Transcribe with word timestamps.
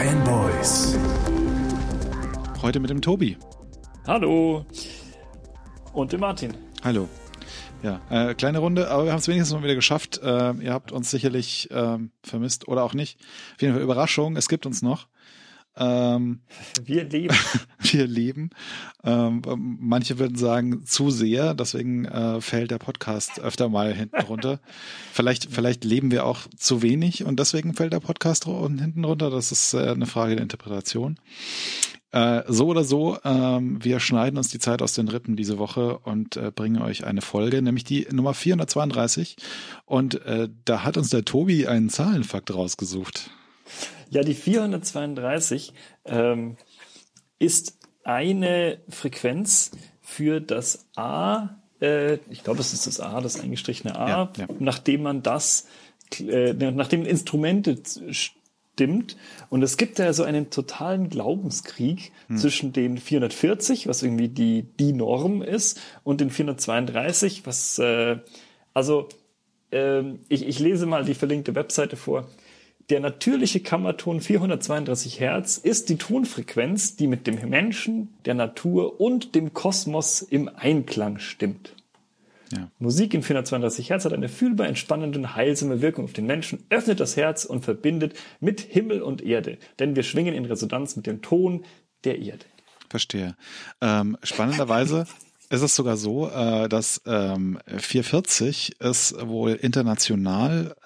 Fanboys. 0.00 0.96
Heute 2.62 2.80
mit 2.80 2.88
dem 2.88 3.02
Tobi. 3.02 3.36
Hallo. 4.06 4.64
Und 5.92 6.12
dem 6.14 6.20
Martin. 6.20 6.54
Hallo. 6.82 7.06
Ja, 7.82 8.00
äh, 8.08 8.34
kleine 8.34 8.60
Runde, 8.60 8.90
aber 8.90 9.04
wir 9.04 9.12
haben 9.12 9.18
es 9.18 9.28
wenigstens 9.28 9.54
mal 9.54 9.62
wieder 9.62 9.74
geschafft. 9.74 10.18
Äh, 10.22 10.54
ihr 10.54 10.72
habt 10.72 10.90
uns 10.90 11.10
sicherlich 11.10 11.70
äh, 11.70 11.98
vermisst 12.22 12.66
oder 12.66 12.82
auch 12.82 12.94
nicht. 12.94 13.20
Auf 13.56 13.60
jeden 13.60 13.74
Fall 13.74 13.82
Überraschung, 13.82 14.36
es 14.36 14.48
gibt 14.48 14.64
uns 14.64 14.80
noch. 14.80 15.06
Ähm, 15.80 16.40
wir 16.84 17.04
leben. 17.04 17.34
wir 17.80 18.06
leben. 18.06 18.50
Ähm, 19.02 19.42
manche 19.80 20.18
würden 20.18 20.36
sagen 20.36 20.84
zu 20.84 21.10
sehr, 21.10 21.54
deswegen 21.54 22.04
äh, 22.04 22.40
fällt 22.40 22.70
der 22.70 22.78
Podcast 22.78 23.40
öfter 23.40 23.68
mal 23.68 23.92
hinten 23.92 24.20
runter. 24.20 24.60
vielleicht, 25.12 25.48
vielleicht 25.50 25.84
leben 25.84 26.10
wir 26.10 26.26
auch 26.26 26.40
zu 26.56 26.82
wenig 26.82 27.24
und 27.24 27.40
deswegen 27.40 27.74
fällt 27.74 27.94
der 27.94 28.00
Podcast 28.00 28.44
hinten 28.44 29.04
runter. 29.04 29.30
Das 29.30 29.50
ist 29.50 29.74
äh, 29.74 29.88
eine 29.88 30.06
Frage 30.06 30.36
der 30.36 30.42
Interpretation. 30.42 31.18
Äh, 32.12 32.42
so 32.48 32.66
oder 32.66 32.84
so, 32.84 33.18
ähm, 33.24 33.82
wir 33.82 34.00
schneiden 34.00 34.36
uns 34.36 34.48
die 34.48 34.58
Zeit 34.58 34.82
aus 34.82 34.94
den 34.94 35.08
Rippen 35.08 35.36
diese 35.36 35.58
Woche 35.58 35.98
und 35.98 36.36
äh, 36.36 36.50
bringen 36.54 36.82
euch 36.82 37.04
eine 37.04 37.22
Folge, 37.22 37.62
nämlich 37.62 37.84
die 37.84 38.06
Nummer 38.10 38.34
432. 38.34 39.36
Und 39.86 40.26
äh, 40.26 40.48
da 40.64 40.82
hat 40.84 40.96
uns 40.96 41.10
der 41.10 41.24
Tobi 41.24 41.68
einen 41.68 41.88
Zahlenfakt 41.88 42.52
rausgesucht. 42.52 43.30
Ja, 44.10 44.22
die 44.22 44.34
432 44.34 45.72
ähm, 46.04 46.56
ist 47.38 47.78
eine 48.04 48.80
Frequenz 48.88 49.70
für 50.00 50.40
das 50.40 50.86
A, 50.96 51.60
äh, 51.80 52.14
ich 52.30 52.44
glaube, 52.44 52.60
es 52.60 52.72
ist 52.72 52.86
das 52.86 53.00
A, 53.00 53.20
das 53.20 53.40
eingestrichene 53.40 53.96
A, 53.96 54.08
ja, 54.08 54.32
ja. 54.36 54.46
nachdem 54.58 55.02
man 55.02 55.22
das, 55.22 55.66
äh, 56.18 56.52
nachdem 56.52 57.06
Instrumente 57.06 57.78
stimmt. 58.10 59.16
Und 59.48 59.62
es 59.62 59.76
gibt 59.76 59.98
ja 59.98 60.12
so 60.12 60.24
einen 60.24 60.50
totalen 60.50 61.10
Glaubenskrieg 61.10 62.12
hm. 62.28 62.36
zwischen 62.36 62.72
den 62.72 62.98
440, 62.98 63.86
was 63.86 64.02
irgendwie 64.02 64.28
die, 64.28 64.62
die 64.78 64.92
Norm 64.92 65.42
ist, 65.42 65.80
und 66.02 66.20
den 66.20 66.30
432, 66.30 67.46
was, 67.46 67.78
äh, 67.78 68.18
also, 68.74 69.08
äh, 69.70 70.02
ich, 70.28 70.46
ich 70.46 70.58
lese 70.58 70.86
mal 70.86 71.04
die 71.04 71.14
verlinkte 71.14 71.54
Webseite 71.54 71.96
vor. 71.96 72.28
Der 72.90 72.98
natürliche 72.98 73.60
Kammerton 73.60 74.20
432 74.20 75.20
Hertz 75.20 75.58
ist 75.58 75.88
die 75.90 75.96
Tonfrequenz, 75.96 76.96
die 76.96 77.06
mit 77.06 77.28
dem 77.28 77.36
Menschen, 77.48 78.08
der 78.24 78.34
Natur 78.34 79.00
und 79.00 79.36
dem 79.36 79.54
Kosmos 79.54 80.22
im 80.22 80.50
Einklang 80.52 81.20
stimmt. 81.20 81.76
Ja. 82.52 82.68
Musik 82.80 83.14
in 83.14 83.22
432 83.22 83.90
Hertz 83.90 84.04
hat 84.04 84.12
eine 84.12 84.28
fühlbar 84.28 84.66
entspannende 84.66 85.20
und 85.20 85.36
heilsame 85.36 85.82
Wirkung 85.82 86.04
auf 86.04 86.14
den 86.14 86.26
Menschen, 86.26 86.64
öffnet 86.68 86.98
das 86.98 87.16
Herz 87.16 87.44
und 87.44 87.64
verbindet 87.64 88.14
mit 88.40 88.60
Himmel 88.60 89.02
und 89.02 89.22
Erde, 89.22 89.58
denn 89.78 89.94
wir 89.94 90.02
schwingen 90.02 90.34
in 90.34 90.44
Resonanz 90.44 90.96
mit 90.96 91.06
dem 91.06 91.22
Ton 91.22 91.64
der 92.02 92.18
Erde. 92.18 92.44
Verstehe. 92.88 93.36
Ähm, 93.80 94.16
spannenderweise 94.24 95.06
ist 95.50 95.62
es 95.62 95.74
sogar 95.74 95.96
so, 95.96 96.30
äh, 96.30 96.68
dass 96.68 97.02
ähm, 97.06 97.58
440 97.66 98.80
ist 98.80 99.14
wohl 99.20 99.52
international 99.52 100.76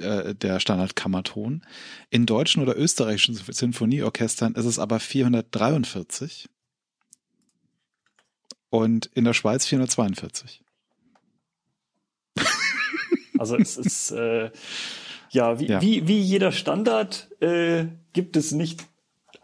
äh, 0.00 0.34
der 0.34 0.60
Standardkammerton. 0.60 1.62
In 2.08 2.24
deutschen 2.24 2.62
oder 2.62 2.76
österreichischen 2.76 3.34
Sinfonieorchestern 3.34 4.54
ist 4.54 4.64
es 4.64 4.78
aber 4.78 4.98
443 4.98 6.48
und 8.70 9.06
in 9.06 9.24
der 9.24 9.34
Schweiz 9.34 9.66
442. 9.66 10.62
Also 13.36 13.56
es 13.56 13.76
ist 13.76 14.12
äh, 14.12 14.52
ja, 15.30 15.58
wie, 15.58 15.66
ja. 15.66 15.82
Wie, 15.82 16.06
wie 16.06 16.20
jeder 16.20 16.52
Standard 16.52 17.28
äh, 17.40 17.86
gibt 18.12 18.36
es 18.36 18.52
nicht 18.52 18.86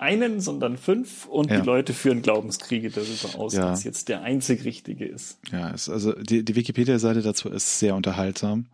einen, 0.01 0.41
sondern 0.41 0.77
fünf 0.77 1.27
und 1.27 1.51
ja. 1.51 1.61
die 1.61 1.67
Leute 1.67 1.93
führen 1.93 2.23
Glaubenskriege 2.23 2.91
darüber 2.91 3.39
aus, 3.39 3.55
ja. 3.55 3.71
was 3.71 3.85
jetzt 3.85 4.09
der 4.09 4.23
einzig 4.23 4.65
richtige 4.65 5.05
ist. 5.05 5.39
Ja, 5.53 5.71
es, 5.73 5.89
also 5.89 6.13
die, 6.13 6.45
die 6.45 6.57
Wikipedia-Seite 6.57 7.23
dazu 7.23 7.49
ist 7.49 7.79
sehr 7.79 7.95
unterhaltsam, 7.95 8.67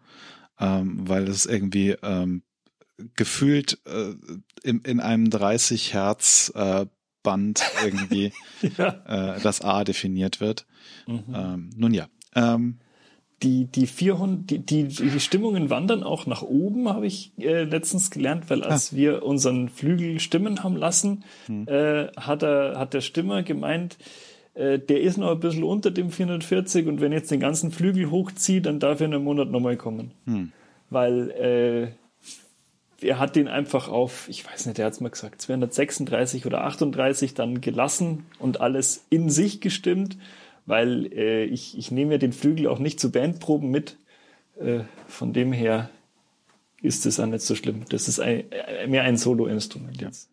ähm, 0.61 1.09
weil 1.09 1.29
es 1.29 1.47
irgendwie 1.47 1.97
ähm, 2.03 2.43
gefühlt 3.15 3.81
äh, 3.87 4.15
in, 4.63 4.81
in 4.83 5.01
einem 5.01 5.29
30 5.29 5.95
Hertz 5.95 6.53
äh, 6.55 6.87
Band 7.23 7.61
irgendwie 7.85 8.33
ja. 8.79 9.35
äh, 9.37 9.41
das 9.41 9.61
A 9.61 9.83
definiert 9.83 10.41
wird. 10.41 10.67
Mhm. 11.07 11.25
Ähm, 11.35 11.71
nun 11.77 11.93
ja. 11.93 12.07
Ähm, 12.35 12.79
die, 13.43 13.67
die 13.67 13.87
400, 13.87 14.51
die, 14.51 14.59
die, 14.61 14.85
die 14.85 15.21
Stimmungen 15.21 15.69
wandern 15.69 16.03
auch 16.03 16.27
nach 16.27 16.43
oben, 16.43 16.89
habe 16.89 17.07
ich 17.07 17.33
äh, 17.39 17.65
letztens 17.65 18.11
gelernt, 18.11 18.49
weil 18.49 18.63
als 18.63 18.93
ah. 18.93 18.97
wir 18.97 19.23
unseren 19.25 19.69
Flügel 19.69 20.21
stimmen 20.21 20.63
haben 20.63 20.77
lassen, 20.77 21.25
hm. 21.47 21.69
äh, 21.69 22.09
hat, 22.17 22.43
er, 22.43 22.79
hat 22.79 22.95
der 22.95 23.03
Stimmer 23.03 23.43
gemeint, 23.43 23.99
äh, 24.55 24.79
der 24.79 25.03
ist 25.03 25.19
noch 25.19 25.33
ein 25.33 25.41
bisschen 25.41 25.65
unter 25.65 25.91
dem 25.91 26.11
440 26.11 26.87
und 26.87 27.01
wenn 27.01 27.13
jetzt 27.13 27.31
den 27.31 27.41
ganzen 27.41 27.73
Flügel 27.73 28.11
hochzieht, 28.11 28.65
dann 28.65 28.81
darf 28.81 29.01
er 29.01 29.07
in 29.07 29.15
einem 29.15 29.25
Monat 29.25 29.51
nochmal 29.51 29.77
kommen. 29.77 30.13
Hm. 30.25 30.53
Weil 30.89 31.31
äh, 31.31 31.89
er 33.07 33.19
hat 33.19 33.37
den 33.37 33.49
einfach 33.49 33.89
auf, 33.89 34.29
ich 34.31 34.47
weiß 34.51 34.65
nicht, 34.65 34.79
er 34.79 34.87
hat 34.87 34.95
es 34.95 35.01
mal 35.01 35.11
gesagt, 35.11 35.43
236 35.43 36.47
oder 36.47 36.65
38 36.65 37.35
dann 37.35 37.61
gelassen 37.61 38.25
und 38.39 38.63
alles 38.63 39.05
in 39.11 39.29
sich 39.29 39.61
gestimmt 39.61 40.17
weil 40.67 41.13
äh, 41.13 41.45
ich, 41.45 41.79
ich 41.79 41.91
nehme 41.91 42.13
ja 42.13 42.19
den 42.19 42.33
Flügel 42.33 42.67
auch 42.67 42.79
nicht 42.79 43.01
zu 43.01 43.11
Bandproben 43.11 43.71
mit. 43.71 43.97
Äh, 44.59 44.81
von 45.07 45.33
dem 45.33 45.53
her 45.53 45.91
ist 46.83 47.07
es 47.07 47.21
auch 47.21 47.27
nicht 47.27 47.43
so 47.43 47.55
schlimm. 47.55 47.85
Das 47.89 48.09
ist 48.09 48.21
ein, 48.21 48.51
äh, 48.53 48.87
mehr 48.87 49.03
ein 49.03 49.17
Solo-Instrument 49.17 50.01
jetzt. 50.01 50.31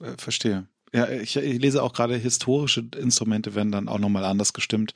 Ja. 0.00 0.08
Äh, 0.08 0.16
verstehe. 0.18 0.66
Ja, 0.92 1.08
ich, 1.08 1.36
ich 1.36 1.60
lese 1.60 1.82
auch 1.82 1.92
gerade 1.92 2.16
historische 2.16 2.84
Instrumente 2.96 3.56
werden 3.56 3.72
dann 3.72 3.88
auch 3.88 3.98
nochmal 3.98 4.24
anders 4.24 4.52
gestimmt. 4.52 4.94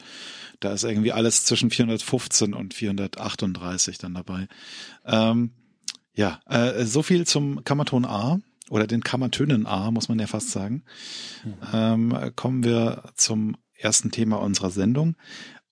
Da 0.60 0.72
ist 0.72 0.84
irgendwie 0.84 1.12
alles 1.12 1.44
zwischen 1.44 1.70
415 1.70 2.55
und 2.55 2.72
438 2.72 3.99
dann 3.99 4.15
dabei. 4.15 4.47
Ähm, 5.05 5.50
ja, 6.15 6.41
äh, 6.47 6.84
so 6.84 7.03
viel 7.03 7.26
zum 7.26 7.65
Kammerton 7.65 8.05
A 8.05 8.38
oder 8.70 8.87
den 8.87 9.03
Kammertönen 9.03 9.66
A, 9.66 9.91
muss 9.91 10.09
man 10.09 10.20
ja 10.20 10.28
fast 10.28 10.50
sagen. 10.50 10.84
Mhm. 11.44 11.55
Ähm, 11.72 12.32
kommen 12.37 12.62
wir 12.62 13.03
zum 13.16 13.56
ersten 13.78 14.10
Thema 14.10 14.36
unserer 14.36 14.70
Sendung. 14.70 15.16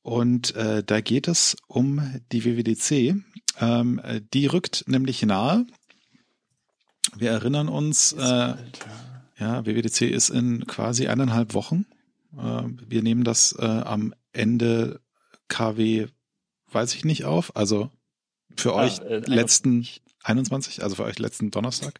Und 0.02 0.54
äh, 0.54 0.82
da 0.84 1.00
geht 1.00 1.28
es 1.28 1.56
um 1.66 2.20
die 2.32 2.44
WWDC. 2.44 3.16
Ähm, 3.60 4.00
die 4.32 4.46
rückt 4.46 4.84
nämlich 4.86 5.22
nahe. 5.22 5.66
Wir 7.16 7.30
erinnern 7.30 7.68
uns, 7.68 8.12
äh, 8.12 8.54
ja, 9.38 9.66
WWDC 9.66 10.02
ist 10.02 10.30
in 10.30 10.66
quasi 10.66 11.08
eineinhalb 11.08 11.54
Wochen. 11.54 11.86
Äh, 12.36 12.62
wir 12.86 13.02
nehmen 13.02 13.24
das 13.24 13.54
äh, 13.58 13.64
am 13.64 14.14
Ende 14.32 15.00
KW, 15.48 16.06
weiß 16.70 16.94
ich 16.94 17.04
nicht 17.04 17.24
auf, 17.24 17.54
also 17.56 17.90
für 18.56 18.74
ah, 18.74 18.84
euch 18.84 19.00
äh, 19.00 19.18
letzten 19.26 19.86
21, 20.22 20.82
also 20.82 20.96
für 20.96 21.04
euch 21.04 21.18
letzten 21.18 21.50
Donnerstag. 21.50 21.98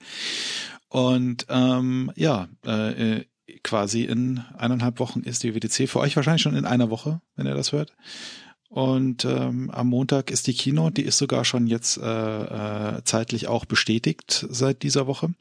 Und 0.89 1.47
ähm, 1.49 2.13
ja, 2.17 2.49
äh, 2.65 3.25
quasi 3.63 4.05
in 4.05 4.39
eineinhalb 4.57 4.99
Wochen 4.99 5.21
ist 5.21 5.43
die 5.43 5.55
WDC. 5.55 5.89
Für 5.89 6.01
euch 6.01 6.17
wahrscheinlich 6.17 6.43
schon 6.43 6.57
in 6.57 6.65
einer 6.65 6.91
Woche, 6.91 7.21
wenn 7.37 7.47
ihr 7.47 7.55
das 7.55 7.73
hört. 7.73 7.95
Und 8.69 9.25
ähm, 9.25 9.71
am 9.71 9.89
Montag 9.89 10.31
ist 10.31 10.47
die 10.49 10.55
Kino, 10.55 10.91
die 10.91 11.03
ist 11.03 11.19
sogar 11.19 11.45
schon 11.45 11.67
jetzt 11.67 11.99
äh, 11.99 12.97
äh, 12.97 13.03
zeitlich 13.05 13.47
auch 13.47 13.65
bestätigt 13.65 14.47
seit 14.51 14.83
dieser 14.83 15.07
Woche. 15.07 15.35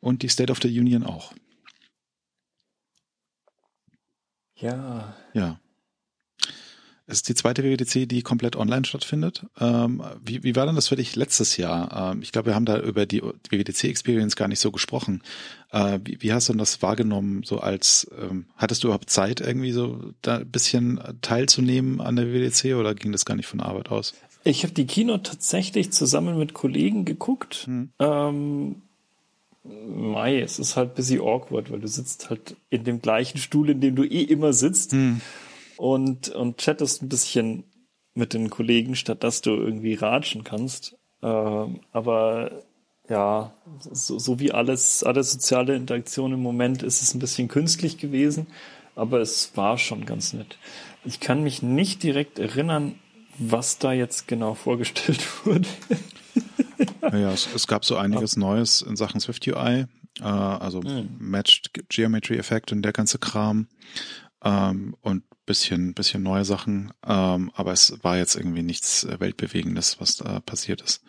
Und 0.00 0.22
die 0.22 0.28
State 0.28 0.50
of 0.50 0.58
the 0.62 0.80
Union 0.80 1.04
auch. 1.04 1.32
Ja. 4.54 5.14
Ja. 5.34 5.60
Es 7.08 7.18
ist 7.18 7.28
die 7.28 7.36
zweite 7.36 7.62
WWDC, 7.62 8.08
die 8.08 8.22
komplett 8.22 8.56
online 8.56 8.84
stattfindet. 8.84 9.46
Ähm, 9.60 10.02
wie, 10.24 10.42
wie 10.42 10.56
war 10.56 10.66
denn 10.66 10.74
das 10.74 10.88
für 10.88 10.96
dich 10.96 11.14
letztes 11.14 11.56
Jahr? 11.56 12.12
Ähm, 12.12 12.20
ich 12.20 12.32
glaube, 12.32 12.46
wir 12.46 12.56
haben 12.56 12.64
da 12.64 12.80
über 12.80 13.06
die 13.06 13.22
WWDC-Experience 13.22 14.34
gar 14.34 14.48
nicht 14.48 14.58
so 14.58 14.72
gesprochen. 14.72 15.22
Äh, 15.70 16.00
wie, 16.04 16.20
wie, 16.20 16.32
hast 16.32 16.48
du 16.48 16.52
denn 16.52 16.58
das 16.58 16.82
wahrgenommen? 16.82 17.44
So 17.44 17.60
als 17.60 18.10
ähm, 18.20 18.46
hattest 18.56 18.82
du 18.82 18.88
überhaupt 18.88 19.08
Zeit, 19.08 19.40
irgendwie 19.40 19.70
so 19.70 20.14
da 20.20 20.38
ein 20.38 20.50
bisschen 20.50 21.00
teilzunehmen 21.20 22.00
an 22.00 22.16
der 22.16 22.32
WWDC 22.32 22.74
oder 22.74 22.96
ging 22.96 23.12
das 23.12 23.24
gar 23.24 23.36
nicht 23.36 23.46
von 23.46 23.60
Arbeit 23.60 23.90
aus? 23.90 24.14
Ich 24.42 24.64
habe 24.64 24.74
die 24.74 24.86
Kino 24.86 25.18
tatsächlich 25.18 25.92
zusammen 25.92 26.36
mit 26.38 26.54
Kollegen 26.54 27.04
geguckt. 27.04 27.66
Hm. 27.66 27.90
Ähm, 28.00 28.82
Mai, 29.62 30.40
es 30.40 30.58
ist 30.58 30.76
halt 30.76 30.90
ein 30.90 30.94
bisschen 30.94 31.20
awkward, 31.20 31.70
weil 31.70 31.80
du 31.80 31.88
sitzt 31.88 32.30
halt 32.30 32.56
in 32.68 32.82
dem 32.82 33.00
gleichen 33.00 33.38
Stuhl, 33.38 33.70
in 33.70 33.80
dem 33.80 33.94
du 33.94 34.02
eh 34.02 34.22
immer 34.22 34.52
sitzt. 34.52 34.90
Hm 34.90 35.20
und, 35.76 36.28
und 36.30 36.58
chattest 36.58 37.02
ein 37.02 37.08
bisschen 37.08 37.64
mit 38.14 38.32
den 38.32 38.50
Kollegen, 38.50 38.96
statt 38.96 39.22
dass 39.22 39.42
du 39.42 39.50
irgendwie 39.50 39.94
ratschen 39.94 40.42
kannst. 40.42 40.96
Ähm, 41.22 41.80
aber 41.92 42.62
ja, 43.08 43.52
so, 43.78 44.18
so 44.18 44.40
wie 44.40 44.52
alles, 44.52 45.04
alle 45.04 45.22
soziale 45.22 45.76
Interaktion 45.76 46.32
im 46.32 46.40
Moment 46.40 46.82
ist 46.82 47.02
es 47.02 47.14
ein 47.14 47.20
bisschen 47.20 47.48
künstlich 47.48 47.98
gewesen, 47.98 48.48
aber 48.94 49.20
es 49.20 49.56
war 49.56 49.78
schon 49.78 50.06
ganz 50.06 50.32
nett. 50.32 50.58
Ich 51.04 51.20
kann 51.20 51.42
mich 51.42 51.62
nicht 51.62 52.02
direkt 52.02 52.38
erinnern, 52.38 52.98
was 53.38 53.78
da 53.78 53.92
jetzt 53.92 54.26
genau 54.26 54.54
vorgestellt 54.54 55.24
wurde. 55.46 55.68
Naja, 57.02 57.32
es, 57.32 57.48
es 57.54 57.66
gab 57.66 57.84
so 57.84 57.96
einiges 57.96 58.36
Neues 58.36 58.82
in 58.82 58.96
Sachen 58.96 59.20
Swift 59.20 59.46
UI. 59.46 59.86
äh, 60.20 60.22
also 60.22 60.80
mhm. 60.80 61.16
Matched 61.18 61.70
Geometry 61.88 62.38
Effect 62.38 62.72
und 62.72 62.82
der 62.82 62.92
ganze 62.92 63.18
Kram 63.18 63.68
ähm, 64.42 64.96
und 65.00 65.22
bisschen, 65.46 65.94
bisschen 65.94 66.22
neue 66.22 66.44
Sachen, 66.44 66.92
ähm, 67.06 67.50
aber 67.54 67.72
es 67.72 67.98
war 68.02 68.18
jetzt 68.18 68.34
irgendwie 68.34 68.62
nichts 68.62 69.04
äh, 69.04 69.18
Weltbewegendes, 69.18 70.00
was 70.00 70.16
da 70.16 70.40
passiert 70.40 70.82
ist 70.82 71.02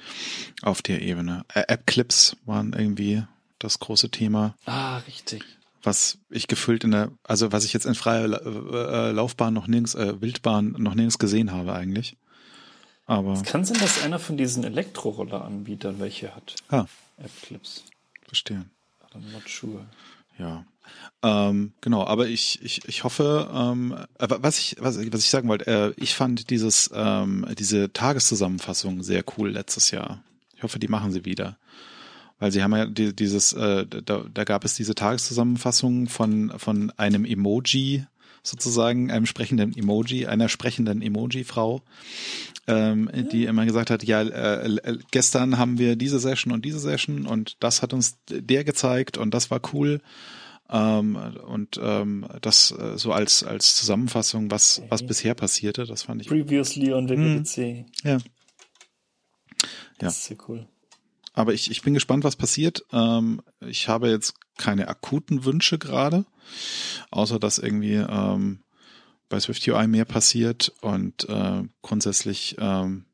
auf 0.61 0.81
der 0.81 1.01
Ebene. 1.01 1.43
Äh, 1.53 1.63
App-Clips 1.67 2.37
waren 2.45 2.73
irgendwie 2.73 3.23
das 3.59 3.79
große 3.79 4.09
Thema. 4.09 4.55
Ah, 4.65 4.99
richtig. 4.99 5.43
Was 5.83 6.19
ich 6.29 6.47
gefühlt 6.47 6.83
in 6.83 6.91
der, 6.91 7.11
also 7.23 7.51
was 7.51 7.65
ich 7.65 7.73
jetzt 7.73 7.85
in 7.85 7.95
freier 7.95 8.25
äh, 8.25 9.11
Laufbahn 9.11 9.53
noch 9.53 9.67
nirgends, 9.67 9.95
äh, 9.95 10.21
Wildbahn 10.21 10.75
noch 10.77 10.93
nirgends 10.93 11.19
gesehen 11.19 11.51
habe 11.51 11.73
eigentlich. 11.73 12.17
Aber. 13.05 13.33
Es 13.33 13.43
kann 13.43 13.63
sein, 13.63 13.77
dass 13.79 14.03
einer 14.03 14.19
von 14.19 14.37
diesen 14.37 14.63
Elektroroller-Anbietern 14.63 15.99
welche 15.99 16.35
hat. 16.35 16.55
Ah. 16.69 16.85
App-Clips. 17.17 17.85
Verstehe. 18.27 18.65
I'm 19.13 19.31
not 19.31 19.47
sure. 19.47 19.85
Ja. 20.37 20.65
Ähm, 21.23 21.73
genau, 21.81 22.05
aber 22.05 22.27
ich, 22.27 22.59
ich, 22.63 22.87
ich 22.87 23.03
hoffe, 23.03 23.49
ähm, 23.53 23.95
was 24.19 24.59
ich, 24.59 24.75
was, 24.79 24.97
was 25.11 25.23
ich 25.23 25.29
sagen 25.29 25.49
wollte, 25.49 25.67
äh, 25.67 25.93
ich 26.01 26.15
fand 26.15 26.49
dieses, 26.49 26.89
ähm, 26.93 27.45
diese 27.57 27.91
Tageszusammenfassung 27.91 29.03
sehr 29.03 29.23
cool 29.37 29.51
letztes 29.51 29.91
Jahr. 29.91 30.23
Ich 30.55 30.63
hoffe, 30.63 30.79
die 30.79 30.87
machen 30.87 31.11
sie 31.11 31.25
wieder. 31.25 31.57
Weil 32.39 32.51
sie 32.51 32.61
haben 32.61 32.75
ja 32.75 32.85
die, 32.85 33.15
dieses, 33.15 33.53
äh, 33.53 33.85
da, 33.85 34.25
da 34.31 34.43
gab 34.43 34.63
es 34.63 34.75
diese 34.75 34.93
Tageszusammenfassung 34.93 36.07
von, 36.07 36.53
von 36.57 36.91
einem 36.97 37.25
Emoji, 37.25 38.05
sozusagen, 38.43 39.11
einem 39.11 39.25
sprechenden 39.25 39.75
Emoji, 39.75 40.27
einer 40.27 40.47
sprechenden 40.49 41.01
Emoji-Frau, 41.01 41.81
ähm, 42.67 43.09
die 43.31 43.45
immer 43.45 43.65
gesagt 43.65 43.89
hat, 43.89 44.03
ja, 44.03 44.21
äh, 44.21 44.75
äh, 44.75 44.97
gestern 45.11 45.57
haben 45.57 45.77
wir 45.77 45.95
diese 45.95 46.19
Session 46.19 46.53
und 46.53 46.63
diese 46.63 46.79
Session 46.79 47.25
und 47.25 47.57
das 47.59 47.81
hat 47.81 47.93
uns 47.93 48.17
der 48.29 48.63
gezeigt 48.63 49.17
und 49.17 49.33
das 49.33 49.51
war 49.51 49.61
cool. 49.73 50.01
Ähm, 50.69 51.15
und 51.15 51.79
ähm, 51.81 52.27
das 52.41 52.71
äh, 52.71 52.97
so 52.97 53.13
als 53.13 53.43
als 53.43 53.75
Zusammenfassung, 53.75 54.51
was 54.51 54.81
was 54.89 55.05
bisher 55.05 55.33
passierte, 55.33 55.85
das 55.85 56.03
fand 56.03 56.21
ich. 56.21 56.27
Previously 56.27 56.93
on 56.93 57.07
WWDC. 57.09 57.57
Hm. 57.57 57.85
Ja. 58.03 58.17
Das 59.99 60.17
ist 60.17 60.25
sehr 60.25 60.37
cool. 60.47 60.67
Aber 61.33 61.53
ich, 61.53 61.69
ich 61.69 61.83
bin 61.83 61.93
gespannt, 61.93 62.23
was 62.23 62.35
passiert. 62.35 62.83
Ähm, 62.91 63.41
ich 63.61 63.87
habe 63.87 64.09
jetzt 64.09 64.33
keine 64.57 64.87
akuten 64.87 65.45
Wünsche 65.45 65.77
gerade, 65.77 66.25
außer 67.11 67.39
dass 67.39 67.59
irgendwie 67.59 67.93
ähm, 67.93 68.61
bei 69.29 69.39
SwiftUI 69.39 69.87
mehr 69.87 70.05
passiert 70.05 70.73
und 70.81 71.29
äh, 71.29 71.63
grundsätzlich 71.81 72.55
ähm, 72.59 73.05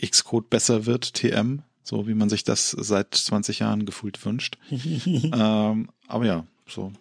Xcode 0.00 0.50
besser 0.50 0.86
wird, 0.86 1.14
TM, 1.14 1.62
so 1.82 2.06
wie 2.06 2.14
man 2.14 2.28
sich 2.28 2.44
das 2.44 2.70
seit 2.70 3.14
20 3.14 3.60
Jahren 3.60 3.86
gefühlt 3.86 4.22
wünscht. 4.24 4.58
ähm, 4.70 5.88
aber 6.06 6.26
ja, 6.26 6.46
so. 6.66 6.92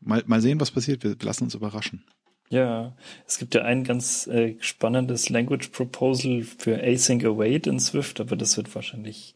Mal, 0.00 0.22
mal 0.26 0.40
sehen, 0.40 0.60
was 0.60 0.70
passiert. 0.70 1.02
Wir 1.02 1.16
lassen 1.22 1.44
uns 1.44 1.54
überraschen. 1.54 2.04
Ja, 2.50 2.92
es 3.26 3.38
gibt 3.38 3.54
ja 3.54 3.62
ein 3.62 3.84
ganz 3.84 4.26
äh, 4.26 4.56
spannendes 4.60 5.28
Language 5.28 5.68
Proposal 5.68 6.42
für 6.42 6.82
Async 6.82 7.24
Await 7.24 7.66
in 7.66 7.80
Swift, 7.80 8.20
aber 8.20 8.36
das 8.36 8.56
wird 8.56 8.74
wahrscheinlich 8.74 9.34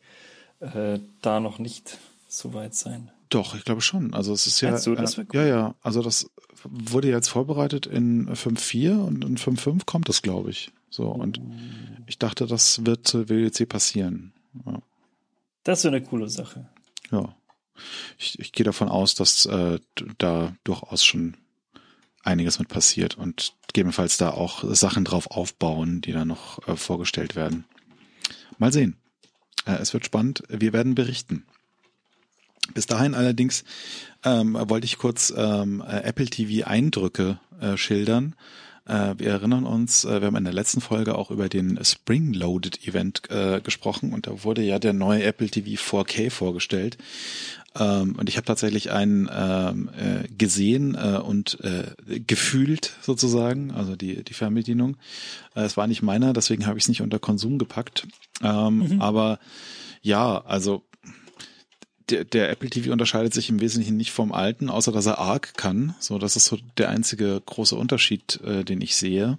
äh, 0.60 0.98
da 1.22 1.40
noch 1.40 1.58
nicht 1.58 1.98
so 2.28 2.52
weit 2.52 2.74
sein. 2.74 3.10
Doch, 3.30 3.54
ich 3.54 3.64
glaube 3.64 3.80
schon. 3.80 4.14
Also 4.14 4.32
es 4.32 4.46
ist 4.46 4.60
ja, 4.60 4.78
du, 4.78 4.94
äh, 4.94 5.04
cool. 5.16 5.26
ja, 5.32 5.46
ja. 5.46 5.74
Also 5.82 6.02
das 6.02 6.30
wurde 6.64 7.08
jetzt 7.08 7.28
vorbereitet 7.28 7.86
in 7.86 8.28
5.4 8.28 8.98
und 8.98 9.24
in 9.24 9.36
5.5 9.36 9.84
kommt 9.84 10.08
das, 10.08 10.22
glaube 10.22 10.50
ich. 10.50 10.70
So 10.90 11.08
und 11.08 11.40
ich 12.06 12.18
dachte, 12.18 12.46
das 12.46 12.84
wird 12.86 13.12
WWC 13.14 13.66
passieren. 13.66 14.32
Ja. 14.64 14.80
Das 15.64 15.80
ist 15.80 15.86
eine 15.86 16.02
coole 16.02 16.28
Sache. 16.28 16.66
Ja, 17.10 17.34
ich, 18.18 18.38
ich 18.38 18.52
gehe 18.52 18.64
davon 18.64 18.88
aus, 18.88 19.14
dass 19.14 19.46
äh, 19.46 19.78
da 20.18 20.54
durchaus 20.64 21.04
schon 21.04 21.36
einiges 22.22 22.58
mit 22.58 22.68
passiert 22.68 23.16
und 23.16 23.54
gegebenenfalls 23.68 24.16
da 24.16 24.30
auch 24.30 24.64
Sachen 24.74 25.04
drauf 25.04 25.30
aufbauen, 25.30 26.00
die 26.00 26.12
dann 26.12 26.28
noch 26.28 26.66
äh, 26.68 26.76
vorgestellt 26.76 27.36
werden. 27.36 27.64
Mal 28.58 28.72
sehen. 28.72 28.96
Äh, 29.66 29.76
es 29.76 29.92
wird 29.92 30.04
spannend. 30.04 30.42
Wir 30.48 30.72
werden 30.72 30.94
berichten. 30.94 31.44
Bis 32.74 32.86
dahin 32.86 33.14
allerdings 33.14 33.64
ähm, 34.24 34.54
wollte 34.54 34.84
ich 34.84 34.98
kurz 34.98 35.32
ähm, 35.34 35.80
Apple 35.80 36.26
TV 36.26 36.66
Eindrücke 36.66 37.40
äh, 37.60 37.78
schildern. 37.78 38.34
Äh, 38.88 39.14
wir 39.18 39.30
erinnern 39.30 39.64
uns, 39.64 40.04
äh, 40.04 40.20
wir 40.20 40.26
haben 40.26 40.36
in 40.36 40.44
der 40.44 40.52
letzten 40.52 40.80
Folge 40.80 41.16
auch 41.16 41.30
über 41.30 41.48
den 41.48 41.78
Spring 41.84 42.32
Loaded 42.32 42.86
Event 42.86 43.22
äh, 43.30 43.60
gesprochen 43.60 44.12
und 44.12 44.26
da 44.26 44.44
wurde 44.44 44.62
ja 44.62 44.78
der 44.78 44.94
neue 44.94 45.22
Apple 45.22 45.48
TV 45.48 45.80
4K 45.80 46.30
vorgestellt. 46.30 46.96
Ähm, 47.76 48.16
und 48.16 48.28
ich 48.28 48.36
habe 48.36 48.46
tatsächlich 48.46 48.90
einen 48.90 49.28
ähm, 49.32 49.90
äh, 49.96 50.28
gesehen 50.28 50.94
äh, 50.94 51.18
und 51.18 51.58
äh, 51.60 51.94
gefühlt 52.20 52.94
sozusagen, 53.02 53.70
also 53.72 53.96
die, 53.96 54.24
die 54.24 54.34
Fernbedienung. 54.34 54.96
Äh, 55.54 55.62
es 55.62 55.76
war 55.76 55.86
nicht 55.86 56.02
meiner, 56.02 56.32
deswegen 56.32 56.66
habe 56.66 56.78
ich 56.78 56.84
es 56.84 56.88
nicht 56.88 57.02
unter 57.02 57.18
Konsum 57.18 57.58
gepackt. 57.58 58.06
Ähm, 58.42 58.78
mhm. 58.78 59.02
Aber 59.02 59.38
ja, 60.02 60.42
also 60.44 60.82
der, 62.10 62.24
der 62.24 62.50
Apple 62.50 62.70
TV 62.70 62.92
unterscheidet 62.92 63.34
sich 63.34 63.50
im 63.50 63.60
Wesentlichen 63.60 63.96
nicht 63.96 64.12
vom 64.12 64.32
alten, 64.32 64.70
außer 64.70 64.92
dass 64.92 65.06
er 65.06 65.18
ARC 65.18 65.54
kann. 65.54 65.94
So, 65.98 66.18
das 66.18 66.36
ist 66.36 66.46
so 66.46 66.58
der 66.78 66.88
einzige 66.88 67.40
große 67.44 67.76
Unterschied, 67.76 68.40
äh, 68.44 68.64
den 68.64 68.80
ich 68.80 68.96
sehe, 68.96 69.38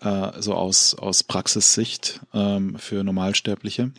äh, 0.00 0.30
so 0.40 0.54
aus 0.54 0.94
aus 0.94 1.24
Praxissicht 1.24 2.20
ähm, 2.32 2.78
für 2.78 3.02
Normalsterbliche. 3.02 3.90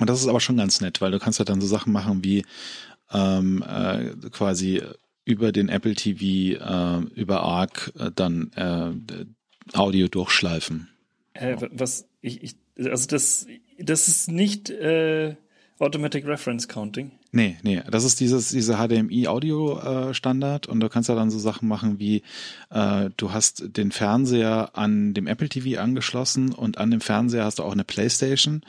Und 0.00 0.08
das 0.08 0.20
ist 0.20 0.26
aber 0.26 0.40
schon 0.40 0.56
ganz 0.56 0.80
nett, 0.80 1.00
weil 1.00 1.12
du 1.12 1.18
kannst 1.18 1.38
ja 1.38 1.44
dann 1.44 1.60
so 1.60 1.66
Sachen 1.66 1.92
machen 1.92 2.24
wie 2.24 2.44
ähm, 3.12 3.62
äh, 3.66 4.14
quasi 4.30 4.82
über 5.24 5.52
den 5.52 5.68
Apple 5.68 5.94
TV 5.94 6.58
äh, 6.58 7.04
über 7.14 7.42
ARC 7.42 7.92
äh, 7.98 8.10
dann 8.14 8.50
äh, 8.56 9.76
Audio 9.76 10.08
durchschleifen. 10.08 10.88
Äh, 11.34 11.56
was 11.70 12.08
ich, 12.22 12.42
ich 12.42 12.56
also 12.78 13.06
das 13.06 13.46
das 13.78 14.08
ist 14.08 14.30
nicht 14.30 14.70
äh 14.70 15.36
Automatic 15.80 16.26
Reference 16.26 16.68
Counting? 16.68 17.12
Nee, 17.32 17.56
nee, 17.62 17.82
das 17.90 18.04
ist 18.04 18.20
dieses, 18.20 18.50
diese 18.50 18.76
HDMI-Audio-Standard 18.76 20.68
äh, 20.68 20.70
und 20.70 20.80
du 20.80 20.88
kannst 20.88 21.08
ja 21.08 21.14
dann 21.14 21.30
so 21.30 21.38
Sachen 21.38 21.68
machen 21.68 21.98
wie, 21.98 22.22
äh, 22.70 23.10
du 23.16 23.32
hast 23.32 23.76
den 23.76 23.92
Fernseher 23.92 24.70
an 24.74 25.14
dem 25.14 25.26
Apple 25.26 25.48
TV 25.48 25.80
angeschlossen 25.80 26.52
und 26.52 26.78
an 26.78 26.90
dem 26.90 27.00
Fernseher 27.00 27.44
hast 27.44 27.58
du 27.58 27.62
auch 27.62 27.72
eine 27.72 27.84
Playstation 27.84 28.62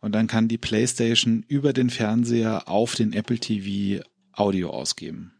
und 0.00 0.12
dann 0.12 0.26
kann 0.26 0.48
die 0.48 0.58
Playstation 0.58 1.44
über 1.48 1.72
den 1.72 1.90
Fernseher 1.90 2.68
auf 2.68 2.94
den 2.94 3.12
Apple 3.12 3.38
TV 3.38 4.02
Audio 4.32 4.70
ausgeben. 4.70 5.32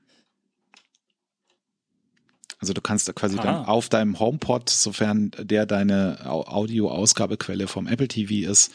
Also 2.61 2.73
du 2.73 2.81
kannst 2.81 3.15
quasi 3.15 3.39
Aha. 3.39 3.45
dann 3.45 3.65
auf 3.67 3.91
deinem 3.91 4.19
HomePod, 4.19 4.71
sofern 4.71 5.33
der 5.39 5.67
deine 5.67 6.19
Audio-Ausgabequelle 6.25 7.67
vom 7.67 7.87
Apple 7.87 8.09
TV 8.09 8.51
ist, 8.51 8.73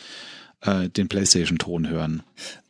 äh, 0.62 0.90
den 0.90 1.08
PlayStation-Ton 1.08 1.90
hören. 1.90 2.24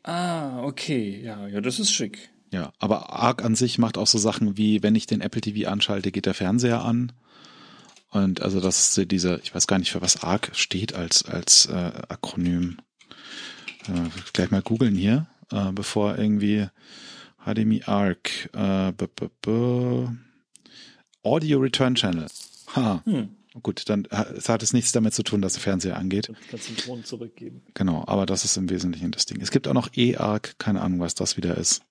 Ah, 0.03 0.63
okay, 0.63 1.22
ja, 1.24 1.48
ja, 1.48 1.62
das 1.62 1.79
ist 1.79 1.91
schick. 1.91 2.29
Ja, 2.51 2.74
aber 2.79 3.13
Arc 3.13 3.43
an 3.43 3.55
sich 3.55 3.77
macht 3.77 3.98
auch 3.98 4.08
so 4.08 4.17
Sachen 4.17 4.58
wie, 4.58 4.81
wenn 4.81 4.96
ich 4.96 5.05
den 5.05 5.22
Apple 5.22 5.41
TV 5.41 5.69
anschalte, 5.69 6.12
geht 6.12 6.25
der 6.25 6.34
Fernseher 6.34 6.84
an. 6.84 7.12
Und 8.12 8.41
also 8.41 8.60
das 8.60 8.98
ist 8.98 9.12
diese, 9.12 9.39
ich 9.43 9.53
weiß 9.53 9.67
gar 9.67 9.77
nicht, 9.77 9.91
für 9.91 10.01
was 10.01 10.24
Arc 10.24 10.51
steht 10.53 10.96
als, 10.96 11.25
als 11.25 11.67
äh, 11.67 11.91
Akronym. 12.10 12.77
Äh, 13.88 14.10
gleich 14.34 14.50
mal 14.50 14.63
googeln 14.63 14.96
hier, 14.96 15.27
äh, 15.51 15.72
bevor 15.72 16.17
irgendwie 16.17 16.67
HDMI 17.46 17.84
Arc 17.86 18.50
äh, 18.53 18.91
b 18.93 19.05
-b 19.05 19.29
-b 19.43 20.15
Audio 21.22 21.60
Return 21.60 21.96
Channel. 21.96 22.27
Ha. 22.75 23.01
Hm. 23.05 23.36
Gut, 23.62 23.89
dann 23.89 24.06
es 24.36 24.50
hat 24.50 24.63
es 24.63 24.74
nichts 24.74 24.92
damit 24.92 25.13
zu 25.13 25.24
tun, 25.24 25.42
dass 25.42 25.54
der 25.54 25.62
Fernseher 25.62 25.98
angeht. 25.98 26.32
Kannst 26.50 26.70
den 26.70 26.78
Ton 26.78 27.04
zurückgeben. 27.04 27.62
Genau, 27.74 28.04
aber 28.08 28.25
das 28.25 28.46
ist 28.46 28.58
im 28.58 28.70
Wesentlichen 28.70 29.12
das 29.12 29.25
Ding. 29.25 29.42
Es 29.42 29.51
gibt 29.51 29.68
auch 29.68 29.74
noch 29.74 29.89
E-Arc, 29.96 30.58
keine 30.60 30.82
Ahnung, 30.82 31.00
was 31.00 31.16
das 31.16 31.38
wieder 31.38 31.58
ist. 31.58 31.82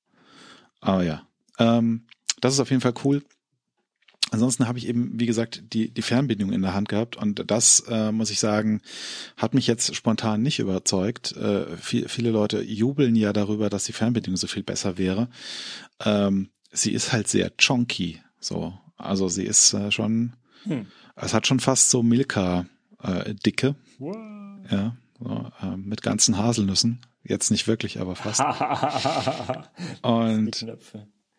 Aber 0.81 1.03
ja, 1.03 1.27
ähm, 1.59 2.05
das 2.41 2.55
ist 2.55 2.61
auf 2.61 2.71
jeden 2.71 2.83
Fall 2.83 2.95
cool. 3.05 3.23
Ansonsten 4.31 4.69
habe 4.69 4.79
ich 4.79 4.87
eben, 4.87 5.19
wie 5.19 5.27
gesagt, 5.27 5.63
die, 5.73 5.89
die 5.89 6.03
Fernbedienung 6.03 6.53
in 6.53 6.61
der 6.61 6.75
Hand 6.75 6.89
gehabt 6.89 7.17
und 7.17 7.51
das, 7.51 7.81
äh, 7.89 8.13
muss 8.13 8.31
ich 8.31 8.41
sagen, 8.41 8.83
hat 9.37 9.55
mich 9.55 9.67
jetzt 9.67 9.95
spontan 9.95 10.43
nicht 10.43 10.59
überzeugt. 10.59 11.33
Äh, 11.33 11.77
viel, 11.79 12.09
viele 12.09 12.31
Leute 12.31 12.63
jubeln 12.63 13.17
ja 13.17 13.33
darüber, 13.33 13.71
dass 13.71 13.85
die 13.85 13.93
Fernbedienung 13.93 14.37
so 14.37 14.47
viel 14.47 14.63
besser 14.63 14.99
wäre. 14.99 15.29
Ähm, 16.05 16.51
sie 16.71 16.93
ist 16.93 17.13
halt 17.13 17.29
sehr 17.29 17.51
chonky, 17.57 18.21
so. 18.39 18.75
Also 18.99 19.29
sie 19.29 19.45
ist 19.45 19.73
äh, 19.73 19.91
schon, 19.91 20.35
hm. 20.65 20.87
Es 21.17 21.35
hat 21.35 21.47
schon 21.47 21.61
fast 21.61 21.91
so 21.91 22.03
Milka-Dicke. 22.03 23.75
Äh, 24.01 24.75
ja, 24.75 24.97
so, 25.19 25.51
äh, 25.61 25.77
mit 25.77 26.03
ganzen 26.03 26.39
Haselnüssen. 26.39 27.01
Jetzt 27.25 27.51
nicht 27.51 27.67
wirklich, 27.67 28.01
aber 28.01 28.15
fast. 28.15 28.41
und 30.03 30.67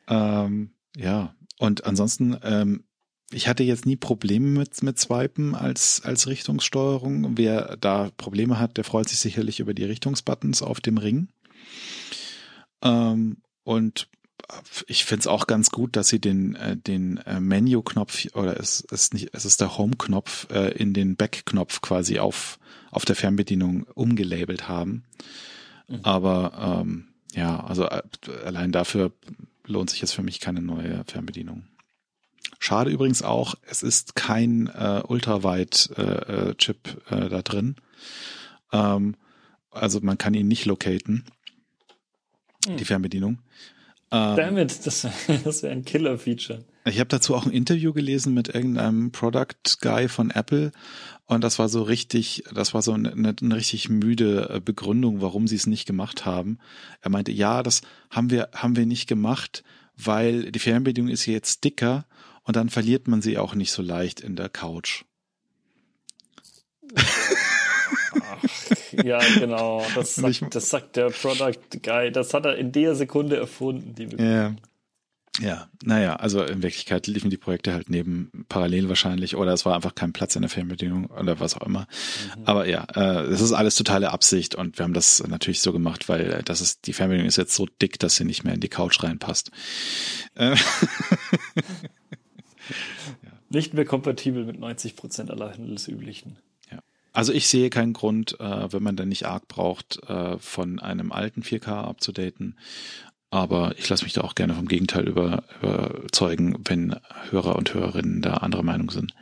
ähm, 0.08 0.72
ja, 0.96 1.36
und 1.58 1.86
ansonsten, 1.86 2.38
ähm, 2.44 2.84
ich 3.32 3.48
hatte 3.48 3.64
jetzt 3.64 3.86
nie 3.86 3.96
Probleme 3.96 4.48
mit, 4.60 4.82
mit 4.84 5.00
Swipen 5.00 5.56
als, 5.56 6.02
als 6.04 6.28
Richtungssteuerung. 6.28 7.38
Wer 7.38 7.78
da 7.78 8.10
Probleme 8.18 8.60
hat, 8.60 8.78
der 8.78 8.84
freut 8.84 9.08
sich 9.08 9.20
sicherlich 9.20 9.60
über 9.60 9.74
die 9.74 9.84
Richtungsbuttons 9.86 10.62
auf 10.62 10.82
dem 10.82 10.98
Ring. 10.98 11.30
Ähm, 12.82 13.38
und 13.64 14.10
ich 14.88 15.06
finde 15.06 15.22
es 15.22 15.28
auch 15.28 15.48
ganz 15.48 15.70
gut, 15.70 15.96
dass 15.96 16.08
sie 16.08 16.20
den, 16.20 16.56
äh, 16.56 16.76
den 16.76 17.18
äh, 17.18 17.40
Menu-Knopf 17.40 18.28
oder 18.34 18.60
es 18.60 18.82
ist 18.82 19.14
nicht, 19.14 19.30
es 19.34 19.46
ist 19.46 19.62
der 19.62 19.78
Home-Knopf 19.78 20.50
äh, 20.52 20.72
in 20.72 20.94
den 20.94 21.16
Back-Knopf 21.16 21.82
quasi 21.82 22.20
auf, 22.20 22.60
auf 22.92 23.06
der 23.06 23.16
Fernbedienung 23.16 23.84
umgelabelt 23.94 24.68
haben. 24.68 25.04
Mhm. 25.88 26.00
Aber 26.04 26.82
ähm, 26.82 27.08
ja, 27.34 27.64
also 27.64 27.86
äh, 27.86 28.02
allein 28.46 28.72
dafür 28.72 29.12
lohnt 29.66 29.92
sich 29.92 30.02
jetzt 30.02 30.14
für 30.14 30.24
mich 30.24 30.40
keine 30.40 30.62
neue 30.62 31.04
Fernbedienung. 31.06 31.64
Schade 32.58 32.92
übrigens 32.92 33.22
auch, 33.22 33.56
es 33.68 33.84
ist 33.84 34.16
kein 34.16 34.68
äh, 34.68 35.02
Ultrawide-Chip 35.08 37.02
äh, 37.10 37.16
äh, 37.16 37.30
da 37.30 37.42
drin. 37.42 37.76
Ähm, 38.74 39.16
also 39.72 40.00
man 40.02 40.18
kann 40.18 40.34
ihn 40.34 40.48
nicht 40.48 40.66
locaten, 40.66 41.26
hm. 42.66 42.78
die 42.78 42.86
Fernbedienung. 42.86 43.40
Ähm, 44.12 44.36
Damit, 44.36 44.86
das, 44.86 45.08
das 45.44 45.64
wäre 45.64 45.74
ein 45.74 45.86
Killer-Feature. 45.86 46.66
Ich 46.86 47.00
habe 47.00 47.10
dazu 47.10 47.36
auch 47.36 47.46
ein 47.46 47.52
Interview 47.52 47.94
gelesen 47.94 48.34
mit 48.34 48.50
irgendeinem 48.50 49.12
Product 49.12 49.78
Guy 49.82 50.08
von 50.08 50.32
Apple 50.32 50.72
und 51.26 51.44
das 51.44 51.60
war 51.60 51.70
so 51.70 51.84
richtig, 51.84 52.44
das 52.54 52.74
war 52.74 52.82
so 52.82 52.94
eine, 52.94 53.12
eine 53.12 53.56
richtig 53.56 53.90
müde 53.90 54.50
äh, 54.50 54.60
Begründung, 54.60 55.22
warum 55.22 55.48
sie 55.48 55.56
es 55.56 55.68
nicht 55.68 55.86
gemacht 55.86 56.26
haben. 56.26 56.58
Er 57.02 57.12
meinte, 57.12 57.32
ja, 57.32 57.62
das 57.62 57.82
haben 58.10 58.32
wir 58.32 58.50
haben 58.54 58.76
wir 58.76 58.88
nicht 58.88 59.08
gemacht, 59.08 59.64
weil 59.96 60.52
die 60.52 60.60
Fernbedienung 60.60 61.12
ist 61.12 61.28
jetzt 61.28 61.64
dicker 61.64 62.08
und 62.44 62.56
dann 62.56 62.70
verliert 62.70 63.08
man 63.08 63.22
sie 63.22 63.38
auch 63.38 63.54
nicht 63.54 63.72
so 63.72 63.84
leicht 63.84 64.22
in 64.22 64.36
der 64.36 64.50
Couch. 64.50 65.04
ja, 69.04 69.20
genau. 69.40 69.84
Das 69.96 70.16
sagt, 70.16 70.56
das 70.56 70.70
sagt 70.70 70.96
der 70.96 71.10
Product 71.10 71.82
Guy. 71.82 72.12
Das 72.12 72.34
hat 72.34 72.46
er 72.46 72.58
in 72.58 72.72
der 72.72 72.96
Sekunde 72.96 73.38
erfunden, 73.38 73.96
die 73.96 74.08
Ja. 74.18 74.56
Ja, 75.42 75.70
naja, 75.84 76.18
also 76.18 76.44
in 76.44 76.64
Wirklichkeit 76.64 77.08
liefen 77.08 77.30
die 77.30 77.38
Projekte 77.38 77.72
halt 77.72 77.90
neben 77.90 78.46
parallel 78.50 78.90
wahrscheinlich 78.90 79.38
oder 79.38 79.54
es 79.54 79.66
war 79.66 79.74
einfach 79.74 79.96
kein 79.96 80.12
Platz 80.12 80.36
in 80.36 80.42
der 80.42 80.50
Fernbedienung 80.50 81.06
oder 81.06 81.40
was 81.40 81.56
auch 81.56 81.66
immer. 81.66 81.88
Mhm. 82.36 82.44
Aber 82.44 82.68
ja, 82.68 82.86
äh, 82.94 83.22
es 83.28 83.40
ist 83.40 83.54
alles 83.54 83.76
totale 83.76 84.12
Absicht 84.12 84.56
und 84.56 84.78
wir 84.78 84.84
haben 84.84 84.94
das 84.94 85.24
natürlich 85.26 85.62
so 85.62 85.72
gemacht, 85.72 86.10
weil 86.10 86.32
äh, 86.32 86.44
das 86.44 86.60
ist, 86.60 86.88
die 86.88 86.94
Fernbedienung 86.94 87.28
ist 87.28 87.38
jetzt 87.38 87.56
so 87.56 87.68
dick, 87.82 88.00
dass 88.00 88.18
sie 88.18 88.26
nicht 88.26 88.44
mehr 88.44 88.54
in 88.54 88.60
die 88.60 88.68
Couch 88.68 89.02
reinpasst. 89.02 89.52
Äh, 90.36 90.58
Nicht 93.50 93.74
mehr 93.74 93.86
kompatibel 93.86 94.46
mit 94.46 94.60
90 94.60 94.96
Prozent 94.96 95.32
aller 95.32 95.52
handelsüblichen. 95.52 96.38
Also 97.20 97.34
ich 97.34 97.50
sehe 97.50 97.70
keinen 97.70 97.92
Grund, 97.92 98.40
äh, 98.40 98.72
wenn 98.72 98.82
man 98.82 98.96
dann 98.96 99.10
nicht 99.10 99.26
arg 99.26 99.50
braucht, 99.50 100.02
äh, 100.08 100.38
von 100.38 100.80
einem 100.80 101.12
alten 101.12 101.42
4K 101.42 101.84
abzudaten. 101.84 102.58
Aber 103.30 103.78
ich 103.78 103.90
lasse 103.90 104.06
mich 104.06 104.14
da 104.14 104.22
auch 104.22 104.36
gerne 104.36 104.54
vom 104.54 104.70
Gegenteil 104.70 105.06
über, 105.06 105.44
überzeugen, 105.62 106.64
wenn 106.64 106.96
Hörer 107.30 107.58
und 107.58 107.74
Hörerinnen 107.74 108.22
da 108.22 108.36
anderer 108.36 108.64
Meinung 108.64 108.90
sind. 108.90 109.14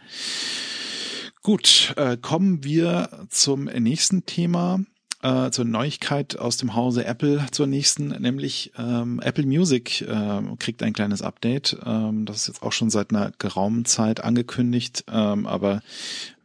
Gut, 1.41 1.95
äh, 1.97 2.17
kommen 2.17 2.63
wir 2.63 3.25
zum 3.31 3.63
nächsten 3.63 4.27
Thema, 4.27 4.81
äh, 5.23 5.49
zur 5.49 5.65
Neuigkeit 5.65 6.37
aus 6.37 6.57
dem 6.57 6.75
Hause 6.75 7.03
Apple 7.03 7.47
zur 7.49 7.65
nächsten, 7.65 8.09
nämlich 8.09 8.73
ähm, 8.77 9.19
Apple 9.23 9.47
Music 9.47 10.01
äh, 10.01 10.41
kriegt 10.59 10.83
ein 10.83 10.93
kleines 10.93 11.23
Update. 11.23 11.75
Ähm, 11.83 12.25
das 12.27 12.41
ist 12.41 12.47
jetzt 12.47 12.61
auch 12.61 12.73
schon 12.73 12.91
seit 12.91 13.09
einer 13.09 13.31
geraumen 13.39 13.85
Zeit 13.85 14.23
angekündigt, 14.23 15.05
ähm, 15.11 15.47
aber 15.47 15.81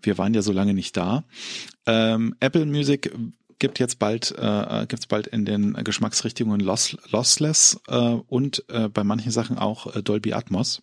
wir 0.02 0.18
waren 0.18 0.34
ja 0.34 0.42
so 0.42 0.52
lange 0.52 0.74
nicht 0.74 0.96
da. 0.96 1.24
Ähm, 1.86 2.34
Apple 2.40 2.66
Music 2.66 3.12
gibt 3.58 3.78
jetzt 3.78 3.98
bald 3.98 4.32
äh, 4.36 4.86
gibt's 4.88 5.06
bald 5.06 5.28
in 5.28 5.44
den 5.44 5.74
Geschmacksrichtungen 5.84 6.60
Loss, 6.60 6.96
Lossless 7.10 7.80
äh, 7.86 7.96
und 7.96 8.64
äh, 8.68 8.88
bei 8.88 9.04
manchen 9.04 9.30
Sachen 9.30 9.56
auch 9.56 9.94
äh, 9.94 10.02
Dolby 10.02 10.32
Atmos. 10.32 10.82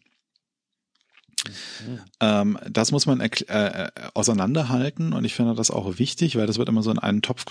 Mhm. 1.47 1.99
Ähm, 2.19 2.59
das 2.69 2.91
muss 2.91 3.05
man 3.05 3.19
äh, 3.21 3.29
äh, 3.47 3.89
auseinanderhalten 4.13 5.13
und 5.13 5.25
ich 5.25 5.35
finde 5.35 5.55
das 5.55 5.71
auch 5.71 5.99
wichtig, 5.99 6.35
weil 6.35 6.47
das 6.47 6.57
wird 6.57 6.69
immer 6.69 6.83
so 6.83 6.91
in 6.91 6.99
einen 6.99 7.21
Topf 7.21 7.45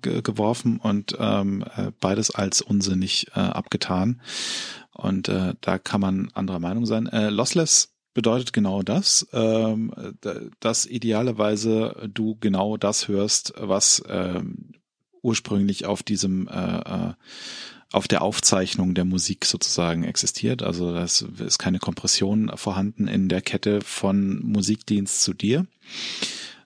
geworfen 0.00 0.78
und 0.78 1.16
ähm, 1.18 1.64
äh, 1.76 1.90
beides 2.00 2.30
als 2.30 2.60
unsinnig 2.60 3.28
äh, 3.34 3.40
abgetan. 3.40 4.20
Und 4.92 5.28
äh, 5.28 5.54
da 5.60 5.78
kann 5.78 6.00
man 6.00 6.30
anderer 6.34 6.58
Meinung 6.58 6.84
sein. 6.84 7.06
Äh, 7.06 7.30
Lossless 7.30 7.89
bedeutet 8.14 8.52
genau 8.52 8.82
das, 8.82 9.26
ähm, 9.32 9.92
dass 10.60 10.86
idealerweise 10.86 12.08
du 12.12 12.36
genau 12.40 12.76
das 12.76 13.08
hörst, 13.08 13.52
was 13.56 14.02
ähm, 14.08 14.72
ursprünglich 15.22 15.86
auf 15.86 16.02
diesem 16.02 16.48
äh, 16.48 16.78
äh 16.78 17.14
auf 17.92 18.06
der 18.06 18.22
Aufzeichnung 18.22 18.94
der 18.94 19.04
Musik 19.04 19.44
sozusagen 19.44 20.04
existiert. 20.04 20.62
Also 20.62 20.94
es 20.94 21.22
ist 21.22 21.58
keine 21.58 21.80
Kompression 21.80 22.52
vorhanden 22.54 23.08
in 23.08 23.28
der 23.28 23.42
Kette 23.42 23.80
von 23.80 24.40
Musikdienst 24.44 25.22
zu 25.22 25.34
dir. 25.34 25.66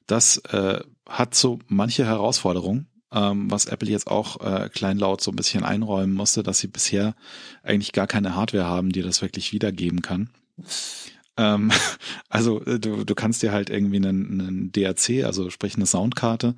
Das 0.07 0.37
äh, 0.51 0.81
hat 1.09 1.35
so 1.35 1.61
manche 1.67 2.05
Herausforderungen, 2.05 2.89
ähm, 3.11 3.51
was 3.51 3.65
Apple 3.67 3.89
jetzt 3.89 4.07
auch 4.07 4.41
äh, 4.41 4.69
kleinlaut 4.69 5.23
so 5.23 5.31
ein 5.31 5.37
bisschen 5.37 5.65
einräumen 5.65 6.15
musste, 6.15 6.43
dass 6.43 6.59
sie 6.59 6.69
bisher 6.69 7.15
eigentlich 7.63 7.93
gar 7.93 8.07
keine 8.07 8.35
Hardware 8.35 8.67
haben, 8.67 8.91
die 8.93 9.03
das 9.03 9.23
wirklich 9.23 9.53
wiedergeben 9.53 10.03
kann. 10.03 10.29
Ähm, 11.37 11.71
also 12.29 12.65
äh, 12.65 12.79
du, 12.79 13.05
du 13.05 13.15
kannst 13.15 13.43
dir 13.43 13.53
halt 13.53 13.71
irgendwie 13.71 13.97
einen, 13.97 14.41
einen 14.41 14.73
DAC, 14.73 15.25
also 15.25 15.51
sprich 15.51 15.77
eine 15.77 15.87
Soundkarte, 15.87 16.57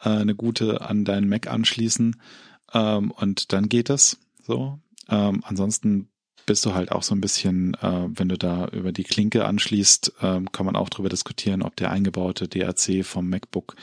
äh, 0.00 0.08
eine 0.08 0.34
gute 0.34 0.80
an 0.82 1.04
deinen 1.04 1.28
Mac 1.28 1.46
anschließen 1.48 2.20
ähm, 2.72 3.10
und 3.10 3.52
dann 3.52 3.68
geht 3.68 3.88
das 3.88 4.18
so. 4.42 4.78
Ähm, 5.08 5.42
ansonsten 5.44 6.08
bist 6.46 6.64
du 6.64 6.74
halt 6.74 6.92
auch 6.92 7.02
so 7.02 7.14
ein 7.14 7.20
bisschen, 7.20 7.74
äh, 7.74 8.06
wenn 8.08 8.28
du 8.28 8.38
da 8.38 8.68
über 8.68 8.92
die 8.92 9.02
Klinke 9.02 9.44
anschließt, 9.44 10.12
äh, 10.20 10.40
kann 10.52 10.66
man 10.66 10.76
auch 10.76 10.88
darüber 10.88 11.08
diskutieren, 11.08 11.62
ob 11.62 11.74
der 11.76 11.90
eingebaute 11.90 12.48
DAC 12.48 13.04
vom 13.04 13.28
MacBook 13.28 13.74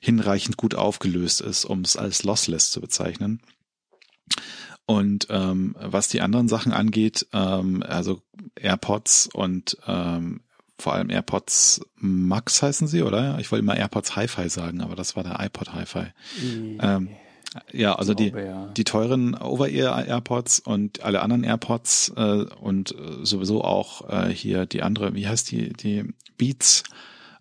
hinreichend 0.00 0.56
gut 0.56 0.74
aufgelöst 0.74 1.40
ist, 1.40 1.64
um 1.64 1.82
es 1.82 1.96
als 1.96 2.24
lossless 2.24 2.72
zu 2.72 2.80
bezeichnen. 2.80 3.40
Und 4.92 5.28
ähm, 5.30 5.74
was 5.80 6.08
die 6.08 6.20
anderen 6.20 6.48
Sachen 6.48 6.72
angeht, 6.72 7.26
ähm, 7.32 7.82
also 7.82 8.20
AirPods 8.56 9.30
und 9.32 9.78
ähm, 9.86 10.42
vor 10.78 10.92
allem 10.92 11.08
AirPods 11.08 11.80
Max 11.96 12.60
heißen 12.62 12.88
sie, 12.88 13.02
oder? 13.02 13.38
Ich 13.38 13.50
wollte 13.50 13.62
immer 13.62 13.76
AirPods 13.76 14.16
Hi-Fi 14.16 14.50
sagen, 14.50 14.82
aber 14.82 14.94
das 14.94 15.16
war 15.16 15.22
der 15.22 15.40
iPod 15.40 15.72
Hi-Fi. 15.72 16.06
Ähm, 16.78 17.08
ja, 17.72 17.94
also 17.94 18.12
die, 18.12 18.34
die 18.76 18.84
teuren 18.84 19.34
Over-Ear-AirPods 19.34 20.60
und 20.60 21.02
alle 21.02 21.22
anderen 21.22 21.44
AirPods 21.44 22.12
äh, 22.16 22.44
und 22.60 22.92
äh, 22.92 23.24
sowieso 23.24 23.64
auch 23.64 24.10
äh, 24.10 24.28
hier 24.28 24.66
die 24.66 24.82
andere, 24.82 25.14
wie 25.14 25.26
heißt 25.26 25.50
die, 25.50 25.72
die 25.72 26.04
Beats 26.36 26.82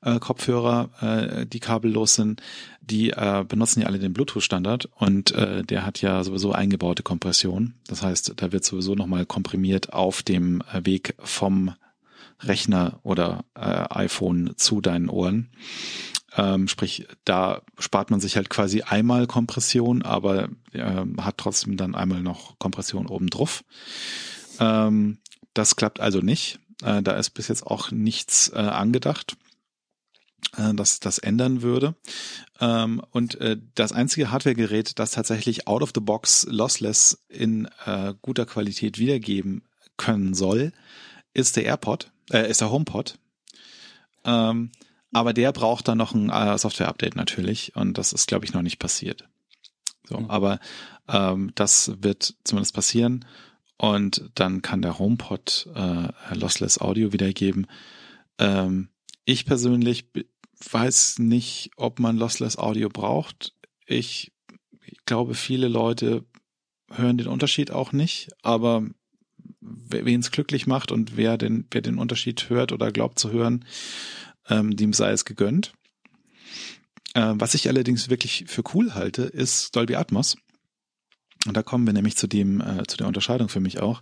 äh, 0.01 0.19
Kopfhörer, 0.19 0.89
äh, 1.01 1.45
die 1.45 1.59
kabellos 1.59 2.15
sind, 2.15 2.41
die 2.81 3.11
äh, 3.11 3.45
benutzen 3.47 3.81
ja 3.81 3.87
alle 3.87 3.99
den 3.99 4.13
Bluetooth-Standard 4.13 4.89
und 4.95 5.31
äh, 5.31 5.63
der 5.63 5.85
hat 5.85 6.01
ja 6.01 6.23
sowieso 6.23 6.51
eingebaute 6.51 7.03
Kompression. 7.03 7.75
Das 7.87 8.01
heißt, 8.01 8.33
da 8.35 8.51
wird 8.51 8.65
sowieso 8.65 8.95
nochmal 8.95 9.25
komprimiert 9.25 9.93
auf 9.93 10.23
dem 10.23 10.61
äh, 10.73 10.85
Weg 10.85 11.15
vom 11.19 11.73
Rechner 12.39 12.99
oder 13.03 13.45
äh, 13.55 13.85
iPhone 13.89 14.53
zu 14.55 14.81
deinen 14.81 15.09
Ohren. 15.09 15.51
Ähm, 16.35 16.67
sprich, 16.67 17.07
da 17.25 17.61
spart 17.77 18.09
man 18.09 18.21
sich 18.21 18.37
halt 18.37 18.49
quasi 18.49 18.81
einmal 18.81 19.27
Kompression, 19.27 20.01
aber 20.01 20.49
äh, 20.71 21.05
hat 21.19 21.37
trotzdem 21.37 21.77
dann 21.77 21.93
einmal 21.93 22.21
noch 22.21 22.57
Kompression 22.57 23.05
obendrauf. 23.05 23.63
Ähm, 24.59 25.19
das 25.53 25.75
klappt 25.75 25.99
also 25.99 26.19
nicht. 26.19 26.59
Äh, 26.83 27.03
da 27.03 27.11
ist 27.13 27.31
bis 27.31 27.49
jetzt 27.49 27.67
auch 27.67 27.91
nichts 27.91 28.49
äh, 28.49 28.59
angedacht 28.59 29.35
äh, 30.57 30.73
das 30.73 30.99
das 30.99 31.17
ändern 31.17 31.61
würde. 31.61 31.95
Ähm, 32.59 33.01
und 33.11 33.35
äh, 33.41 33.57
das 33.75 33.91
einzige 33.91 34.31
Hardware-Gerät, 34.31 34.99
das 34.99 35.11
tatsächlich 35.11 35.67
out 35.67 35.81
of 35.81 35.91
the 35.95 36.01
box 36.01 36.45
lossless 36.49 37.23
in 37.29 37.67
äh, 37.85 38.13
guter 38.21 38.45
Qualität 38.45 38.97
wiedergeben 38.99 39.63
können 39.97 40.33
soll, 40.33 40.71
ist 41.33 41.55
der 41.55 41.65
AirPod, 41.65 42.11
äh, 42.31 42.49
ist 42.49 42.61
der 42.61 42.71
HomePod. 42.71 43.17
Ähm, 44.23 44.71
aber 45.13 45.33
der 45.33 45.51
braucht 45.51 45.87
dann 45.87 45.97
noch 45.97 46.13
ein 46.13 46.29
äh, 46.29 46.57
Software-Update 46.57 47.15
natürlich 47.15 47.75
und 47.75 47.97
das 47.97 48.13
ist, 48.13 48.27
glaube 48.27 48.45
ich, 48.45 48.53
noch 48.53 48.61
nicht 48.61 48.79
passiert. 48.79 49.27
So, 50.07 50.19
mhm. 50.19 50.29
aber 50.29 50.59
ähm, 51.07 51.51
das 51.55 51.91
wird 52.01 52.35
zumindest 52.43 52.73
passieren 52.73 53.25
und 53.77 54.29
dann 54.35 54.61
kann 54.61 54.81
der 54.81 54.99
HomePod 54.99 55.69
äh, 55.75 56.35
Lossless 56.35 56.79
Audio 56.79 57.13
wiedergeben. 57.13 57.67
Ähm, 58.37 58.89
ich 59.25 59.45
persönlich 59.45 60.05
weiß 60.71 61.19
nicht, 61.19 61.71
ob 61.75 61.99
man 61.99 62.17
Lossless 62.17 62.57
Audio 62.57 62.89
braucht. 62.89 63.53
Ich, 63.85 64.31
ich 64.85 65.03
glaube, 65.05 65.33
viele 65.33 65.67
Leute 65.67 66.25
hören 66.89 67.17
den 67.17 67.27
Unterschied 67.27 67.71
auch 67.71 67.91
nicht, 67.91 68.29
aber 68.41 68.85
wen 69.61 70.19
es 70.19 70.31
glücklich 70.31 70.67
macht 70.67 70.91
und 70.91 71.17
wer 71.17 71.37
den, 71.37 71.67
wer 71.71 71.81
den 71.81 71.97
Unterschied 71.97 72.49
hört 72.49 72.71
oder 72.71 72.91
glaubt 72.91 73.19
zu 73.19 73.31
hören, 73.31 73.65
ähm, 74.49 74.75
dem 74.75 74.93
sei 74.93 75.11
es 75.11 75.25
gegönnt. 75.25 75.73
Äh, 77.13 77.33
was 77.35 77.53
ich 77.53 77.67
allerdings 77.67 78.09
wirklich 78.09 78.45
für 78.47 78.63
cool 78.73 78.93
halte, 78.93 79.23
ist 79.23 79.75
Dolby 79.75 79.95
Atmos. 79.95 80.37
Und 81.47 81.57
da 81.57 81.63
kommen 81.63 81.85
wir 81.85 81.93
nämlich 81.93 82.17
zu 82.17 82.27
dem, 82.27 82.61
äh, 82.61 82.83
zu 82.87 82.97
der 82.97 83.07
Unterscheidung 83.07 83.49
für 83.49 83.59
mich 83.59 83.79
auch. 83.79 84.01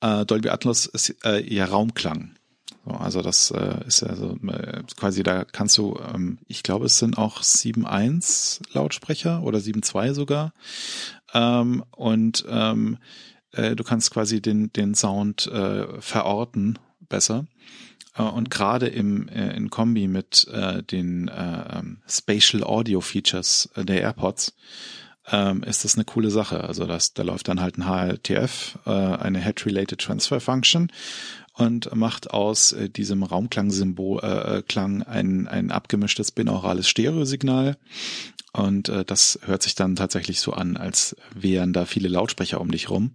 Äh, 0.00 0.26
Dolby 0.26 0.48
Atmos 0.48 0.86
ist 0.86 1.16
äh, 1.24 1.42
ja 1.52 1.66
Raumklang. 1.66 2.34
So, 2.84 2.92
also 2.92 3.22
das 3.22 3.50
äh, 3.50 3.86
ist 3.86 4.02
also 4.02 4.36
äh, 4.48 4.82
quasi, 4.96 5.22
da 5.22 5.44
kannst 5.44 5.76
du, 5.78 5.98
ähm, 6.14 6.38
ich 6.48 6.62
glaube, 6.62 6.86
es 6.86 6.98
sind 6.98 7.18
auch 7.18 7.42
7.1 7.42 8.60
Lautsprecher 8.72 9.42
oder 9.42 9.58
7.2 9.58 10.14
sogar. 10.14 10.52
Ähm, 11.34 11.84
und 11.90 12.44
ähm, 12.48 12.98
äh, 13.52 13.76
du 13.76 13.84
kannst 13.84 14.10
quasi 14.10 14.40
den, 14.40 14.72
den 14.72 14.94
Sound 14.94 15.46
äh, 15.46 16.00
verorten 16.00 16.78
besser. 17.08 17.46
Äh, 18.16 18.22
und 18.22 18.50
gerade 18.50 18.88
im 18.88 19.28
äh, 19.28 19.54
in 19.56 19.70
Kombi 19.70 20.08
mit 20.08 20.48
äh, 20.52 20.82
den 20.82 21.28
äh, 21.28 21.78
ähm, 21.78 21.98
Spatial 22.08 22.64
Audio 22.64 23.00
Features 23.00 23.68
äh, 23.74 23.84
der 23.84 24.00
AirPods 24.02 24.54
ähm, 25.30 25.62
ist 25.62 25.84
das 25.84 25.96
eine 25.96 26.04
coole 26.04 26.30
Sache. 26.30 26.64
Also 26.64 26.86
das, 26.86 27.14
da 27.14 27.22
läuft 27.22 27.48
dann 27.48 27.60
halt 27.60 27.78
ein 27.78 27.86
HLTF, 27.86 28.78
äh, 28.86 28.90
eine 28.90 29.40
Head-Related 29.40 30.00
Transfer 30.00 30.40
Function 30.40 30.90
und 31.60 31.94
macht 31.94 32.30
aus 32.30 32.72
äh, 32.72 32.88
diesem 32.88 33.22
Raumklangsymbol 33.22 34.20
äh, 34.22 34.58
äh, 34.58 34.62
Klang 34.62 35.02
ein, 35.02 35.48
ein 35.48 35.70
abgemischtes 35.70 36.32
binaurales 36.32 36.88
Stereosignal. 36.88 37.76
Und 38.52 38.88
äh, 38.88 39.04
das 39.04 39.38
hört 39.44 39.62
sich 39.62 39.74
dann 39.74 39.96
tatsächlich 39.96 40.40
so 40.40 40.52
an, 40.52 40.76
als 40.76 41.16
wären 41.34 41.72
da 41.72 41.84
viele 41.84 42.08
Lautsprecher 42.08 42.60
um 42.60 42.70
dich 42.70 42.90
rum. 42.90 43.12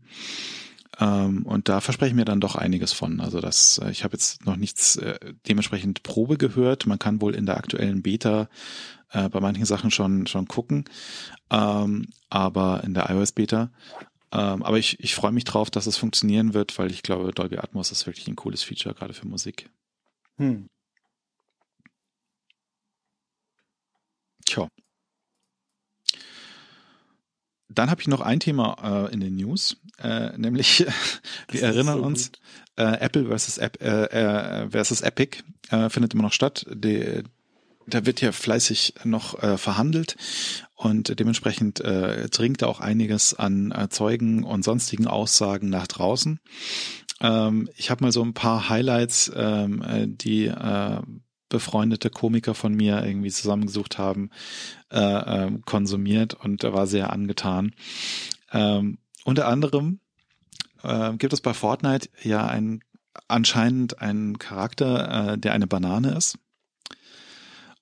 Ähm, 1.00 1.46
und 1.46 1.68
da 1.68 1.82
verspreche 1.82 2.10
ich 2.12 2.16
mir 2.16 2.26
dann 2.26 2.40
doch 2.40 2.56
einiges 2.56 2.94
von. 2.94 3.20
Also 3.20 3.42
das, 3.42 3.80
äh, 3.80 3.92
ich 3.92 4.04
habe 4.04 4.14
jetzt 4.14 4.46
noch 4.46 4.56
nichts 4.56 4.96
äh, 4.96 5.20
dementsprechend 5.48 6.04
Probe 6.04 6.38
gehört. 6.38 6.88
Man 6.88 7.00
kann 7.00 7.22
wohl 7.22 7.36
in 7.36 7.46
der 7.46 7.58
aktuellen 7.58 8.02
Beta 8.02 8.48
äh, 9.12 9.30
bei 9.30 9.40
manchen 9.40 9.66
Sachen 9.66 9.92
schon 9.92 10.28
schon 10.28 10.48
gucken, 10.48 10.86
ähm, 11.50 12.08
aber 12.30 12.84
in 12.84 12.94
der 12.94 13.10
iOS 13.10 13.34
Beta. 13.34 13.72
Ähm, 14.36 14.64
aber 14.64 14.78
ich, 14.78 15.00
ich 15.00 15.16
freue 15.16 15.32
mich 15.32 15.46
drauf, 15.46 15.70
dass 15.70 15.88
es 15.88 15.96
funktionieren 15.96 16.54
wird, 16.54 16.78
weil 16.78 16.92
ich 16.92 17.04
glaube, 17.04 17.32
Dolby 17.32 17.58
Atmos 17.58 17.92
ist 17.94 18.06
wirklich 18.06 18.28
ein 18.28 18.36
cooles 18.36 18.64
Feature 18.64 18.94
gerade 18.94 19.14
für 19.14 19.26
Musik. 19.26 19.70
Hm. 20.38 20.68
Tja. 24.46 24.68
Dann 27.70 27.90
habe 27.90 28.02
ich 28.02 28.10
noch 28.10 28.20
ein 28.20 28.42
Thema 28.42 29.08
äh, 29.08 29.14
in 29.14 29.22
den 29.22 29.38
News, 29.38 29.78
äh, 30.00 30.38
nämlich 30.38 30.86
wir 31.50 31.64
erinnern 31.64 32.00
so 32.00 32.06
uns, 32.06 32.32
äh, 32.76 32.84
Apple 32.84 33.28
versus, 33.28 33.58
App, 33.58 33.82
äh, 33.82 34.64
äh, 34.64 34.70
versus 34.70 35.00
Epic 35.00 35.44
äh, 35.70 35.90
findet 35.90 36.14
immer 36.14 36.24
noch 36.24 36.34
statt. 36.34 36.66
Die, 36.70 37.24
da 37.88 38.06
wird 38.06 38.22
ja 38.22 38.32
fleißig 38.32 38.96
noch 39.04 39.42
äh, 39.42 39.58
verhandelt 39.58 40.16
und 40.76 41.20
dementsprechend 41.20 41.80
äh, 41.82 42.30
dringt 42.30 42.62
da 42.62 42.68
auch 42.68 42.80
einiges 42.80 43.34
an 43.34 43.72
äh, 43.72 43.90
Zeugen 43.90 44.44
und 44.44 44.64
sonstigen 44.64 45.08
Aussagen 45.08 45.70
nach 45.70 45.88
draußen. 45.88 46.40
Ähm, 47.22 47.70
ich 47.76 47.90
habe 47.90 48.04
mal 48.04 48.12
so 48.12 48.24
ein 48.24 48.34
paar 48.34 48.70
Highlights, 48.70 49.32
ähm, 49.36 49.82
äh, 49.82 50.08
die 50.08 50.46
äh, 50.48 51.02
befreundete 51.50 52.10
Komiker 52.10 52.56
von 52.56 52.74
mir 52.74 53.06
irgendwie 53.06 53.32
zusammengesucht 53.32 53.98
haben, 53.98 54.30
äh, 54.92 55.00
äh, 55.00 55.52
konsumiert 55.66 56.34
und 56.34 56.64
er 56.64 56.74
war 56.74 56.88
sehr 56.88 57.14
angetan. 57.14 57.74
Ähm, 58.52 58.98
unter 59.24 59.48
anderem 59.48 60.00
äh, 60.84 61.14
gibt 61.14 61.34
es 61.34 61.42
bei 61.42 61.54
Fortnite 61.54 62.10
ja 62.22 62.46
ein, 62.46 62.82
anscheinend 63.28 64.02
einen 64.02 64.40
Charakter, 64.40 65.34
äh, 65.34 65.38
der 65.38 65.54
eine 65.54 65.68
Banane 65.68 66.16
ist. 66.16 66.38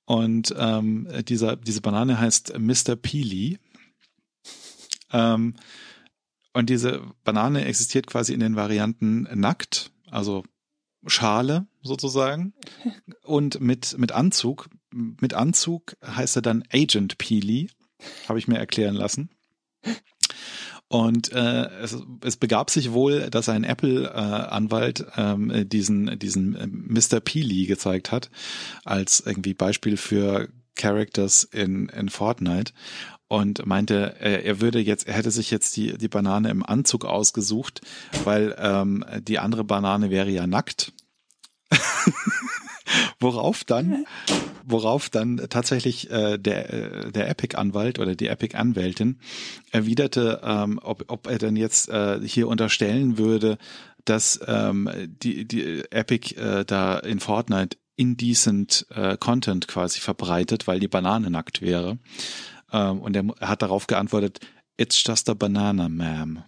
Und 0.06 0.54
ähm, 0.58 1.08
dieser, 1.28 1.56
diese 1.56 1.82
Banane 1.82 2.20
heißt 2.20 2.58
Mr. 2.58 2.96
Peely. 2.96 3.60
Ähm, 5.12 5.56
und 6.54 6.70
diese 6.70 7.02
Banane 7.24 7.66
existiert 7.66 8.08
quasi 8.08 8.34
in 8.34 8.40
den 8.40 8.56
Varianten 8.56 9.28
nackt, 9.34 9.92
also 10.12 10.44
Schale 11.06 11.68
sozusagen, 11.82 12.54
und 13.24 13.60
mit, 13.60 13.98
mit 13.98 14.12
Anzug. 14.12 14.70
Mit 14.92 15.34
Anzug 15.34 15.98
heißt 16.06 16.36
er 16.36 16.42
dann 16.42 16.64
Agent 16.72 17.18
Peely, 17.18 17.70
habe 18.28 18.40
ich 18.40 18.48
mir 18.48 18.58
erklären 18.58 18.96
lassen. 18.96 19.30
Und 20.94 21.32
äh, 21.32 21.70
es, 21.82 21.98
es 22.24 22.38
begab 22.38 22.70
sich 22.70 22.92
wohl, 22.92 23.32
dass 23.32 23.50
ein 23.50 23.64
Apple-Anwalt 23.64 25.08
äh, 25.18 25.32
ähm, 25.32 25.68
diesen, 25.68 26.20
diesen 26.20 26.56
äh, 26.56 26.68
Mr. 26.68 27.20
Peely 27.20 27.66
gezeigt 27.66 28.12
hat, 28.12 28.30
als 28.86 29.20
irgendwie 29.20 29.56
Beispiel 29.56 29.98
für 29.98 30.50
Characters 30.76 31.46
in, 31.46 31.90
in 31.90 32.10
Fortnite 32.10 32.74
und 33.28 33.66
meinte, 33.66 34.18
er, 34.20 34.46
er 34.46 34.62
würde 34.62 34.78
jetzt, 34.78 35.08
er 35.08 35.16
hätte 35.16 35.32
sich 35.32 35.50
jetzt 35.50 35.76
die, 35.78 35.98
die 35.98 36.10
Banane 36.10 36.52
im 36.52 36.64
Anzug 36.64 37.06
ausgesucht, 37.06 37.82
weil 38.24 38.56
ähm, 38.60 39.04
die 39.20 39.40
andere 39.40 39.64
Banane 39.64 40.12
wäre 40.12 40.30
ja 40.30 40.46
nackt. 40.46 40.94
Worauf 43.20 43.64
dann 43.64 44.06
worauf 44.66 45.10
dann 45.10 45.38
tatsächlich 45.50 46.10
äh, 46.10 46.38
der, 46.38 46.74
äh, 46.74 47.12
der 47.12 47.30
Epic-Anwalt 47.30 48.00
oder 48.00 48.16
die 48.16 48.28
Epic-Anwältin 48.28 49.20
erwiderte, 49.72 50.42
ähm, 50.44 50.80
ob, 50.82 51.06
ob 51.08 51.28
er 51.28 51.38
denn 51.38 51.56
jetzt 51.56 51.90
äh, 51.90 52.20
hier 52.24 52.48
unterstellen 52.48 53.18
würde, 53.18 53.58
dass 54.06 54.40
ähm, 54.48 54.90
die, 55.08 55.48
die 55.48 55.84
Epic 55.92 56.36
äh, 56.36 56.66
da 56.66 57.00
in 57.00 57.20
Fortnite 57.20 57.78
indecent 57.96 58.86
äh, 58.90 59.18
Content 59.18 59.68
quasi 59.68 60.00
verbreitet, 60.00 60.68
weil 60.68 60.80
die 60.80 60.88
Banane 60.88 61.30
nackt 61.30 61.62
wäre. 61.62 62.00
Ähm, 62.72 63.00
und 63.00 63.16
er 63.16 63.26
hat 63.42 63.62
darauf 63.62 63.88
geantwortet, 63.88 64.40
It's 64.76 65.04
just 65.06 65.30
a 65.30 65.36
banana, 65.36 65.88
ma'am. 65.88 66.44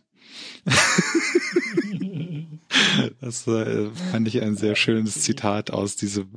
Das 3.22 3.48
äh, 3.48 3.90
fand 4.12 4.28
ich 4.28 4.42
ein 4.42 4.56
sehr 4.56 4.76
schönes 4.76 5.22
Zitat 5.22 5.70
aus 5.72 5.96
diesem, 5.96 6.28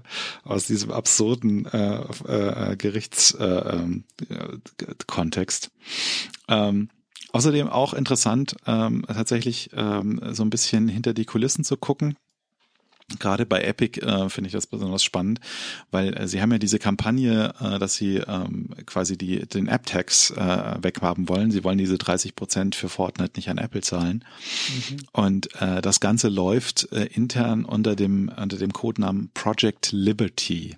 aus 0.45 0.67
diesem 0.67 0.91
absurden 0.91 1.65
äh, 1.67 2.03
äh, 2.27 2.77
Gerichtskontext. 2.77 5.71
Äh, 6.49 6.55
äh, 6.55 6.69
ähm, 6.69 6.89
außerdem 7.33 7.69
auch 7.69 7.95
interessant, 7.95 8.57
ähm, 8.67 9.05
tatsächlich 9.07 9.71
ähm, 9.75 10.21
so 10.33 10.43
ein 10.43 10.51
bisschen 10.51 10.89
hinter 10.89 11.15
die 11.15 11.25
Kulissen 11.25 11.63
zu 11.65 11.77
gucken. 11.77 12.17
Gerade 13.19 13.47
bei 13.47 13.63
Epic 13.63 14.01
äh, 14.01 14.29
finde 14.29 14.49
ich 14.49 14.53
das 14.53 14.67
besonders 14.67 15.03
spannend, 15.03 15.41
weil 15.91 16.15
äh, 16.15 16.29
sie 16.29 16.43
haben 16.43 16.53
ja 16.53 16.59
diese 16.59 16.79
Kampagne, 16.79 17.55
äh, 17.59 17.79
dass 17.79 17.95
sie 17.95 18.17
ähm, 18.17 18.69
quasi 18.85 19.17
die, 19.17 19.47
den 19.47 19.67
App-Tax 19.67 20.33
äh, 20.33 20.75
weghaben 20.83 21.27
wollen. 21.27 21.51
Sie 21.51 21.65
wollen 21.65 21.79
diese 21.79 21.97
30 21.97 22.37
Prozent 22.37 22.75
für 22.75 22.91
Fortnite 22.91 23.33
nicht 23.37 23.49
an 23.49 23.57
Apple 23.57 23.81
zahlen. 23.81 24.27
Mhm. 24.69 24.97
Und 25.13 25.55
äh, 25.61 25.81
das 25.81 26.01
Ganze 26.01 26.29
läuft 26.29 26.93
äh, 26.93 27.07
intern 27.07 27.65
unter 27.65 27.97
dem, 27.97 28.31
unter 28.37 28.59
dem 28.59 28.75
Codenamen 28.75 29.31
Project 29.33 29.91
Liberty. 29.93 30.77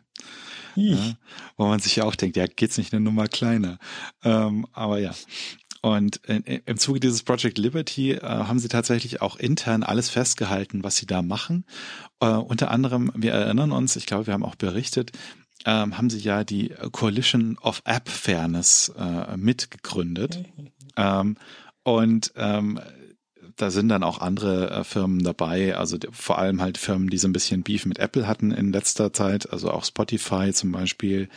Ja, 0.76 1.14
wo 1.56 1.66
man 1.66 1.80
sich 1.80 1.96
ja 1.96 2.04
auch 2.04 2.14
denkt, 2.14 2.36
ja, 2.36 2.46
geht's 2.46 2.78
nicht 2.78 2.92
eine 2.92 3.00
Nummer 3.00 3.26
kleiner. 3.26 3.78
Ähm, 4.22 4.66
aber 4.72 4.98
ja. 5.00 5.12
Und 5.82 6.20
im 6.26 6.76
Zuge 6.76 7.00
dieses 7.00 7.22
Project 7.22 7.56
Liberty 7.56 8.12
äh, 8.12 8.20
haben 8.20 8.58
sie 8.58 8.68
tatsächlich 8.68 9.22
auch 9.22 9.36
intern 9.36 9.82
alles 9.82 10.10
festgehalten, 10.10 10.84
was 10.84 10.96
sie 10.96 11.06
da 11.06 11.22
machen. 11.22 11.64
Äh, 12.20 12.28
unter 12.28 12.70
anderem, 12.70 13.10
wir 13.14 13.32
erinnern 13.32 13.72
uns, 13.72 13.96
ich 13.96 14.04
glaube, 14.04 14.26
wir 14.26 14.34
haben 14.34 14.44
auch 14.44 14.56
berichtet, 14.56 15.12
ähm, 15.64 15.96
haben 15.96 16.10
sie 16.10 16.18
ja 16.18 16.44
die 16.44 16.74
Coalition 16.92 17.56
of 17.62 17.82
App 17.84 18.08
Fairness 18.08 18.92
äh, 18.98 19.36
mitgegründet. 19.38 20.44
Ähm, 20.96 21.36
und 21.82 22.32
ähm, 22.36 22.78
da 23.56 23.70
sind 23.70 23.88
dann 23.88 24.02
auch 24.02 24.20
andere 24.20 24.70
äh, 24.70 24.84
Firmen 24.84 25.22
dabei, 25.22 25.76
also 25.76 25.98
vor 26.12 26.38
allem 26.38 26.60
halt 26.60 26.78
Firmen, 26.78 27.10
die 27.10 27.18
so 27.18 27.28
ein 27.28 27.32
bisschen 27.32 27.62
Beef 27.62 27.86
mit 27.86 27.98
Apple 27.98 28.26
hatten 28.26 28.50
in 28.50 28.72
letzter 28.72 29.12
Zeit, 29.12 29.50
also 29.52 29.70
auch 29.70 29.84
Spotify 29.84 30.52
zum 30.52 30.72
Beispiel, 30.72 31.28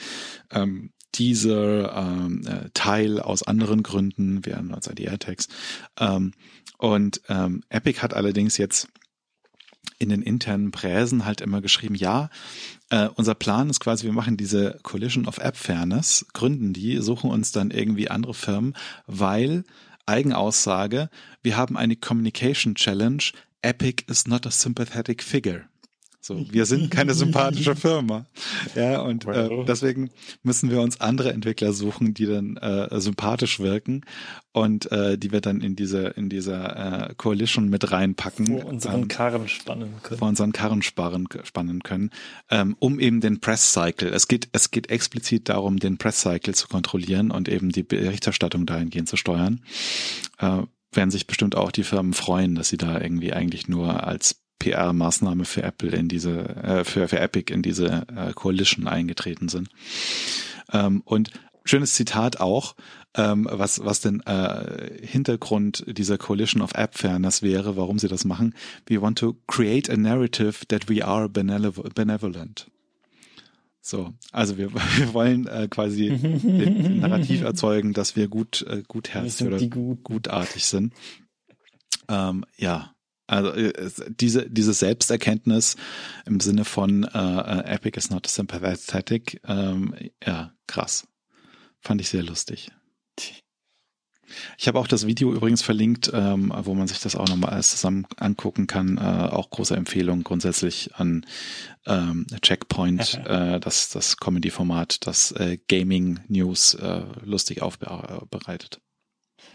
ähm, 0.51 0.91
dieser 1.15 1.95
ähm, 1.95 2.41
äh, 2.45 2.69
Teil 2.73 3.19
aus 3.19 3.43
anderen 3.43 3.83
Gründen, 3.83 4.45
wir 4.45 4.57
haben 4.57 4.73
also 4.73 4.93
die 4.93 5.05
AirTags. 5.05 5.47
Ähm, 5.99 6.33
und 6.77 7.21
ähm, 7.29 7.63
Epic 7.69 8.01
hat 8.01 8.13
allerdings 8.13 8.57
jetzt 8.57 8.87
in 9.99 10.09
den 10.09 10.21
internen 10.21 10.71
Präsen 10.71 11.25
halt 11.25 11.41
immer 11.41 11.61
geschrieben, 11.61 11.95
ja, 11.95 12.29
äh, 12.89 13.07
unser 13.15 13.35
Plan 13.35 13.69
ist 13.69 13.79
quasi, 13.79 14.05
wir 14.05 14.13
machen 14.13 14.37
diese 14.37 14.79
Collision 14.83 15.27
of 15.27 15.37
App 15.37 15.55
Fairness, 15.55 16.25
gründen 16.33 16.73
die, 16.73 16.97
suchen 16.97 17.29
uns 17.29 17.51
dann 17.51 17.71
irgendwie 17.71 18.09
andere 18.09 18.33
Firmen, 18.33 18.73
weil 19.07 19.63
Eigenaussage, 20.05 21.09
wir 21.41 21.55
haben 21.57 21.77
eine 21.77 21.95
Communication 21.95 22.75
Challenge, 22.75 23.23
Epic 23.61 24.03
is 24.07 24.27
not 24.27 24.45
a 24.45 24.51
sympathetic 24.51 25.23
figure. 25.23 25.65
So, 26.25 26.41
wir 26.49 26.65
sind 26.65 26.89
keine 26.89 27.13
sympathische 27.13 27.75
Firma. 27.75 28.25
Ja, 28.75 29.01
und 29.01 29.25
äh, 29.25 29.65
deswegen 29.67 30.09
müssen 30.41 30.71
wir 30.71 30.79
uns 30.79 31.01
andere 31.01 31.33
Entwickler 31.33 31.73
suchen, 31.73 32.13
die 32.13 32.25
dann 32.25 32.55
äh, 32.55 32.97
sympathisch 33.01 33.59
wirken 33.59 34.05
und 34.53 34.89
äh, 34.93 35.17
die 35.17 35.33
wir 35.33 35.41
dann 35.41 35.59
in 35.59 35.75
diese 35.75 36.07
in 36.07 36.29
dieser 36.29 37.09
äh, 37.09 37.13
Coalition 37.15 37.67
mit 37.67 37.91
reinpacken. 37.91 38.47
Vor 38.47 38.65
unseren 38.67 39.01
ähm, 39.01 39.07
Karren 39.09 39.49
spannen 39.49 39.95
können. 40.01 40.19
Vor 40.19 40.29
unseren 40.29 40.53
Karren 40.53 40.81
sparen, 40.81 41.27
spannen 41.43 41.83
können, 41.83 42.09
ähm, 42.49 42.77
um 42.79 43.01
eben 43.01 43.19
den 43.19 43.41
Press 43.41 43.73
Cycle. 43.73 44.07
Es 44.07 44.29
geht 44.29 44.47
es 44.53 44.71
geht 44.71 44.89
explizit 44.89 45.49
darum, 45.49 45.77
den 45.77 45.97
Press 45.97 46.21
Cycle 46.21 46.55
zu 46.55 46.69
kontrollieren 46.69 47.31
und 47.31 47.49
eben 47.49 47.73
die 47.73 47.83
Berichterstattung 47.83 48.65
dahingehend 48.65 49.09
zu 49.09 49.17
steuern. 49.17 49.59
Äh, 50.37 50.61
werden 50.93 51.11
sich 51.11 51.27
bestimmt 51.27 51.55
auch 51.57 51.71
die 51.71 51.83
Firmen 51.83 52.13
freuen, 52.13 52.55
dass 52.55 52.69
sie 52.69 52.77
da 52.77 53.01
irgendwie 53.01 53.33
eigentlich 53.33 53.67
nur 53.67 54.05
als 54.05 54.42
PR-Maßnahme 54.59 55.45
für 55.45 55.63
Apple 55.63 55.91
in 55.91 56.07
diese, 56.07 56.55
äh, 56.55 56.83
für, 56.83 57.07
für 57.07 57.19
Epic 57.19 57.53
in 57.53 57.61
diese 57.61 58.05
äh, 58.15 58.33
Coalition 58.33 58.87
eingetreten 58.87 59.49
sind. 59.49 59.69
Ähm, 60.71 61.01
und 61.05 61.31
schönes 61.65 61.93
Zitat 61.93 62.39
auch, 62.39 62.75
ähm, 63.15 63.47
was, 63.49 63.83
was 63.83 64.01
denn 64.01 64.21
äh, 64.21 65.05
Hintergrund 65.05 65.83
dieser 65.87 66.17
Coalition 66.17 66.61
of 66.61 66.73
App 66.73 66.97
Fairness 66.97 67.41
wäre, 67.41 67.77
warum 67.77 67.99
sie 67.99 68.07
das 68.07 68.25
machen. 68.25 68.55
We 68.87 69.01
want 69.01 69.19
to 69.19 69.35
create 69.47 69.89
a 69.89 69.97
narrative 69.97 70.65
that 70.67 70.89
we 70.89 71.05
are 71.05 71.29
benevolent. 71.29 72.67
So, 73.81 74.13
also 74.31 74.57
wir, 74.57 74.73
wir 74.97 75.13
wollen 75.13 75.45
äh, 75.47 75.67
quasi 75.69 76.09
den 76.17 77.01
Narrativ 77.01 77.41
erzeugen, 77.41 77.93
dass 77.93 78.15
wir 78.15 78.27
gut, 78.29 78.65
äh, 78.67 78.83
gutherzig 78.87 79.45
oder 79.45 79.59
gut. 79.67 80.03
gutartig 80.03 80.65
sind. 80.65 80.93
Ähm, 82.07 82.45
ja, 82.57 82.92
also 83.27 83.51
äh, 83.51 83.91
diese 84.09 84.49
diese 84.49 84.73
Selbsterkenntnis 84.73 85.75
im 86.25 86.39
Sinne 86.39 86.65
von 86.65 87.03
äh, 87.03 87.07
äh, 87.17 87.73
Epic 87.75 87.97
is 87.97 88.09
not 88.09 88.27
sympathetic, 88.27 89.41
ähm, 89.47 89.95
ja 90.25 90.53
krass, 90.67 91.07
fand 91.81 92.01
ich 92.01 92.09
sehr 92.09 92.23
lustig. 92.23 92.71
Ich 94.57 94.67
habe 94.67 94.79
auch 94.79 94.87
das 94.87 95.05
Video 95.05 95.33
übrigens 95.33 95.61
verlinkt, 95.61 96.11
ähm, 96.13 96.51
wo 96.63 96.73
man 96.73 96.87
sich 96.87 96.99
das 96.99 97.15
auch 97.15 97.27
nochmal 97.27 97.51
alles 97.51 97.71
zusammen 97.71 98.07
angucken 98.17 98.67
kann. 98.67 98.97
Äh, 98.97 99.01
auch 99.01 99.49
große 99.49 99.75
Empfehlung 99.75 100.23
grundsätzlich 100.23 100.95
an 100.95 101.25
ähm, 101.85 102.25
Checkpoint, 102.41 103.21
äh, 103.25 103.59
das, 103.59 103.89
das 103.89 104.17
Comedy-Format, 104.17 105.05
das 105.05 105.31
äh, 105.33 105.57
Gaming 105.67 106.19
News 106.27 106.73
äh, 106.75 107.03
lustig 107.23 107.61
aufbereitet. 107.61 108.81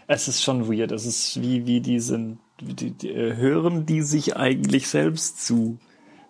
Es 0.07 0.27
ist 0.27 0.43
schon 0.43 0.71
weird. 0.71 0.91
Es 0.91 1.05
ist 1.05 1.41
wie, 1.41 1.65
wie 1.65 1.81
die 1.81 1.99
sind, 1.99 2.39
die, 2.61 2.91
die, 2.91 3.09
äh, 3.09 3.35
hören 3.35 3.85
die 3.85 4.01
sich 4.01 4.35
eigentlich 4.35 4.87
selbst 4.87 5.45
zu? 5.45 5.79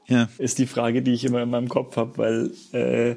Ja. 0.07 0.27
Ist 0.37 0.57
die 0.57 0.67
Frage, 0.67 1.01
die 1.01 1.13
ich 1.13 1.23
immer 1.23 1.43
in 1.43 1.49
meinem 1.49 1.69
Kopf 1.69 1.95
habe, 1.95 2.17
weil 2.17 2.51
äh, 2.71 3.15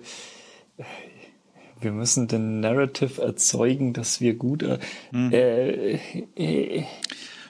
wir 1.80 1.92
müssen 1.92 2.28
den 2.28 2.60
Narrative 2.60 3.20
erzeugen, 3.22 3.92
dass 3.92 4.20
wir 4.20 4.34
gut. 4.34 4.64
Mhm. 5.10 5.32
äh, 5.32 5.94
äh, 6.36 6.84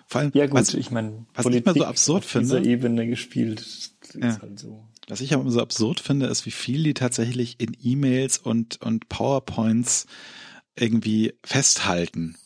Vor 0.07 0.21
allem, 0.21 0.31
ja 0.35 0.47
gut, 0.47 0.61
was, 0.61 0.75
ich 0.75 0.91
meine, 0.91 1.27
was 1.35 1.45
Politik 1.45 1.71
ich 1.71 1.77
immer 1.77 1.85
so 1.85 1.89
absurd 1.89 2.25
auf 2.25 2.31
finde, 2.31 2.61
dieser 2.61 2.71
Ebene 2.71 3.07
gespielt, 3.07 3.61
ist 3.61 3.95
ja. 4.15 4.41
halt 4.41 4.59
so. 4.59 4.85
Was 5.09 5.21
ich 5.21 5.35
aber 5.35 5.51
so 5.51 5.61
absurd 5.61 6.01
finde, 6.01 6.27
ist, 6.27 6.47
wie 6.47 6.53
viel 6.53 6.83
die 6.85 6.95
tatsächlich 6.95 7.57
in 7.59 7.77
E-Mails 7.83 8.39
und 8.39 8.81
und 8.81 9.09
PowerPoints 9.09 10.07
irgendwie 10.77 11.35
festhalten 11.43 12.37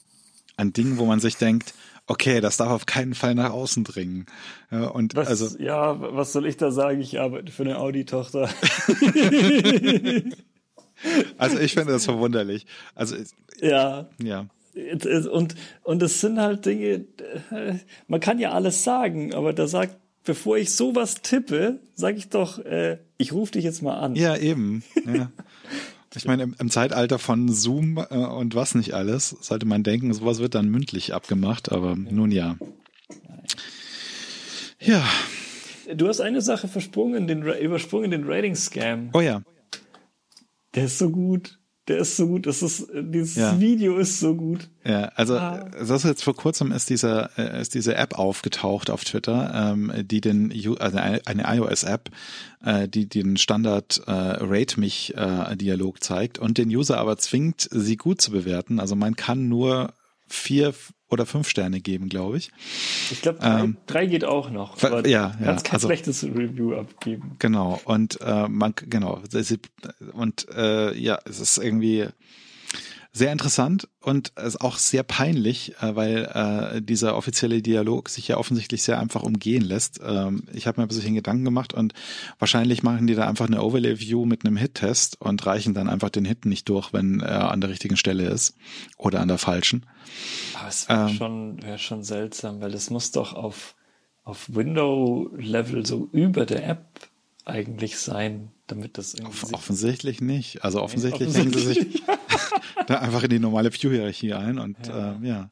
an 0.57 0.73
Dingen, 0.73 0.99
wo 0.99 1.05
man 1.05 1.21
sich 1.21 1.37
denkt, 1.37 1.75
okay, 2.07 2.41
das 2.41 2.57
darf 2.57 2.71
auf 2.71 2.87
keinen 2.87 3.15
Fall 3.15 3.35
nach 3.35 3.51
außen 3.51 3.85
dringen. 3.85 4.27
Ja, 4.71 4.89
und 4.89 5.15
was, 5.15 5.29
also 5.29 5.59
ja, 5.59 6.01
was 6.01 6.33
soll 6.33 6.47
ich 6.47 6.57
da 6.57 6.71
sagen? 6.71 7.01
Ich 7.01 7.21
arbeite 7.21 7.53
für 7.53 7.65
eine 7.65 7.79
Audi-Tochter. 7.79 8.49
Also 11.39 11.59
ich 11.59 11.75
finde 11.75 11.93
das 11.93 12.07
verwunderlich. 12.07 12.67
Also 12.95 13.17
ja. 13.61 14.09
Ja. 14.23 14.47
Und 15.31 15.55
und 15.83 16.03
es 16.03 16.21
sind 16.21 16.41
halt 16.41 16.65
Dinge, 16.67 17.05
man 18.09 18.21
kann 18.21 18.39
ja 18.39 18.53
alles 18.53 18.85
sagen, 18.85 19.35
aber 19.35 19.53
da 19.53 19.67
sagt, 19.67 19.97
bevor 20.25 20.59
ich 20.59 20.75
sowas 20.75 21.23
tippe, 21.23 21.81
sage 21.95 22.19
ich 22.19 22.29
doch, 22.29 22.59
äh, 22.59 22.99
ich 23.17 23.33
rufe 23.33 23.53
dich 23.53 23.65
jetzt 23.65 23.83
mal 23.83 23.99
an. 23.99 24.15
Ja, 24.17 24.37
eben. 24.37 24.83
Ja. 25.07 25.31
Ich 26.17 26.25
meine, 26.25 26.45
im, 26.45 26.55
im, 26.59 26.71
Zeitalter 26.71 27.19
von 27.19 27.49
Zoom 27.53 27.99
äh, 27.99 28.17
und 28.17 28.55
was 28.55 28.75
nicht 28.75 28.95
alles, 28.95 29.31
sollte 29.41 29.67
man 29.67 29.83
denken, 29.83 30.13
sowas 30.13 30.39
wird 30.39 30.55
dann 30.55 30.69
mündlich 30.69 31.15
abgemacht, 31.15 31.71
aber 31.71 31.91
ja. 31.91 32.11
nun 32.11 32.31
ja. 32.31 32.57
Ja. 34.81 35.05
Du 35.95 36.09
hast 36.09 36.21
eine 36.21 36.41
Sache 36.43 36.69
versprungen, 36.69 37.27
den, 37.27 37.43
übersprungen, 37.43 38.11
den 38.11 38.25
Rating-Scam. 38.25 39.11
Oh 39.13 39.21
ja. 39.21 39.43
Der 40.75 40.87
ist 40.87 40.99
so 40.99 41.11
gut. 41.11 41.59
Der 41.89 41.99
ist 41.99 42.17
so 42.17 42.27
gut. 42.27 42.47
Das 42.47 42.63
ist, 42.63 42.89
dieses 42.93 43.37
ja. 43.37 43.61
Video 43.61 43.97
ist 43.99 44.19
so 44.19 44.35
gut. 44.35 44.69
Ja, 44.85 45.05
also 45.15 45.37
ah. 45.37 45.69
das 45.71 45.91
ist 45.91 46.05
jetzt 46.05 46.25
vor 46.25 46.35
kurzem 46.35 46.73
ist 46.73 46.91
dieser 46.91 47.31
äh, 47.39 47.61
ist 47.61 47.75
diese 47.75 47.95
App 47.95 48.19
aufgetaucht 48.19 48.91
auf 48.91 49.05
Twitter, 49.05 49.73
ähm, 49.73 49.93
die 50.05 50.21
den 50.21 50.53
also 50.81 50.99
eine 50.99 51.45
iOS-App, 51.57 52.11
äh, 52.65 52.89
die 52.89 53.09
den 53.09 53.37
Standard 53.37 54.03
äh, 54.07 54.11
Rate 54.11 54.81
mich 54.81 55.15
äh, 55.17 55.57
Dialog 55.57 56.03
zeigt 56.03 56.39
und 56.41 56.59
den 56.59 56.69
User 56.71 56.99
aber 56.99 57.19
zwingt, 57.19 57.69
sie 57.71 57.97
gut 57.97 58.21
zu 58.21 58.33
bewerten. 58.33 58.81
Also 58.81 58.97
man 58.97 59.15
kann 59.15 59.49
nur 59.49 59.93
vier 60.27 60.75
oder 61.09 61.27
fünf 61.27 61.49
Sterne 61.49 61.81
geben, 61.81 62.09
glaube 62.09 62.37
ich. 62.37 62.51
Ich 63.11 63.23
glaube, 63.23 63.39
drei, 63.39 63.61
ähm, 63.61 63.77
drei 63.87 64.07
geht 64.07 64.25
auch 64.25 64.51
noch. 64.51 64.81
Ja, 64.83 65.01
ja. 65.07 65.37
Kannst 65.45 65.65
kein 65.65 65.75
also, 65.75 65.89
schlechtes 65.89 66.25
Review 66.25 66.75
abgeben. 66.75 67.37
Genau. 67.39 67.81
Und 67.85 68.21
äh, 68.21 68.49
man, 68.49 68.75
genau. 68.77 69.23
Und 70.13 70.49
äh, 70.55 70.97
ja, 70.97 71.19
es 71.25 71.41
ist 71.41 71.59
irgendwie 71.59 72.09
sehr 73.17 73.33
interessant 73.33 73.89
und 74.03 74.29
ist 74.37 74.61
auch 74.61 74.77
sehr 74.77 75.03
peinlich, 75.03 75.75
äh, 75.81 75.97
weil 75.97 76.25
äh, 76.77 76.83
dieser 76.83 77.17
offizielle 77.17 77.63
Dialog 77.63 78.11
sich 78.11 78.29
ja 78.29 78.37
offensichtlich 78.37 78.83
sehr 78.83 79.01
einfach 79.01 79.23
umgehen 79.23 79.65
lässt. 79.65 80.01
Ähm, 80.05 80.43
ich 80.53 80.67
habe 80.67 80.79
mir 80.79 80.85
ein 80.85 80.89
bisschen 80.89 81.15
Gedanken 81.15 81.45
gemacht 81.45 81.73
und 81.73 81.95
wahrscheinlich 82.39 82.83
machen 82.83 83.07
die 83.07 83.15
da 83.15 83.27
einfach 83.27 83.47
eine 83.47 83.63
Overlay-View 83.63 84.27
mit 84.27 84.45
einem 84.45 84.59
Hit-Test 84.59 85.19
und 85.19 85.47
reichen 85.47 85.73
dann 85.73 85.89
einfach 85.89 86.11
den 86.11 86.27
Hit 86.27 86.45
nicht 86.45 86.69
durch, 86.69 86.93
wenn 86.93 87.21
er 87.21 87.51
an 87.53 87.63
der 87.63 87.71
richtigen 87.71 87.97
Stelle 87.97 88.29
ist 88.29 88.55
oder 88.99 89.21
an 89.21 89.29
der 89.29 89.39
falschen. 89.39 89.87
Aber 90.59 90.69
es 90.69 90.87
wäre 90.87 91.09
ähm, 91.09 91.17
schon, 91.17 91.63
wär 91.63 91.79
schon 91.79 92.03
seltsam, 92.03 92.61
weil 92.61 92.75
es 92.75 92.91
muss 92.91 93.13
doch 93.13 93.33
auf, 93.33 93.77
auf 94.25 94.55
Window-Level 94.55 95.87
so 95.87 96.11
über 96.13 96.45
der 96.45 96.69
App 96.69 96.85
eigentlich 97.47 97.97
sein, 97.97 98.51
damit 98.67 98.99
das 98.99 99.15
irgendwie. 99.15 99.55
offensichtlich 99.55 100.21
nicht. 100.21 100.65
Also 100.65 100.83
offensichtlich, 100.83 101.31
nee, 101.33 101.41
offensichtlich. 101.41 101.65
hängen 101.65 101.75
sie 101.75 101.81
sich 101.81 102.03
da 102.87 102.99
einfach 103.01 103.23
in 103.23 103.31
die 103.31 103.39
normale 103.39 103.73
View-Hierarchie 103.73 104.35
ein 104.35 104.59
und 104.59 104.77
ja. 104.87 105.13
Äh, 105.13 105.27
ja. 105.27 105.51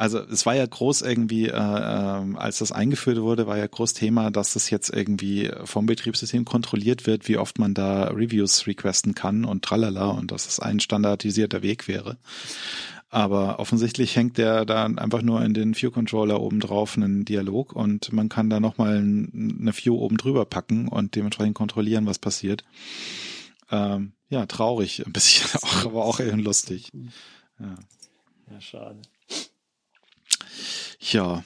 Also 0.00 0.18
es 0.18 0.46
war 0.46 0.54
ja 0.56 0.64
groß 0.64 1.02
irgendwie, 1.02 1.48
äh, 1.48 1.50
äh, 1.50 2.36
als 2.36 2.58
das 2.60 2.72
eingeführt 2.72 3.20
wurde, 3.20 3.46
war 3.46 3.58
ja 3.58 3.66
groß 3.66 3.92
Thema, 3.92 4.30
dass 4.30 4.54
das 4.54 4.70
jetzt 4.70 4.88
irgendwie 4.88 5.50
vom 5.64 5.84
Betriebssystem 5.84 6.46
kontrolliert 6.46 7.06
wird, 7.06 7.28
wie 7.28 7.36
oft 7.36 7.58
man 7.58 7.74
da 7.74 8.04
Reviews 8.04 8.66
requesten 8.66 9.14
kann 9.14 9.44
und 9.44 9.62
tralala 9.62 10.06
und 10.06 10.30
dass 10.32 10.48
es 10.48 10.58
ein 10.58 10.80
standardisierter 10.80 11.60
Weg 11.62 11.86
wäre. 11.86 12.16
Aber 13.10 13.58
offensichtlich 13.58 14.16
hängt 14.16 14.38
der 14.38 14.64
da 14.64 14.86
einfach 14.86 15.20
nur 15.20 15.42
in 15.42 15.52
den 15.52 15.76
View-Controller 15.76 16.40
oben 16.40 16.60
drauf 16.60 16.96
einen 16.96 17.26
Dialog 17.26 17.74
und 17.74 18.12
man 18.12 18.30
kann 18.30 18.48
da 18.48 18.58
nochmal 18.58 18.96
eine 18.96 19.72
View 19.74 19.96
oben 19.96 20.16
drüber 20.16 20.46
packen 20.46 20.88
und 20.88 21.16
dementsprechend 21.16 21.56
kontrollieren, 21.56 22.06
was 22.06 22.20
passiert. 22.20 22.64
Ähm, 23.70 24.12
ja, 24.28 24.46
traurig 24.46 25.06
ein 25.06 25.12
bisschen, 25.12 25.46
auch, 25.62 25.86
aber 25.86 26.04
auch 26.04 26.20
eher 26.20 26.36
lustig. 26.36 26.90
Ja, 27.58 27.74
ja 28.50 28.60
schade. 28.60 29.00
Ja, 31.00 31.44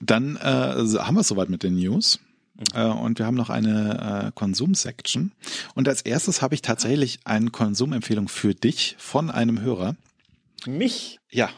dann 0.00 0.36
äh, 0.36 0.40
haben 0.40 1.14
wir 1.14 1.20
es 1.20 1.28
soweit 1.28 1.48
mit 1.48 1.62
den 1.62 1.76
News. 1.76 2.18
Mhm. 2.54 2.64
Äh, 2.74 2.84
und 2.86 3.18
wir 3.18 3.26
haben 3.26 3.36
noch 3.36 3.50
eine 3.50 4.26
äh, 4.26 4.32
Konsum-Section. 4.34 5.32
Und 5.74 5.88
als 5.88 6.02
erstes 6.02 6.42
habe 6.42 6.54
ich 6.54 6.62
tatsächlich 6.62 7.20
eine 7.24 7.50
Konsumempfehlung 7.50 8.28
für 8.28 8.54
dich 8.54 8.96
von 8.98 9.30
einem 9.30 9.60
Hörer. 9.60 9.96
Mich? 10.66 11.18
Ja. 11.30 11.50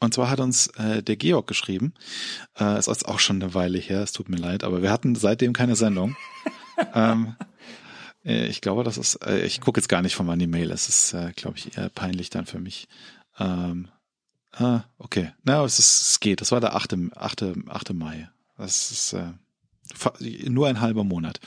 Und 0.00 0.14
zwar 0.14 0.30
hat 0.30 0.40
uns 0.40 0.66
äh, 0.78 1.02
der 1.02 1.16
Georg 1.16 1.46
geschrieben. 1.46 1.94
Äh, 2.58 2.76
es 2.76 2.88
ist 2.88 3.06
auch 3.06 3.20
schon 3.20 3.40
eine 3.40 3.54
Weile 3.54 3.78
her, 3.78 4.02
es 4.02 4.12
tut 4.12 4.28
mir 4.28 4.36
leid, 4.36 4.64
aber 4.64 4.82
wir 4.82 4.90
hatten 4.90 5.14
seitdem 5.14 5.52
keine 5.52 5.76
Sendung. 5.76 6.16
ähm, 6.94 7.36
äh, 7.38 7.44
ich 8.24 8.60
glaube, 8.60 8.84
das 8.84 8.98
ist, 8.98 9.16
äh, 9.26 9.44
ich 9.44 9.60
gucke 9.60 9.80
jetzt 9.80 9.88
gar 9.88 10.02
nicht 10.02 10.14
von 10.14 10.38
die 10.38 10.46
Mail. 10.46 10.70
Es 10.70 10.88
ist, 10.88 11.12
äh, 11.12 11.32
glaube 11.34 11.58
ich, 11.58 11.76
eher 11.76 11.88
peinlich 11.88 12.30
dann 12.30 12.46
für 12.46 12.60
mich. 12.60 12.88
Ähm, 13.38 13.88
ah, 14.52 14.82
okay. 14.98 15.32
Na, 15.44 15.64
es, 15.64 15.78
ist, 15.78 16.02
es 16.02 16.20
geht. 16.20 16.40
Das 16.40 16.52
war 16.52 16.60
der 16.60 16.74
8. 16.74 17.16
8. 17.16 17.44
8. 17.68 17.92
Mai. 17.94 18.28
Das 18.56 18.90
ist 18.92 19.12
äh, 19.14 19.32
nur 20.48 20.68
ein 20.68 20.80
halber 20.80 21.04
Monat 21.04 21.40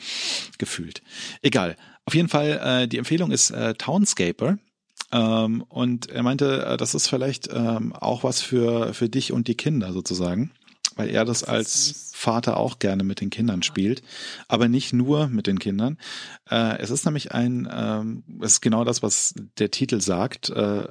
gefühlt. 0.58 1.02
Egal. 1.42 1.78
Auf 2.06 2.14
jeden 2.14 2.30
Fall, 2.30 2.84
äh, 2.84 2.88
die 2.88 2.98
Empfehlung 2.98 3.32
ist 3.32 3.52
äh, 3.52 3.74
Townscaper. 3.76 4.58
Ähm, 5.12 5.62
und 5.70 6.10
er 6.10 6.24
meinte, 6.24 6.66
äh, 6.66 6.78
das 6.78 6.94
ist 6.94 7.08
vielleicht 7.08 7.50
ähm, 7.52 7.94
auch 7.94 8.24
was 8.24 8.42
für, 8.42 8.94
für 8.94 9.08
dich 9.08 9.32
und 9.32 9.48
die 9.48 9.56
Kinder 9.56 9.94
sozusagen, 9.94 10.52
weil 10.96 11.10
er 11.10 11.26
das 11.26 11.44
als 11.44 12.12
Vater 12.14 12.58
auch 12.58 12.80
gerne 12.80 13.04
mit 13.04 13.22
den 13.22 13.30
Kindern 13.30 13.64
spielt, 13.64 14.02
aber 14.48 14.68
nicht 14.68 14.94
nur 14.94 15.28
mit 15.28 15.48
den 15.48 15.60
Kindern. 15.60 15.98
Äh, 16.50 16.78
es 16.80 16.90
ist 16.90 17.06
nämlich 17.06 17.34
ein, 17.34 17.68
ähm, 17.72 18.24
es 18.42 18.54
ist 18.54 18.62
genau 18.62 18.84
das, 18.84 19.04
was 19.04 19.36
der 19.58 19.72
Titel 19.72 20.02
sagt, 20.02 20.50
äh, 20.50 20.88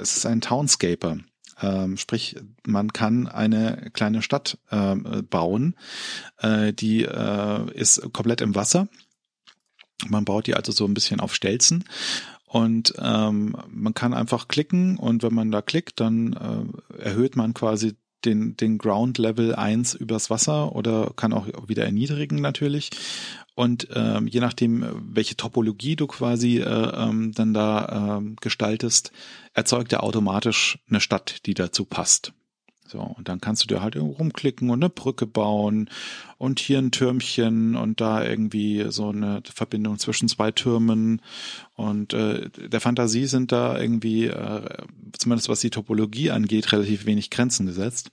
es 0.00 0.16
ist 0.16 0.26
ein 0.26 0.40
Townscaper. 0.40 1.18
Ähm, 1.60 1.96
sprich, 1.96 2.36
man 2.66 2.92
kann 2.92 3.26
eine 3.26 3.90
kleine 3.92 4.22
Stadt 4.22 4.58
äh, 4.70 4.94
bauen, 5.22 5.74
äh, 6.38 6.72
die 6.72 7.02
äh, 7.02 7.72
ist 7.74 8.00
komplett 8.12 8.40
im 8.40 8.54
Wasser. 8.54 8.88
Man 10.06 10.24
baut 10.24 10.46
die 10.46 10.54
also 10.54 10.70
so 10.70 10.84
ein 10.84 10.94
bisschen 10.94 11.18
auf 11.18 11.34
Stelzen 11.34 11.84
und 12.48 12.94
ähm, 12.98 13.56
man 13.68 13.94
kann 13.94 14.14
einfach 14.14 14.48
klicken 14.48 14.96
und 14.96 15.22
wenn 15.22 15.34
man 15.34 15.50
da 15.50 15.60
klickt, 15.60 16.00
dann 16.00 16.32
äh, 16.32 17.02
erhöht 17.02 17.36
man 17.36 17.52
quasi 17.52 17.96
den, 18.24 18.56
den 18.56 18.78
Ground 18.78 19.18
Level 19.18 19.54
1 19.54 19.94
übers 19.94 20.30
Wasser 20.30 20.74
oder 20.74 21.12
kann 21.16 21.32
auch 21.32 21.46
wieder 21.68 21.84
erniedrigen 21.84 22.40
natürlich. 22.40 22.90
Und 23.54 23.88
ähm, 23.92 24.28
je 24.28 24.40
nachdem, 24.40 24.86
welche 25.12 25.36
Topologie 25.36 25.96
du 25.96 26.06
quasi 26.06 26.58
äh, 26.58 26.62
ähm, 26.64 27.32
dann 27.32 27.54
da 27.54 28.18
ähm, 28.18 28.36
gestaltest, 28.40 29.10
erzeugt 29.52 29.92
er 29.92 30.04
automatisch 30.04 30.78
eine 30.88 31.00
Stadt, 31.00 31.44
die 31.46 31.54
dazu 31.54 31.84
passt. 31.84 32.32
So, 32.88 33.00
und 33.00 33.28
dann 33.28 33.40
kannst 33.40 33.62
du 33.62 33.66
dir 33.66 33.82
halt 33.82 33.96
rumklicken 33.96 34.70
und 34.70 34.82
eine 34.82 34.88
Brücke 34.88 35.26
bauen 35.26 35.90
und 36.38 36.58
hier 36.58 36.78
ein 36.78 36.90
Türmchen 36.90 37.76
und 37.76 38.00
da 38.00 38.24
irgendwie 38.24 38.86
so 38.88 39.10
eine 39.10 39.42
Verbindung 39.44 39.98
zwischen 39.98 40.28
zwei 40.28 40.50
Türmen. 40.52 41.20
Und 41.74 42.14
äh, 42.14 42.48
der 42.48 42.80
Fantasie 42.80 43.26
sind 43.26 43.52
da 43.52 43.78
irgendwie, 43.78 44.26
äh, 44.26 44.62
zumindest 45.12 45.50
was 45.50 45.60
die 45.60 45.70
Topologie 45.70 46.30
angeht, 46.30 46.72
relativ 46.72 47.04
wenig 47.04 47.28
Grenzen 47.28 47.66
gesetzt. 47.66 48.10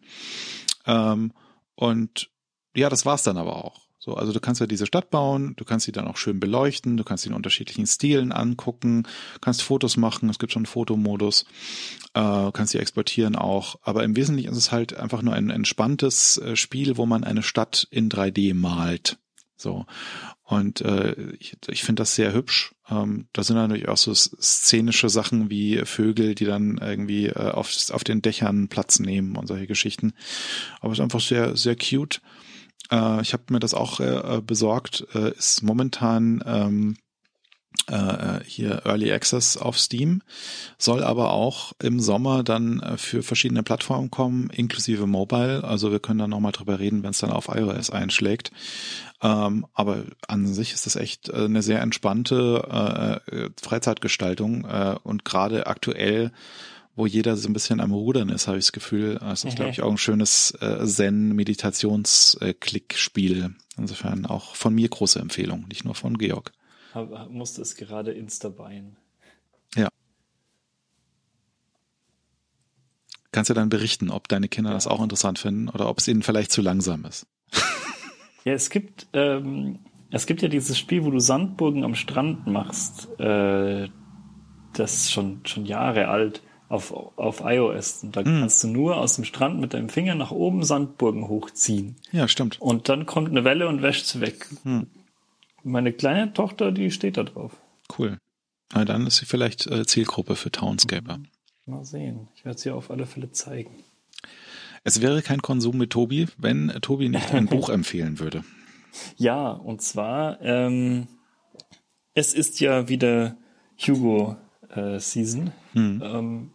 Ähm, 0.85 1.31
und 1.75 2.29
ja, 2.75 2.89
das 2.89 3.05
war's 3.05 3.23
dann 3.23 3.37
aber 3.37 3.63
auch. 3.63 3.81
So, 4.05 4.13
also 4.13 4.33
du 4.33 4.39
kannst 4.39 4.61
ja 4.61 4.67
diese 4.67 4.85
Stadt 4.85 5.09
bauen, 5.09 5.55
du 5.55 5.65
kannst 5.65 5.87
sie 5.87 5.91
dann 5.91 6.07
auch 6.07 6.17
schön 6.17 6.39
beleuchten, 6.39 6.95
du 6.95 7.03
kannst 7.03 7.23
sie 7.23 7.29
in 7.29 7.35
unterschiedlichen 7.35 7.87
Stilen 7.87 8.31
angucken, 8.31 9.07
kannst 9.41 9.63
Fotos 9.63 9.97
machen, 9.97 10.29
es 10.29 10.37
gibt 10.37 10.51
schon 10.51 10.59
einen 10.59 10.65
Fotomodus, 10.67 11.45
äh, 12.13 12.51
kannst 12.51 12.73
sie 12.73 12.77
exportieren 12.77 13.35
auch. 13.35 13.77
Aber 13.81 14.03
im 14.03 14.15
Wesentlichen 14.15 14.51
ist 14.51 14.59
es 14.59 14.71
halt 14.71 14.95
einfach 14.95 15.23
nur 15.23 15.33
ein 15.33 15.49
entspanntes 15.49 16.37
äh, 16.37 16.55
Spiel, 16.55 16.97
wo 16.97 17.07
man 17.07 17.23
eine 17.23 17.41
Stadt 17.41 17.87
in 17.89 18.07
3D 18.07 18.53
malt. 18.53 19.17
So. 19.57 19.87
Und 20.43 20.81
äh, 20.81 21.15
ich, 21.39 21.57
ich 21.67 21.83
finde 21.83 22.01
das 22.01 22.13
sehr 22.13 22.31
hübsch. 22.31 22.75
Ähm, 22.87 23.27
da 23.33 23.41
sind 23.41 23.55
natürlich 23.55 23.87
auch 23.87 23.97
so 23.97 24.13
szenische 24.13 25.09
Sachen 25.09 25.49
wie 25.49 25.83
Vögel, 25.83 26.35
die 26.35 26.45
dann 26.45 26.77
irgendwie 26.77 27.25
äh, 27.25 27.49
auf, 27.49 27.73
auf 27.89 28.03
den 28.03 28.21
Dächern 28.21 28.67
Platz 28.67 28.99
nehmen 28.99 29.35
und 29.35 29.47
solche 29.47 29.65
Geschichten. 29.65 30.13
Aber 30.79 30.93
es 30.93 30.99
ist 30.99 31.03
einfach 31.03 31.21
sehr, 31.21 31.57
sehr 31.57 31.75
cute. 31.75 32.21
Äh, 32.91 33.21
ich 33.21 33.33
habe 33.33 33.43
mir 33.49 33.59
das 33.59 33.73
auch 33.73 33.99
äh, 33.99 34.41
besorgt. 34.41 35.05
Äh, 35.13 35.31
ist 35.31 35.63
momentan 35.63 36.43
ähm, 36.45 36.97
äh, 37.87 38.39
hier 38.45 38.85
Early 38.85 39.11
Access 39.11 39.57
auf 39.57 39.77
Steam, 39.77 40.21
soll 40.77 41.03
aber 41.03 41.31
auch 41.31 41.73
im 41.81 41.99
Sommer 41.99 42.43
dann 42.43 42.79
äh, 42.79 42.97
für 42.97 43.23
verschiedene 43.23 43.63
Plattformen 43.63 44.11
kommen, 44.11 44.49
inklusive 44.49 45.07
Mobile. 45.07 45.63
Also 45.63 45.91
wir 45.91 45.99
können 45.99 46.19
dann 46.19 46.29
nochmal 46.29 46.51
drüber 46.51 46.79
reden, 46.79 47.03
wenn 47.03 47.11
es 47.11 47.19
dann 47.19 47.31
auf 47.31 47.49
iOS 47.49 47.89
einschlägt. 47.89 48.51
Ähm, 49.21 49.65
aber 49.73 50.03
an 50.27 50.47
sich 50.47 50.73
ist 50.73 50.85
das 50.85 50.95
echt 50.95 51.29
äh, 51.29 51.45
eine 51.45 51.61
sehr 51.61 51.81
entspannte 51.81 53.21
äh, 53.31 53.49
Freizeitgestaltung 53.61 54.65
äh, 54.65 54.95
und 55.03 55.25
gerade 55.25 55.67
aktuell 55.67 56.31
wo 56.95 57.05
jeder 57.05 57.35
so 57.35 57.47
ein 57.49 57.53
bisschen 57.53 57.81
am 57.81 57.91
Rudern 57.91 58.29
ist, 58.29 58.47
habe 58.47 58.57
ich 58.57 58.65
das 58.65 58.71
Gefühl. 58.71 59.17
Das 59.19 59.43
ist, 59.43 59.57
glaube 59.57 59.71
ich, 59.71 59.81
auch 59.81 59.91
ein 59.91 59.97
schönes 59.97 60.57
äh, 60.61 60.85
Zen-Meditations-Klickspiel. 60.85 63.53
Insofern 63.77 64.25
auch 64.25 64.55
von 64.55 64.73
mir 64.73 64.87
große 64.87 65.19
Empfehlung, 65.19 65.65
nicht 65.67 65.83
nur 65.83 65.95
von 65.95 66.17
Georg. 66.17 66.53
Hab, 66.93 67.29
musste 67.29 67.61
es 67.61 67.75
gerade 67.75 68.13
instabieren. 68.13 68.95
Ja. 69.75 69.89
Kannst 73.33 73.49
du 73.49 73.53
dann 73.53 73.67
berichten, 73.67 74.09
ob 74.09 74.29
deine 74.29 74.47
Kinder 74.47 74.69
ja. 74.69 74.75
das 74.75 74.87
auch 74.87 75.03
interessant 75.03 75.37
finden 75.37 75.67
oder 75.67 75.89
ob 75.89 75.99
es 75.99 76.07
ihnen 76.07 76.23
vielleicht 76.23 76.51
zu 76.51 76.61
langsam 76.61 77.03
ist? 77.03 77.27
ja, 78.45 78.53
es 78.53 78.69
gibt, 78.69 79.07
ähm, 79.11 79.79
es 80.11 80.25
gibt 80.25 80.41
ja 80.41 80.47
dieses 80.47 80.79
Spiel, 80.79 81.03
wo 81.03 81.11
du 81.11 81.19
Sandburgen 81.19 81.83
am 81.83 81.95
Strand 81.95 82.47
machst. 82.47 83.09
Äh, 83.19 83.89
das 84.71 84.93
ist 84.93 85.11
schon, 85.11 85.41
schon 85.45 85.65
Jahre 85.65 86.07
alt 86.07 86.41
auf, 86.69 86.91
auf 87.17 87.41
iOS. 87.43 88.03
Und 88.03 88.15
da 88.15 88.23
hm. 88.23 88.39
kannst 88.41 88.63
du 88.63 88.67
nur 88.67 88.97
aus 88.97 89.15
dem 89.15 89.25
Strand 89.25 89.59
mit 89.59 89.73
deinem 89.73 89.89
Finger 89.89 90.15
nach 90.15 90.31
oben 90.31 90.63
Sandburgen 90.63 91.27
hochziehen. 91.27 91.95
Ja, 92.11 92.27
stimmt. 92.27 92.59
Und 92.61 92.89
dann 92.89 93.05
kommt 93.05 93.29
eine 93.29 93.43
Welle 93.43 93.67
und 93.67 93.81
wäscht 93.81 94.05
sie 94.05 94.21
weg. 94.21 94.47
Hm. 94.63 94.87
Meine 95.63 95.93
kleine 95.93 96.33
Tochter, 96.33 96.71
die 96.71 96.91
steht 96.91 97.17
da 97.17 97.23
drauf. 97.23 97.53
Cool. 97.97 98.19
Na, 98.73 98.85
dann 98.85 99.07
ist 99.07 99.17
sie 99.17 99.25
vielleicht 99.25 99.67
äh, 99.67 99.85
Zielgruppe 99.85 100.35
für 100.35 100.51
Townscaper. 100.51 101.19
Mal 101.65 101.85
sehen. 101.85 102.27
Ich 102.35 102.45
werde 102.45 102.59
sie 102.59 102.71
auf 102.71 102.91
alle 102.91 103.05
Fälle 103.05 103.31
zeigen. 103.31 103.83
Es 104.83 105.01
wäre 105.01 105.23
kein 105.23 105.41
Konsum 105.41 105.77
mit 105.77 105.89
Tobi, 105.89 106.27
wenn 106.37 106.69
Tobi 106.81 107.09
nicht 107.09 107.33
ein 107.33 107.45
Buch 107.49 107.69
empfehlen 107.69 108.19
würde. 108.19 108.43
Ja, 109.17 109.49
und 109.49 109.81
zwar, 109.81 110.39
ähm, 110.41 111.07
es 112.13 112.33
ist 112.33 112.59
ja 112.59 112.87
wieder 112.87 113.35
Hugo 113.77 114.37
äh, 114.69 114.99
Season. 114.99 115.51
Hm. 115.73 116.01
Ähm, 116.05 116.51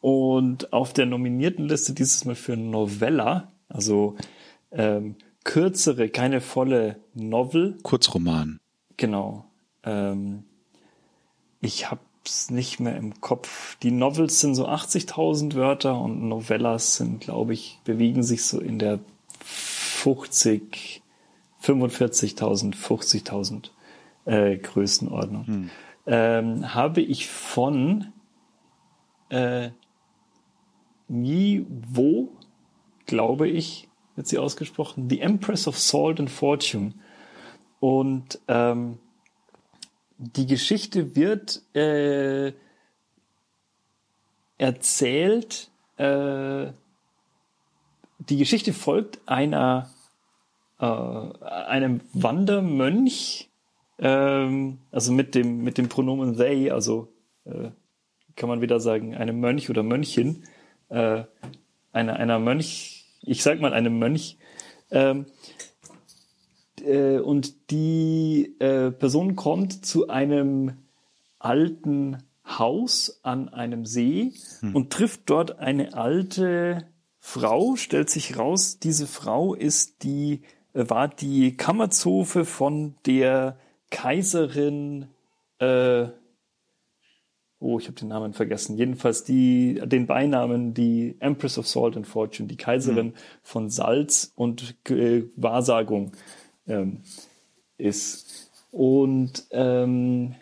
und 0.00 0.72
auf 0.72 0.92
der 0.92 1.06
nominierten 1.06 1.68
Liste 1.68 1.92
dieses 1.92 2.24
Mal 2.24 2.34
für 2.34 2.56
Novella, 2.56 3.52
also 3.68 4.16
ähm, 4.72 5.16
kürzere, 5.44 6.08
keine 6.08 6.40
volle 6.40 6.96
Novel. 7.14 7.78
Kurzroman. 7.82 8.58
Genau. 8.96 9.44
Ähm, 9.84 10.44
ich 11.60 11.90
hab's 11.90 12.50
nicht 12.50 12.80
mehr 12.80 12.96
im 12.96 13.20
Kopf. 13.20 13.76
Die 13.76 13.90
Novels 13.90 14.40
sind 14.40 14.54
so 14.54 14.66
80.000 14.68 15.54
Wörter 15.54 16.00
und 16.00 16.28
Novellas 16.28 16.96
sind, 16.96 17.20
glaube 17.20 17.52
ich, 17.52 17.78
bewegen 17.84 18.22
sich 18.22 18.44
so 18.44 18.60
in 18.60 18.78
der 18.78 19.00
50, 19.44 21.02
45.000, 21.62 22.74
50.000 22.74 23.70
äh, 24.24 24.56
Größenordnung. 24.56 25.46
Hm. 25.46 25.70
Ähm, 26.06 26.74
habe 26.74 27.02
ich 27.02 27.28
von 27.28 28.12
äh, 29.28 29.70
Nivo, 31.10 32.28
glaube 33.06 33.48
ich, 33.48 33.88
wird 34.14 34.28
sie 34.28 34.38
ausgesprochen, 34.38 35.10
The 35.10 35.20
Empress 35.20 35.66
of 35.66 35.78
Salt 35.78 36.20
and 36.20 36.30
Fortune. 36.30 36.94
Und 37.80 38.38
ähm, 38.48 38.98
die 40.18 40.46
Geschichte 40.46 41.16
wird 41.16 41.62
äh, 41.74 42.52
erzählt, 44.58 45.70
äh, 45.96 46.66
die 48.18 48.36
Geschichte 48.36 48.72
folgt 48.72 49.20
einer 49.26 49.90
äh, 50.78 50.84
einem 50.84 52.02
Wandermönch, 52.12 53.48
ähm, 53.98 54.78
also 54.92 55.12
mit 55.12 55.34
dem 55.34 55.64
mit 55.64 55.78
dem 55.78 55.88
Pronomen 55.88 56.36
they, 56.36 56.70
also 56.70 57.08
äh, 57.46 57.70
kann 58.36 58.48
man 58.48 58.60
wieder 58.60 58.78
sagen, 58.78 59.14
einem 59.14 59.40
Mönch 59.40 59.70
oder 59.70 59.82
Mönchin, 59.82 60.44
äh, 60.90 61.24
einer, 61.92 62.16
einer 62.16 62.38
Mönch, 62.38 63.06
ich 63.22 63.42
sag 63.42 63.60
mal 63.60 63.72
einem 63.72 63.98
Mönch, 63.98 64.36
ähm, 64.90 65.26
äh, 66.82 67.18
und 67.18 67.70
die 67.70 68.54
äh, 68.58 68.90
Person 68.90 69.36
kommt 69.36 69.84
zu 69.84 70.08
einem 70.08 70.72
alten 71.38 72.18
Haus 72.44 73.20
an 73.22 73.48
einem 73.48 73.86
See 73.86 74.32
hm. 74.60 74.74
und 74.74 74.92
trifft 74.92 75.22
dort 75.26 75.58
eine 75.58 75.94
alte 75.94 76.86
Frau, 77.18 77.76
stellt 77.76 78.10
sich 78.10 78.38
raus, 78.38 78.78
diese 78.78 79.06
Frau 79.06 79.54
ist 79.54 80.02
die, 80.02 80.42
äh, 80.72 80.88
war 80.88 81.08
die 81.08 81.56
Kammerzofe 81.56 82.44
von 82.44 82.94
der 83.06 83.56
Kaiserin 83.90 85.08
äh, 85.58 86.06
oh, 87.60 87.78
ich 87.78 87.86
habe 87.86 87.94
den 87.94 88.08
Namen 88.08 88.32
vergessen, 88.32 88.76
jedenfalls 88.76 89.22
die, 89.22 89.80
den 89.84 90.06
Beinamen, 90.06 90.72
die 90.72 91.16
Empress 91.20 91.58
of 91.58 91.68
Salt 91.68 91.96
and 91.96 92.06
Fortune, 92.06 92.48
die 92.48 92.56
Kaiserin 92.56 93.08
mhm. 93.08 93.14
von 93.42 93.70
Salz 93.70 94.32
und 94.34 94.74
äh, 94.88 95.24
Wahrsagung 95.36 96.12
ähm, 96.66 97.02
ist. 97.76 98.50
Und 98.72 99.44
ähm, 99.50 100.34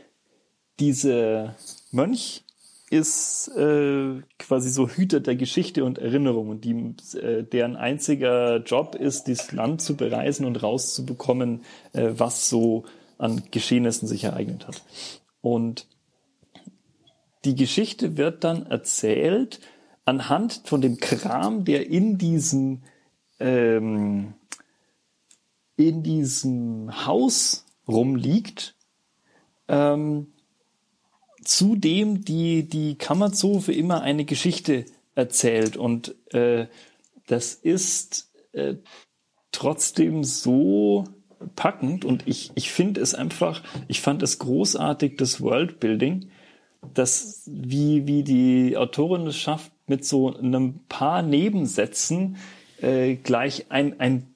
diese 0.78 1.57
Mönch 1.90 2.44
ist 2.90 3.48
äh, 3.48 4.22
quasi 4.38 4.70
so 4.70 4.88
Hüter 4.88 5.20
der 5.20 5.37
Geschichte 5.37 5.85
und 5.85 5.98
Erinnerung 5.98 6.48
und 6.48 6.64
die, 6.64 6.94
äh, 7.18 7.42
deren 7.42 7.76
einziger 7.76 8.62
Job 8.62 8.94
ist, 8.94 9.24
dieses 9.24 9.52
Land 9.52 9.83
zu 9.83 9.96
bereisen 9.96 10.46
und 10.46 10.62
rauszubekommen, 10.62 11.62
äh, 11.92 12.11
was 12.16 12.48
so 12.48 12.85
an 13.18 13.42
Geschehnissen 13.50 14.07
sich 14.07 14.24
ereignet 14.24 14.66
hat. 14.68 14.83
Und 15.40 15.87
die 17.44 17.55
Geschichte 17.55 18.16
wird 18.16 18.44
dann 18.44 18.66
erzählt 18.66 19.61
anhand 20.05 20.62
von 20.64 20.81
dem 20.81 20.98
Kram, 20.98 21.64
der 21.64 21.88
in 21.88 22.18
diesem 22.18 22.83
ähm, 23.38 24.35
in 25.77 26.03
diesem 26.03 27.07
Haus 27.07 27.66
rumliegt, 27.87 28.74
ähm, 29.68 30.33
zudem 31.44 32.24
die 32.24 32.68
die 32.68 32.96
Kammerzofe 32.96 33.72
immer 33.72 34.03
eine 34.03 34.24
Geschichte 34.24 34.87
erzählt. 35.14 35.77
Und 35.77 36.14
äh, 36.35 36.66
das 37.27 37.55
ist 37.55 38.33
äh, 38.53 38.77
trotzdem 39.53 40.24
so 40.24 41.05
packend. 41.55 42.05
Und 42.05 42.27
ich 42.27 42.51
ich 42.55 42.72
finde 42.72 43.01
es 43.01 43.14
einfach 43.14 43.62
ich 43.87 44.01
fand 44.01 44.22
es 44.22 44.38
großartig 44.38 45.16
das 45.16 45.40
Worldbuilding 45.40 46.31
dass 46.94 47.42
wie, 47.46 48.06
wie 48.06 48.22
die 48.22 48.76
Autorin 48.76 49.26
es 49.26 49.36
schafft, 49.36 49.72
mit 49.86 50.04
so 50.04 50.34
einem 50.36 50.80
paar 50.88 51.22
Nebensätzen 51.22 52.36
äh, 52.80 53.16
gleich 53.16 53.66
ein, 53.70 53.98
ein 54.00 54.34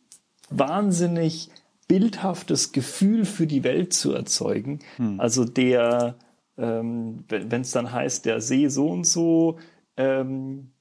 wahnsinnig 0.51 1.51
bildhaftes 1.89 2.73
Gefühl 2.73 3.25
für 3.25 3.47
die 3.47 3.65
Welt 3.65 3.93
zu 3.93 4.13
erzeugen. 4.13 4.81
Hm. 4.97 5.21
Also 5.21 5.45
der, 5.45 6.17
ähm, 6.57 7.25
wenn 7.29 7.61
es 7.61 7.71
dann 7.73 7.93
heißt, 7.93 8.25
der 8.25 8.41
See 8.41 8.69
so 8.69 8.89
und 8.89 9.05
so, 9.05 9.59
ähm, 9.97 10.73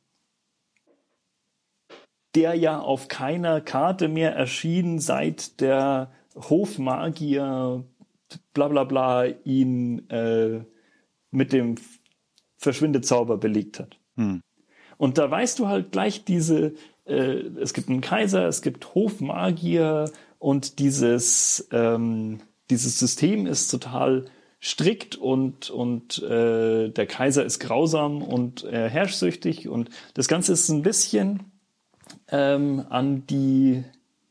der 2.35 2.55
ja 2.55 2.79
auf 2.79 3.09
keiner 3.09 3.59
Karte 3.59 4.07
mehr 4.07 4.33
erschien, 4.33 4.99
seit 4.99 5.59
der 5.59 6.11
Hofmagier 6.35 7.83
bla 8.53 8.67
bla 8.69 8.85
bla 8.85 9.25
ihn 9.25 10.09
äh, 10.09 10.61
mit 11.31 11.53
dem 11.53 11.75
Verschwindezauber 12.57 13.37
belegt 13.37 13.79
hat. 13.79 13.97
Hm. 14.15 14.41
Und 14.97 15.17
da 15.17 15.31
weißt 15.31 15.57
du 15.57 15.67
halt 15.67 15.91
gleich 15.91 16.25
diese, 16.25 16.73
äh, 17.05 17.41
es 17.59 17.73
gibt 17.73 17.89
einen 17.89 18.01
Kaiser, 18.01 18.47
es 18.47 18.61
gibt 18.61 18.93
Hofmagier 18.93 20.11
und 20.37 20.79
dieses, 20.79 21.67
ähm, 21.71 22.39
dieses 22.69 22.99
System 22.99 23.47
ist 23.47 23.69
total 23.69 24.25
strikt 24.61 25.15
und, 25.15 25.71
und 25.71 26.21
äh, 26.21 26.89
der 26.89 27.07
Kaiser 27.07 27.43
ist 27.43 27.59
grausam 27.59 28.21
und 28.21 28.63
äh, 28.63 28.89
herrschsüchtig 28.89 29.67
und 29.67 29.89
das 30.13 30.27
Ganze 30.27 30.53
ist 30.53 30.69
ein 30.69 30.83
bisschen 30.83 31.51
ähm, 32.27 32.85
an 32.89 33.25
die, 33.25 33.83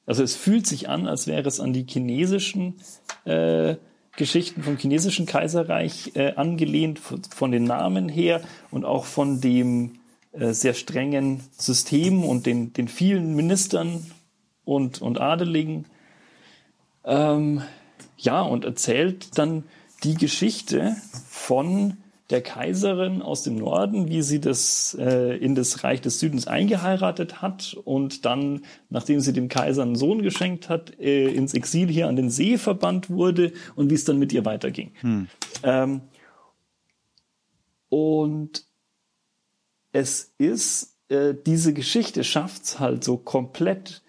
also 0.07 0.23
es 0.23 0.37
fühlt 0.37 0.69
sich 0.69 0.89
an, 0.89 1.09
als 1.09 1.27
wäre 1.27 1.49
es 1.49 1.59
an 1.59 1.73
die 1.73 1.85
chinesischen 1.89 2.77
äh, 3.25 3.75
Geschichten 4.21 4.63
vom 4.63 4.77
chinesischen 4.77 5.25
Kaiserreich 5.25 6.13
äh, 6.15 6.35
angelehnt, 6.35 6.99
von, 6.99 7.23
von, 7.25 7.53
den 7.53 7.65
Namen 7.65 8.11
her 8.11 8.43
und 8.71 8.85
auch 8.85 9.07
von 9.07 9.41
dem 9.41 9.99
äh, 10.33 10.53
sehr 10.53 10.75
strengen 10.75 11.41
System 11.57 12.23
und 12.23 12.45
den, 12.45 12.75
den 12.75 12.87
vielen 12.87 13.35
Ministern 13.35 14.05
und, 14.67 15.01
und 15.01 15.19
Adeligen. 15.19 15.87
Ähm, 17.03 17.63
ja, 18.19 18.43
und 18.43 18.67
erzählt 18.67 19.39
dann 19.39 19.65
die 20.05 20.17
Geschichte 20.17 20.97
von 21.31 21.97
der 22.31 22.43
Kaiserin 22.43 23.23
aus 23.23 23.43
dem 23.43 23.57
Norden, 23.57 24.09
wie 24.09 24.23
sie 24.23 24.41
das 24.41 24.97
äh, 24.99 25.37
in 25.37 25.55
das 25.55 25.83
Reich 25.83 26.01
des 26.01 26.21
Südens 26.21 26.47
eingeheiratet 26.47 27.43
hat 27.43 27.77
und 27.85 28.25
dann, 28.25 28.65
nachdem 28.89 29.21
sie 29.21 29.33
dem 29.33 29.49
Kaiser 29.49 29.83
einen 29.83 29.97
Sohn 29.97 30.23
geschenkt 30.23 30.69
hat, 30.69 30.99
äh, 31.01 31.29
ins 31.29 31.55
Exil 31.55 31.89
hier 31.89 32.09
an 32.09 32.17
den 32.17 32.31
See 32.31 32.57
verbannt 32.57 33.11
wurde 33.11 33.53
und 33.75 33.91
wie 33.91 33.95
es 33.95 34.05
dann 34.05 34.19
mit 34.19 34.33
ihr 34.33 34.45
weiterging. 34.45 34.93
Hm. 35.01 35.29
Ähm, 35.65 36.01
und 37.89 38.65
es 39.93 40.33
ist, 40.39 40.97
äh, 41.09 41.35
diese 41.35 41.75
Geschichte 41.75 42.23
schafft's 42.23 42.79
halt 42.79 43.03
so 43.03 43.17
komplett 43.17 44.03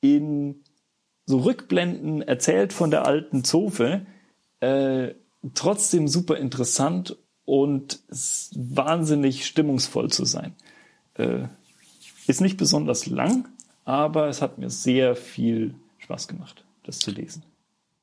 in 0.00 0.62
so 1.26 1.40
Rückblenden 1.40 2.22
erzählt 2.22 2.72
von 2.72 2.90
der 2.90 3.04
alten 3.04 3.44
Zofe, 3.44 4.06
äh, 4.60 5.14
trotzdem 5.54 6.08
super 6.08 6.38
interessant 6.38 7.16
und 7.46 8.00
wahnsinnig 8.10 9.46
stimmungsvoll 9.46 10.10
zu 10.10 10.26
sein. 10.26 10.54
Äh, 11.14 11.44
ist 12.26 12.42
nicht 12.42 12.58
besonders 12.58 13.06
lang, 13.06 13.48
aber 13.84 14.28
es 14.28 14.42
hat 14.42 14.58
mir 14.58 14.68
sehr 14.68 15.16
viel 15.16 15.74
Spaß 15.98 16.28
gemacht, 16.28 16.64
das 16.82 16.98
zu 16.98 17.10
lesen. 17.10 17.44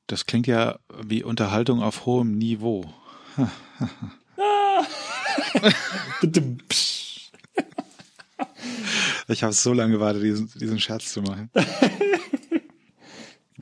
Das 0.08 0.26
klingt 0.26 0.48
ja 0.48 0.80
wie 1.04 1.24
Unterhaltung 1.24 1.84
auf 1.84 2.08
hohem 2.08 2.38
Niveau. 2.38 2.86
ich 9.28 9.44
habe 9.44 9.54
so 9.54 9.74
lange 9.74 9.94
gewartet, 9.94 10.24
diesen, 10.24 10.50
diesen 10.56 10.80
Scherz 10.80 11.14
zu 11.14 11.22
machen. 11.22 11.50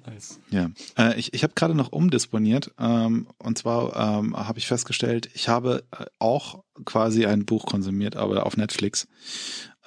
Nice. 0.05 0.39
Ja, 0.49 0.71
äh, 0.97 1.19
ich, 1.19 1.33
ich 1.33 1.43
habe 1.43 1.53
gerade 1.53 1.75
noch 1.75 1.91
umdisponiert 1.91 2.71
ähm, 2.79 3.27
und 3.37 3.57
zwar 3.57 4.19
ähm, 4.19 4.35
habe 4.35 4.59
ich 4.59 4.67
festgestellt, 4.67 5.29
ich 5.33 5.49
habe 5.49 5.83
äh, 5.91 6.05
auch 6.19 6.63
quasi 6.85 7.25
ein 7.25 7.45
Buch 7.45 7.65
konsumiert, 7.65 8.15
aber 8.15 8.45
auf 8.45 8.57
Netflix 8.57 9.07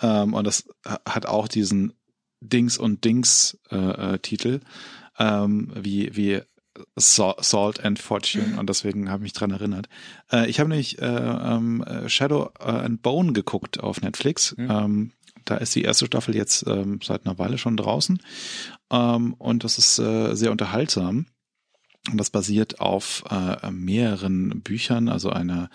ähm, 0.01 0.35
und 0.35 0.47
das 0.47 0.69
hat 1.07 1.27
auch 1.27 1.49
diesen 1.49 1.95
Dings 2.41 2.79
und 2.79 3.05
Dings 3.05 3.59
äh, 3.71 4.15
äh, 4.15 4.19
Titel 4.19 4.61
ähm, 5.19 5.73
wie 5.75 6.15
wie 6.15 6.43
Salt 6.97 7.85
and 7.85 7.99
Fortune 7.99 8.57
und 8.59 8.69
deswegen 8.69 9.09
habe 9.09 9.21
ich 9.21 9.25
mich 9.25 9.33
dran 9.33 9.51
erinnert. 9.51 9.89
Äh, 10.31 10.49
ich 10.49 10.61
habe 10.61 10.69
nämlich 10.69 11.01
äh, 11.01 11.07
ähm, 11.07 11.85
Shadow 12.07 12.51
and 12.59 13.03
Bone 13.03 13.33
geguckt 13.33 13.81
auf 13.81 14.01
Netflix. 14.01 14.57
Mhm. 14.57 14.71
Ähm, 14.71 15.13
da 15.45 15.57
ist 15.57 15.75
die 15.75 15.83
erste 15.83 16.07
Staffel 16.07 16.35
jetzt 16.35 16.67
ähm, 16.67 17.01
seit 17.03 17.27
einer 17.27 17.39
Weile 17.39 17.59
schon 17.59 17.77
draußen. 17.77 18.21
Ähm, 18.95 19.35
und 19.35 19.65
das 19.65 19.79
ist 19.79 19.99
äh, 19.99 20.35
sehr 20.35 20.53
unterhaltsam. 20.53 21.27
Und 22.11 22.19
das 22.19 22.31
basiert 22.31 22.81
auf 22.81 23.25
äh, 23.31 23.71
mehreren 23.71 24.61
Büchern, 24.63 25.09
also 25.09 25.31
einer 25.31 25.71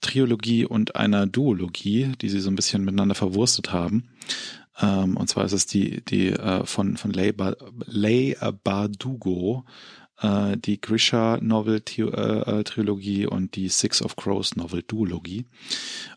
Triologie 0.00 0.64
und 0.64 0.96
einer 0.96 1.26
Duologie, 1.26 2.12
die 2.20 2.28
sie 2.28 2.40
so 2.40 2.50
ein 2.50 2.56
bisschen 2.56 2.84
miteinander 2.84 3.14
verwurstet 3.14 3.72
haben. 3.72 4.08
Ähm, 4.80 5.16
und 5.16 5.28
zwar 5.28 5.44
ist 5.44 5.52
es 5.52 5.66
die, 5.66 6.04
die 6.04 6.30
äh, 6.30 6.66
von, 6.66 6.96
von 6.96 7.12
Leigh, 7.12 7.36
ba 7.36 7.54
Leigh 7.86 8.36
Bardugo, 8.64 9.64
äh, 10.20 10.56
die 10.56 10.80
Grisha 10.80 11.38
Novel 11.40 11.80
äh, 11.96 12.02
äh, 12.02 12.64
Trilogie 12.64 13.26
und 13.26 13.54
die 13.54 13.68
Six 13.68 14.02
of 14.02 14.16
Crows 14.16 14.56
Novel 14.56 14.82
Duologie. 14.82 15.46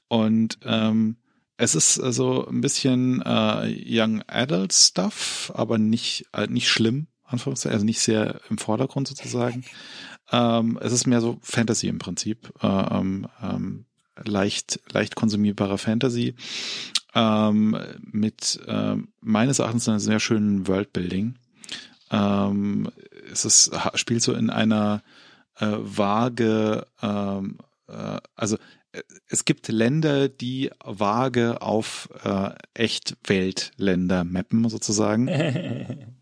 Und 0.07 0.57
ähm, 0.65 1.17
es 1.61 1.75
ist 1.75 1.93
so 1.93 2.03
also 2.03 2.47
ein 2.47 2.59
bisschen 2.59 3.21
äh, 3.21 3.71
Young 3.85 4.23
Adult 4.25 4.73
Stuff, 4.73 5.51
aber 5.53 5.77
nicht, 5.77 6.25
äh, 6.33 6.47
nicht 6.47 6.67
schlimm, 6.67 7.05
Anführungszeichen, 7.23 7.75
also 7.75 7.85
nicht 7.85 7.99
sehr 7.99 8.41
im 8.49 8.57
Vordergrund 8.57 9.07
sozusagen. 9.07 9.63
Ähm, 10.33 10.79
es 10.81 10.93
ist 10.93 11.07
mehr 11.07 11.19
so 11.19 11.39
Fantasy 11.41 11.89
im 11.89 11.99
Prinzip. 11.99 12.53
Äh, 12.61 12.67
ähm, 12.67 13.27
ähm, 13.43 13.85
leicht, 14.23 14.79
leicht 14.89 15.17
konsumierbare 15.17 15.77
Fantasy. 15.77 16.35
Ähm, 17.13 17.77
mit 17.99 18.57
äh, 18.65 18.95
meines 19.19 19.59
Erachtens 19.59 19.89
einem 19.89 19.99
sehr 19.99 20.21
schönen 20.21 20.69
Worldbuilding. 20.69 21.35
Ähm, 22.11 22.89
es 23.29 23.43
ist, 23.43 23.71
spielt 23.95 24.23
so 24.23 24.31
in 24.33 24.49
einer 24.49 25.03
äh, 25.57 25.67
vage, 25.67 26.87
ähm, 27.01 27.57
äh, 27.89 28.21
also 28.35 28.57
es 29.27 29.45
gibt 29.45 29.67
Länder, 29.69 30.29
die 30.29 30.71
vage 30.83 31.61
auf 31.61 32.09
äh, 32.23 32.49
Echtweltländer 32.73 34.23
mappen 34.23 34.67
sozusagen. 34.69 35.27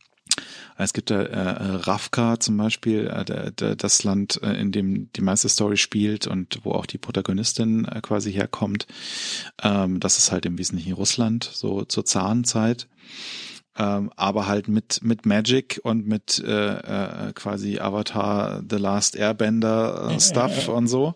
es 0.78 0.94
gibt 0.94 1.10
da 1.10 1.22
äh, 1.22 1.76
Rafka 1.78 2.40
zum 2.40 2.58
Beispiel, 2.58 3.08
äh, 3.08 3.76
das 3.76 4.04
Land, 4.04 4.42
äh, 4.44 4.54
in 4.54 4.72
dem 4.72 5.12
die 5.14 5.22
meiste 5.22 5.50
Story 5.50 5.78
spielt 5.78 6.28
und 6.28 6.60
wo 6.64 6.72
auch 6.72 6.86
die 6.86 6.98
Protagonistin 6.98 7.86
äh, 7.86 8.02
quasi 8.02 8.32
herkommt. 8.32 8.86
Ähm, 9.62 10.00
das 10.00 10.18
ist 10.18 10.32
halt 10.32 10.46
im 10.46 10.58
Wesentlichen 10.58 10.94
Russland, 10.94 11.50
so 11.52 11.84
zur 11.84 12.06
Zahnzeit 12.06 12.88
ähm, 13.80 14.12
aber 14.18 14.48
halt 14.48 14.68
mit 14.68 15.00
mit 15.02 15.26
Magic 15.26 15.80
und 15.84 16.06
mit 16.06 16.44
äh, 16.46 17.30
äh, 17.30 17.34
quasi 17.34 17.80
Avatar 17.80 18.62
The 18.70 18.76
Last 18.76 19.16
Airbender 19.16 20.10
äh, 20.12 20.20
Stuff 20.20 20.68
und 20.68 20.88
so. 20.88 21.16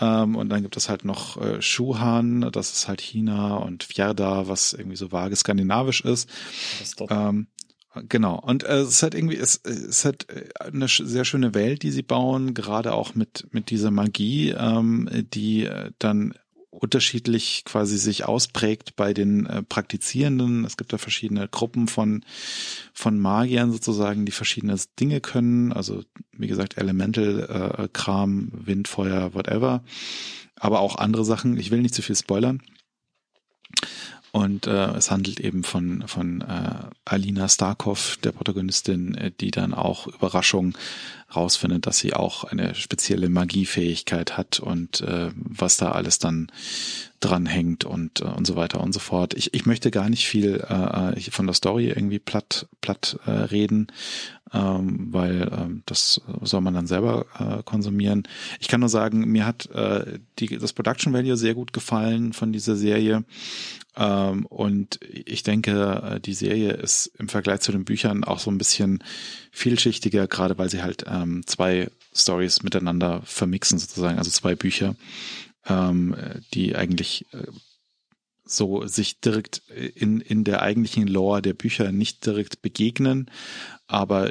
Ähm, 0.00 0.34
und 0.34 0.48
dann 0.48 0.62
gibt 0.62 0.76
es 0.76 0.88
halt 0.88 1.04
noch 1.04 1.40
äh, 1.40 1.62
Shuhan, 1.62 2.50
das 2.52 2.72
ist 2.72 2.88
halt 2.88 3.00
China 3.00 3.56
und 3.56 3.84
Fjerda, 3.84 4.48
was 4.48 4.72
irgendwie 4.72 4.96
so 4.96 5.12
vage 5.12 5.36
skandinavisch 5.36 6.00
ist. 6.00 6.28
ist 6.82 7.00
ähm, 7.08 7.46
Genau. 8.08 8.40
Und 8.40 8.64
äh, 8.64 8.78
es 8.78 8.88
ist 8.88 9.02
halt 9.04 9.14
irgendwie, 9.14 9.36
es, 9.36 9.60
es 9.64 10.04
halt 10.04 10.28
äh, 10.28 10.48
eine 10.58 10.88
sehr 10.88 11.24
schöne 11.24 11.54
Welt, 11.54 11.82
die 11.82 11.92
sie 11.92 12.02
bauen, 12.02 12.52
gerade 12.54 12.92
auch 12.92 13.14
mit, 13.14 13.46
mit 13.52 13.70
dieser 13.70 13.92
Magie, 13.92 14.50
ähm, 14.50 15.08
die 15.32 15.66
äh, 15.66 15.92
dann 16.00 16.34
unterschiedlich 16.74 17.64
quasi 17.64 17.98
sich 17.98 18.24
ausprägt 18.24 18.96
bei 18.96 19.14
den 19.14 19.46
äh, 19.46 19.62
Praktizierenden. 19.62 20.64
Es 20.64 20.76
gibt 20.76 20.92
da 20.92 20.98
verschiedene 20.98 21.48
Gruppen 21.48 21.88
von, 21.88 22.24
von 22.92 23.18
Magiern 23.18 23.72
sozusagen, 23.72 24.26
die 24.26 24.32
verschiedene 24.32 24.76
Dinge 24.98 25.20
können. 25.20 25.72
Also, 25.72 26.02
wie 26.32 26.48
gesagt, 26.48 26.76
Elemental, 26.76 27.78
äh, 27.78 27.88
Kram, 27.92 28.50
Wind, 28.52 28.88
Feuer, 28.88 29.34
whatever. 29.34 29.82
Aber 30.56 30.80
auch 30.80 30.96
andere 30.96 31.24
Sachen. 31.24 31.58
Ich 31.58 31.70
will 31.70 31.80
nicht 31.80 31.94
zu 31.94 32.02
viel 32.02 32.16
spoilern. 32.16 32.62
Und 34.34 34.66
äh, 34.66 34.86
es 34.96 35.12
handelt 35.12 35.38
eben 35.38 35.62
von, 35.62 36.08
von 36.08 36.40
äh, 36.40 36.88
Alina 37.04 37.48
Starkov, 37.48 38.18
der 38.24 38.32
Protagonistin, 38.32 39.14
äh, 39.14 39.30
die 39.30 39.52
dann 39.52 39.72
auch 39.72 40.08
Überraschung 40.08 40.76
rausfindet, 41.36 41.86
dass 41.86 41.98
sie 41.98 42.14
auch 42.14 42.42
eine 42.42 42.74
spezielle 42.74 43.28
Magiefähigkeit 43.28 44.36
hat 44.36 44.58
und 44.58 45.02
äh, 45.02 45.30
was 45.36 45.76
da 45.76 45.92
alles 45.92 46.18
dann 46.18 46.50
dranhängt 47.20 47.84
und 47.84 48.22
äh, 48.22 48.24
und 48.24 48.44
so 48.44 48.56
weiter 48.56 48.80
und 48.80 48.92
so 48.92 48.98
fort. 48.98 49.34
Ich, 49.34 49.54
ich 49.54 49.66
möchte 49.66 49.92
gar 49.92 50.10
nicht 50.10 50.26
viel 50.26 50.56
äh, 50.68 51.30
von 51.30 51.46
der 51.46 51.54
Story 51.54 51.90
irgendwie 51.90 52.18
platt 52.18 52.66
platt 52.80 53.20
äh, 53.26 53.30
reden, 53.30 53.86
ähm, 54.54 55.08
weil 55.10 55.50
ähm, 55.52 55.82
das 55.84 56.20
soll 56.42 56.60
man 56.60 56.74
dann 56.74 56.86
selber 56.86 57.26
äh, 57.38 57.62
konsumieren. 57.64 58.22
Ich 58.60 58.68
kann 58.68 58.80
nur 58.80 58.88
sagen, 58.88 59.28
mir 59.28 59.44
hat 59.44 59.66
äh, 59.70 60.20
die, 60.38 60.58
das 60.58 60.72
Production 60.72 61.12
Value 61.12 61.36
sehr 61.36 61.54
gut 61.54 61.72
gefallen 61.72 62.32
von 62.32 62.52
dieser 62.52 62.76
Serie. 62.76 63.24
Ähm, 63.96 64.46
und 64.46 65.00
ich 65.02 65.42
denke, 65.42 66.02
äh, 66.14 66.20
die 66.20 66.34
Serie 66.34 66.70
ist 66.70 67.10
im 67.18 67.28
Vergleich 67.28 67.60
zu 67.60 67.72
den 67.72 67.84
Büchern 67.84 68.22
auch 68.22 68.38
so 68.38 68.50
ein 68.50 68.58
bisschen 68.58 69.02
vielschichtiger, 69.50 70.28
gerade 70.28 70.56
weil 70.56 70.70
sie 70.70 70.82
halt 70.82 71.04
ähm, 71.08 71.42
zwei 71.46 71.90
Stories 72.14 72.62
miteinander 72.62 73.22
vermixen 73.24 73.78
sozusagen, 73.78 74.18
also 74.18 74.30
zwei 74.30 74.54
Bücher, 74.54 74.94
ähm, 75.66 76.14
die 76.52 76.76
eigentlich 76.76 77.26
äh, 77.32 77.46
so 78.44 78.86
sich 78.86 79.20
direkt 79.20 79.62
in, 79.68 80.20
in 80.20 80.44
der 80.44 80.62
eigentlichen 80.62 81.06
Lore 81.06 81.42
der 81.42 81.54
Bücher 81.54 81.92
nicht 81.92 82.26
direkt 82.26 82.62
begegnen, 82.62 83.30
aber 83.86 84.30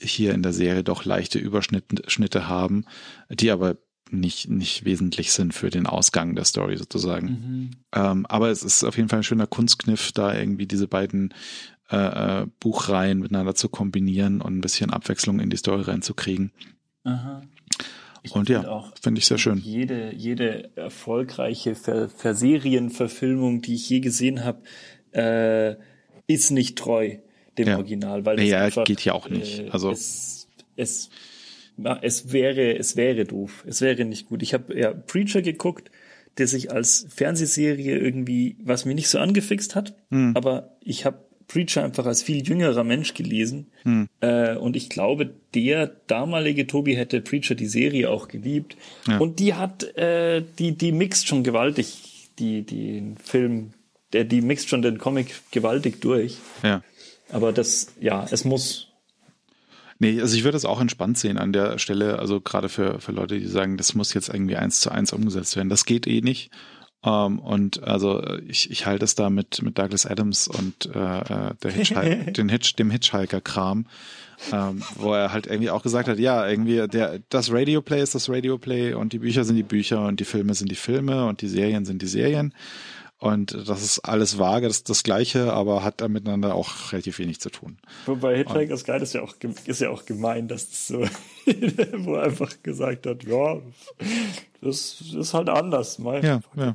hier 0.00 0.32
in 0.32 0.42
der 0.42 0.52
Serie 0.52 0.84
doch 0.84 1.04
leichte 1.04 1.38
Überschnitte 1.38 2.48
haben, 2.48 2.84
die 3.30 3.50
aber 3.50 3.76
nicht, 4.10 4.48
nicht 4.48 4.84
wesentlich 4.84 5.32
sind 5.32 5.52
für 5.52 5.70
den 5.70 5.86
Ausgang 5.86 6.34
der 6.34 6.44
Story 6.44 6.76
sozusagen. 6.76 7.26
Mhm. 7.26 7.70
Ähm, 7.92 8.26
aber 8.26 8.50
es 8.50 8.62
ist 8.62 8.84
auf 8.84 8.96
jeden 8.96 9.08
Fall 9.08 9.20
ein 9.20 9.24
schöner 9.24 9.46
Kunstkniff, 9.46 10.12
da 10.12 10.34
irgendwie 10.34 10.66
diese 10.66 10.86
beiden 10.86 11.34
äh, 11.90 12.42
äh 12.42 12.46
Buchreihen 12.60 13.18
miteinander 13.18 13.54
zu 13.54 13.68
kombinieren 13.68 14.40
und 14.40 14.56
ein 14.56 14.60
bisschen 14.60 14.90
Abwechslung 14.92 15.40
in 15.40 15.50
die 15.50 15.56
Story 15.56 15.82
reinzukriegen. 15.82 16.52
Aha. 17.04 17.42
Ich 18.26 18.34
und 18.34 18.48
ja, 18.48 18.90
finde 19.00 19.20
ich 19.20 19.26
sehr 19.26 19.38
schön. 19.38 19.58
Jede, 19.58 20.12
jede 20.12 20.70
erfolgreiche 20.74 21.76
Ver 21.76 22.08
Verserienverfilmung, 22.08 23.62
die 23.62 23.74
ich 23.74 23.88
je 23.88 24.00
gesehen 24.00 24.44
habe, 24.44 24.62
äh, 25.12 25.76
ist 26.26 26.50
nicht 26.50 26.76
treu 26.76 27.18
dem 27.56 27.68
ja. 27.68 27.76
Original, 27.76 28.24
weil 28.26 28.40
ja, 28.42 28.62
einfach, 28.62 28.84
geht 28.84 29.04
ja 29.04 29.12
auch 29.12 29.28
nicht. 29.28 29.60
Äh, 29.60 29.70
also 29.70 29.90
es, 29.90 30.48
es 30.74 31.10
es 32.00 32.32
wäre, 32.32 32.76
es 32.76 32.96
wäre 32.96 33.24
doof. 33.24 33.64
Es 33.66 33.80
wäre 33.80 34.04
nicht 34.04 34.28
gut. 34.28 34.42
Ich 34.42 34.54
habe 34.54 34.76
ja 34.78 34.92
Preacher 34.92 35.42
geguckt, 35.42 35.90
der 36.38 36.48
sich 36.48 36.72
als 36.72 37.06
Fernsehserie 37.10 37.98
irgendwie, 37.98 38.56
was 38.60 38.86
mir 38.86 38.94
nicht 38.94 39.08
so 39.08 39.18
angefixt 39.18 39.74
hat, 39.74 39.94
hm. 40.10 40.32
aber 40.34 40.76
ich 40.80 41.04
habe 41.04 41.25
Preacher 41.48 41.84
einfach 41.84 42.06
als 42.06 42.22
viel 42.22 42.46
jüngerer 42.46 42.84
Mensch 42.84 43.14
gelesen. 43.14 43.68
Hm. 43.82 44.08
Äh, 44.20 44.56
und 44.56 44.76
ich 44.76 44.88
glaube, 44.88 45.34
der 45.54 45.86
damalige 46.06 46.66
Tobi 46.66 46.96
hätte 46.96 47.20
Preacher 47.20 47.54
die 47.54 47.66
Serie 47.66 48.10
auch 48.10 48.28
geliebt. 48.28 48.76
Ja. 49.06 49.18
Und 49.18 49.38
die 49.38 49.54
hat, 49.54 49.84
äh, 49.96 50.42
die, 50.58 50.76
die 50.76 50.92
mixt 50.92 51.28
schon 51.28 51.44
gewaltig, 51.44 52.30
die, 52.38 52.62
die 52.62 53.14
Film, 53.22 53.72
der, 54.12 54.24
die 54.24 54.40
mixt 54.40 54.68
schon 54.68 54.82
den 54.82 54.98
Comic 54.98 55.34
gewaltig 55.50 56.00
durch. 56.00 56.38
Ja. 56.62 56.82
Aber 57.30 57.52
das, 57.52 57.94
ja, 58.00 58.26
es 58.30 58.44
muss, 58.44 58.88
Nee, 59.98 60.20
also 60.20 60.36
ich 60.36 60.44
würde 60.44 60.56
das 60.56 60.66
auch 60.66 60.80
entspannt 60.80 61.16
sehen 61.16 61.38
an 61.38 61.52
der 61.52 61.78
Stelle, 61.78 62.18
also 62.18 62.40
gerade 62.40 62.68
für, 62.68 63.00
für 63.00 63.12
Leute, 63.12 63.38
die 63.38 63.46
sagen, 63.46 63.78
das 63.78 63.94
muss 63.94 64.12
jetzt 64.12 64.28
irgendwie 64.28 64.56
eins 64.56 64.80
zu 64.80 64.90
eins 64.90 65.12
umgesetzt 65.12 65.56
werden. 65.56 65.70
Das 65.70 65.86
geht 65.86 66.06
eh 66.06 66.20
nicht. 66.20 66.50
Um, 67.06 67.12
ähm, 67.12 67.38
und 67.38 67.84
also 67.84 68.20
ich, 68.48 68.68
ich 68.68 68.84
halte 68.84 69.04
es 69.04 69.14
da 69.14 69.30
mit, 69.30 69.62
mit 69.62 69.78
Douglas 69.78 70.06
Adams 70.06 70.48
und 70.48 70.86
äh, 70.86 71.20
äh 71.20 71.54
der 71.62 71.70
Hitchhiker, 71.70 72.02
den 72.32 72.48
Hitch, 72.48 72.74
dem 72.74 72.90
Hitchhiker-Kram, 72.90 73.86
ähm, 74.52 74.82
wo 74.96 75.12
er 75.12 75.32
halt 75.32 75.46
irgendwie 75.46 75.70
auch 75.70 75.84
gesagt 75.84 76.08
hat, 76.08 76.18
ja, 76.18 76.48
irgendwie 76.48 76.88
der 76.88 77.20
das 77.28 77.52
Radioplay 77.52 78.02
ist 78.02 78.16
das 78.16 78.28
Radioplay 78.28 78.94
und 78.94 79.12
die 79.12 79.20
Bücher 79.20 79.44
sind 79.44 79.54
die 79.54 79.62
Bücher 79.62 80.04
und 80.04 80.18
die 80.18 80.24
Filme 80.24 80.54
sind 80.54 80.68
die 80.68 80.76
Filme 80.76 81.26
und 81.26 81.42
die 81.42 81.48
Serien 81.48 81.84
sind 81.84 82.02
die 82.02 82.08
Serien. 82.08 82.52
Und 83.18 83.56
das 83.66 83.82
ist 83.82 84.00
alles 84.00 84.38
vage, 84.38 84.66
das 84.66 84.78
ist 84.78 84.90
das 84.90 85.02
Gleiche, 85.02 85.52
aber 85.52 85.82
hat 85.84 86.00
da 86.00 86.08
miteinander 86.08 86.54
auch 86.54 86.92
relativ 86.92 87.18
wenig 87.18 87.40
zu 87.40 87.50
tun. 87.50 87.78
Wobei 88.04 88.36
Hitchhiker's 88.36 88.84
Guide 88.84 89.04
ist 89.04 89.14
ja 89.14 89.22
auch, 89.22 89.34
ist 89.64 89.80
ja 89.80 89.90
auch 89.90 90.04
gemein, 90.04 90.48
dass 90.48 90.68
das 90.68 90.88
so, 90.88 90.98
wo 91.98 92.16
er 92.16 92.24
einfach 92.24 92.52
gesagt 92.62 93.06
hat, 93.06 93.22
ja, 93.24 93.58
das 94.60 95.00
ist 95.16 95.32
halt 95.32 95.48
anders. 95.48 95.98
Mein 95.98 96.22
ja, 96.24 96.40
ja. 96.56 96.74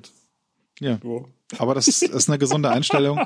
Ja. 0.82 0.99
So. 1.01 1.29
Aber 1.59 1.75
das 1.75 1.88
ist 1.88 2.29
eine 2.29 2.39
gesunde 2.39 2.69
Einstellung, 2.69 3.21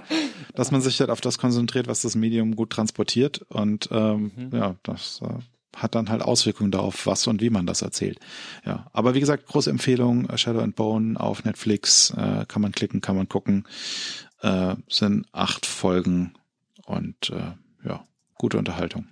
dass 0.53 0.72
man 0.72 0.82
sich 0.82 0.99
halt 0.99 1.10
auf 1.10 1.22
das 1.22 1.38
konzentriert, 1.38 1.88
was 1.88 2.01
das 2.01 2.16
Medium 2.16 2.56
gut 2.56 2.70
transportiert. 2.70 3.41
Und 3.49 3.89
ähm, 3.91 4.32
mhm. 4.36 4.49
ja, 4.51 4.76
das 4.84 5.22
äh, 5.24 5.39
hat 5.76 5.95
dann 5.95 6.10
halt 6.10 6.22
Auswirkungen 6.22 6.72
darauf, 6.72 7.06
was 7.06 7.28
und 7.28 7.41
wie 7.41 7.49
man 7.49 7.66
das 7.66 7.82
erzählt. 7.82 8.20
Ja, 8.66 8.88
aber 8.93 9.14
wie 9.14 9.20
gesagt, 9.20 9.47
große 9.47 9.70
Empfehlung, 9.70 10.30
äh, 10.30 10.38
Shadow 10.38 10.60
and 10.60 10.76
Bone 10.76 11.20
auf 11.20 11.45
Netflix, 11.45 12.12
äh, 12.12 12.45
kann 12.47 12.62
man 12.62 12.74
klicken, 12.74 13.01
kann 13.01 13.16
man 13.16 13.30
gucken. 13.30 13.66
Äh, 14.41 14.76
sind 14.89 15.26
acht 15.32 15.66
Folgen 15.66 16.34
und 16.86 17.30
äh, 17.30 17.53
ja, 17.88 18.06
gute 18.38 18.58
Unterhaltung. 18.58 19.08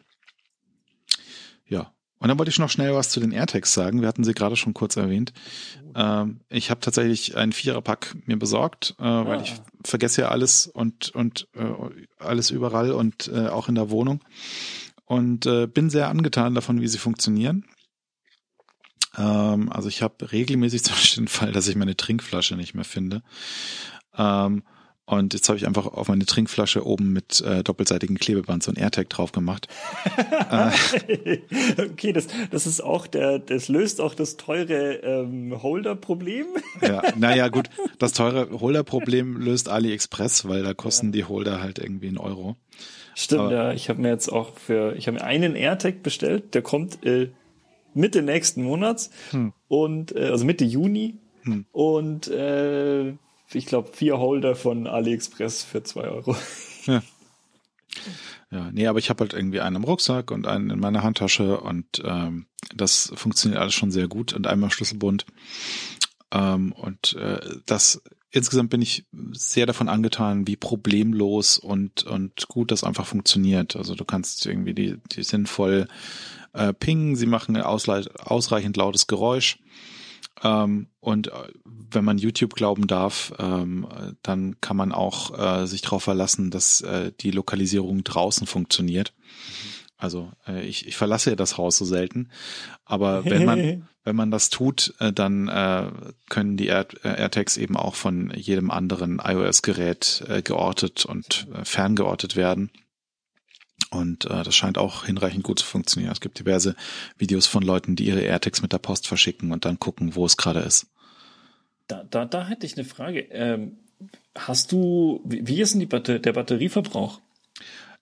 Ja, 1.65 1.93
und 2.23 2.29
dann 2.29 2.39
wollte 2.39 2.51
ich 2.51 2.57
noch 2.57 2.69
schnell 2.69 2.93
was 2.93 3.09
zu 3.09 3.19
den 3.19 3.33
AirTags 3.33 3.73
sagen. 3.73 3.99
Wir 3.99 4.07
hatten 4.07 4.23
sie 4.23 4.33
gerade 4.33 4.55
schon 4.55 4.73
kurz 4.73 4.95
erwähnt. 4.95 5.33
Ähm, 5.93 6.39
ich 6.47 6.69
habe 6.69 6.79
tatsächlich 6.79 7.35
einen 7.35 7.51
Viererpack 7.51 8.15
mir 8.25 8.39
besorgt, 8.39 8.95
äh, 8.97 9.03
weil 9.03 9.41
ich 9.41 9.51
ah. 9.51 9.65
vergesse 9.83 10.21
ja 10.21 10.29
alles 10.29 10.67
und 10.67 11.09
und 11.13 11.49
äh, 11.53 11.65
alles 12.19 12.49
überall 12.49 12.91
und 12.91 13.27
äh, 13.27 13.47
auch 13.47 13.67
in 13.67 13.75
der 13.75 13.89
Wohnung 13.89 14.23
und 15.03 15.45
äh, 15.47 15.67
bin 15.67 15.89
sehr 15.89 16.07
angetan 16.07 16.55
davon, 16.55 16.79
wie 16.79 16.87
sie 16.87 16.97
funktionieren. 16.97 17.65
Ähm, 19.17 19.69
also 19.69 19.89
ich 19.89 20.01
habe 20.01 20.31
regelmäßig 20.31 20.85
zum 20.85 20.95
Beispiel 20.95 21.23
den 21.23 21.27
Fall, 21.27 21.51
dass 21.51 21.67
ich 21.67 21.75
meine 21.75 21.97
Trinkflasche 21.97 22.55
nicht 22.55 22.73
mehr 22.73 22.85
finde. 22.85 23.21
Ähm, 24.17 24.63
und 25.05 25.33
jetzt 25.33 25.49
habe 25.49 25.57
ich 25.57 25.67
einfach 25.67 25.85
auf 25.85 26.07
meine 26.07 26.25
Trinkflasche 26.25 26.85
oben 26.85 27.11
mit 27.11 27.41
äh, 27.41 27.61
doppelseitigem 27.61 28.17
Klebeband 28.17 28.63
so 28.63 28.71
ein 28.71 28.77
AirTag 28.77 29.09
drauf 29.09 29.33
gemacht. 29.33 29.67
okay, 31.77 32.13
das, 32.13 32.27
das 32.51 32.65
ist 32.65 32.81
auch 32.81 33.05
der, 33.07 33.39
das 33.39 33.67
löst 33.67 33.99
auch 33.99 34.15
das 34.15 34.37
teure 34.37 34.95
ähm, 34.95 35.61
Holder-Problem. 35.61 36.45
ja, 36.81 37.01
naja, 37.17 37.49
gut, 37.49 37.69
das 37.99 38.13
teure 38.13 38.61
Holder-Problem 38.61 39.37
löst 39.37 39.67
AliExpress, 39.67 40.47
weil 40.47 40.63
da 40.63 40.73
kosten 40.73 41.07
ja. 41.07 41.11
die 41.11 41.25
Holder 41.25 41.61
halt 41.61 41.79
irgendwie 41.79 42.07
einen 42.07 42.17
Euro. 42.17 42.55
Stimmt, 43.13 43.41
Aber, 43.41 43.53
ja. 43.53 43.73
Ich 43.73 43.89
habe 43.89 44.01
mir 44.01 44.09
jetzt 44.09 44.31
auch 44.31 44.57
für, 44.57 44.95
ich 44.95 45.07
habe 45.07 45.17
mir 45.17 45.23
einen 45.25 45.55
AirTag 45.55 46.01
bestellt, 46.01 46.55
der 46.55 46.61
kommt 46.61 47.05
äh, 47.05 47.29
Mitte 47.93 48.21
nächsten 48.21 48.63
Monats 48.63 49.11
hm. 49.31 49.51
und 49.67 50.15
äh, 50.15 50.29
also 50.29 50.45
Mitte 50.45 50.63
Juni 50.63 51.17
hm. 51.43 51.65
und 51.73 52.27
äh, 52.29 53.13
ich 53.55 53.65
glaube 53.65 53.89
vier 53.93 54.17
Holder 54.19 54.55
von 54.55 54.87
AliExpress 54.87 55.63
für 55.63 55.83
zwei 55.83 56.03
Euro. 56.09 56.35
Ja. 56.85 57.01
Ja, 58.51 58.69
nee, 58.71 58.87
aber 58.87 58.99
ich 58.99 59.09
habe 59.09 59.21
halt 59.21 59.33
irgendwie 59.33 59.61
einen 59.61 59.77
im 59.77 59.83
Rucksack 59.83 60.29
und 60.29 60.45
einen 60.45 60.69
in 60.69 60.79
meiner 60.79 61.01
Handtasche 61.01 61.59
und 61.59 61.85
ähm, 62.05 62.45
das 62.75 63.11
funktioniert 63.15 63.59
alles 63.59 63.73
schon 63.73 63.91
sehr 63.91 64.07
gut 64.07 64.33
und 64.33 64.47
einmal 64.47 64.69
Schlüsselbund. 64.69 65.25
Ähm, 66.31 66.71
und 66.73 67.15
äh, 67.15 67.39
das 67.65 68.01
insgesamt 68.29 68.71
bin 68.71 68.81
ich 68.81 69.05
sehr 69.31 69.65
davon 69.65 69.89
angetan, 69.89 70.47
wie 70.47 70.55
problemlos 70.55 71.57
und, 71.57 72.03
und 72.03 72.47
gut 72.47 72.71
das 72.71 72.83
einfach 72.83 73.05
funktioniert. 73.05 73.75
Also 73.75 73.95
du 73.95 74.05
kannst 74.05 74.45
irgendwie 74.45 74.73
die, 74.73 74.97
die 75.11 75.23
sinnvoll 75.23 75.87
äh, 76.53 76.73
pingen, 76.73 77.15
sie 77.15 77.27
machen 77.27 77.55
ausreichend 77.57 78.77
lautes 78.77 79.07
Geräusch. 79.07 79.59
Ähm, 80.43 80.87
und 80.99 81.27
äh, 81.27 81.31
wenn 81.65 82.03
man 82.03 82.17
YouTube 82.17 82.53
glauben 82.53 82.87
darf, 82.87 83.33
ähm, 83.39 83.87
dann 84.21 84.59
kann 84.61 84.77
man 84.77 84.91
auch 84.91 85.37
äh, 85.37 85.65
sich 85.67 85.81
darauf 85.81 86.03
verlassen, 86.03 86.51
dass 86.51 86.81
äh, 86.81 87.11
die 87.19 87.31
Lokalisierung 87.31 88.03
draußen 88.03 88.45
funktioniert. 88.45 89.13
Also 89.97 90.31
äh, 90.45 90.65
ich, 90.65 90.85
ich 90.87 90.97
verlasse 90.97 91.31
ja 91.31 91.35
das 91.35 91.57
Haus 91.57 91.77
so 91.77 91.85
selten. 91.85 92.29
Aber 92.83 93.23
wenn 93.29 93.45
man, 93.45 93.87
wenn 94.03 94.15
man 94.15 94.31
das 94.31 94.49
tut, 94.49 94.93
äh, 94.99 95.13
dann 95.13 95.47
äh, 95.47 95.89
können 96.29 96.57
die 96.57 96.67
Air 96.67 96.87
äh, 97.03 97.21
AirTags 97.21 97.57
eben 97.57 97.77
auch 97.77 97.95
von 97.95 98.31
jedem 98.35 98.69
anderen 98.69 99.21
iOS-Gerät 99.23 100.23
äh, 100.27 100.41
geortet 100.41 101.05
und 101.05 101.47
äh, 101.53 101.63
ferngeortet 101.63 102.35
werden. 102.35 102.69
Und 103.93 104.25
äh, 104.25 104.43
das 104.43 104.55
scheint 104.55 104.79
auch 104.79 105.05
hinreichend 105.05 105.43
gut 105.43 105.59
zu 105.59 105.65
funktionieren. 105.65 106.11
Es 106.11 106.19
gibt 106.19 106.39
diverse 106.39 106.75
Videos 107.17 107.45
von 107.45 107.61
Leuten, 107.61 107.95
die 107.95 108.07
ihre 108.07 108.21
AirTags 108.21 108.63
mit 108.63 108.73
der 108.73 108.79
Post 108.79 109.07
verschicken 109.07 109.51
und 109.51 109.65
dann 109.65 109.79
gucken, 109.79 110.15
wo 110.15 110.25
es 110.25 110.35
gerade 110.35 110.61
ist. 110.61 110.87
Da, 111.87 112.03
da, 112.03 112.25
da 112.25 112.47
hätte 112.47 112.65
ich 112.65 112.75
eine 112.75 112.85
Frage. 112.85 113.19
Ähm, 113.29 113.77
hast 114.35 114.71
du, 114.71 115.21
wie 115.25 115.61
ist 115.61 115.73
denn 115.73 115.79
die 115.79 115.85
Batter 115.85 116.17
der 116.17 116.33
Batterieverbrauch? 116.33 117.21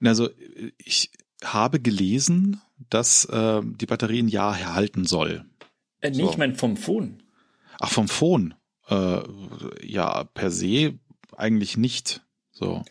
Also 0.01 0.29
ich 0.77 1.11
habe 1.43 1.81
gelesen, 1.81 2.61
dass 2.89 3.25
äh, 3.25 3.61
die 3.61 3.85
Batterie 3.85 4.21
ein 4.21 4.29
Jahr 4.29 4.57
erhalten 4.57 5.05
soll. 5.05 5.43
Äh, 5.99 6.11
nee, 6.11 6.23
so. 6.23 6.29
ich 6.29 6.37
meine 6.37 6.55
vom 6.55 6.77
Phone. 6.77 7.21
Ach, 7.79 7.91
vom 7.91 8.07
Phone. 8.07 8.53
Äh, 8.87 9.19
ja, 9.83 10.23
per 10.23 10.51
se 10.51 10.97
eigentlich 11.35 11.75
nicht. 11.75 12.21
So. 12.51 12.83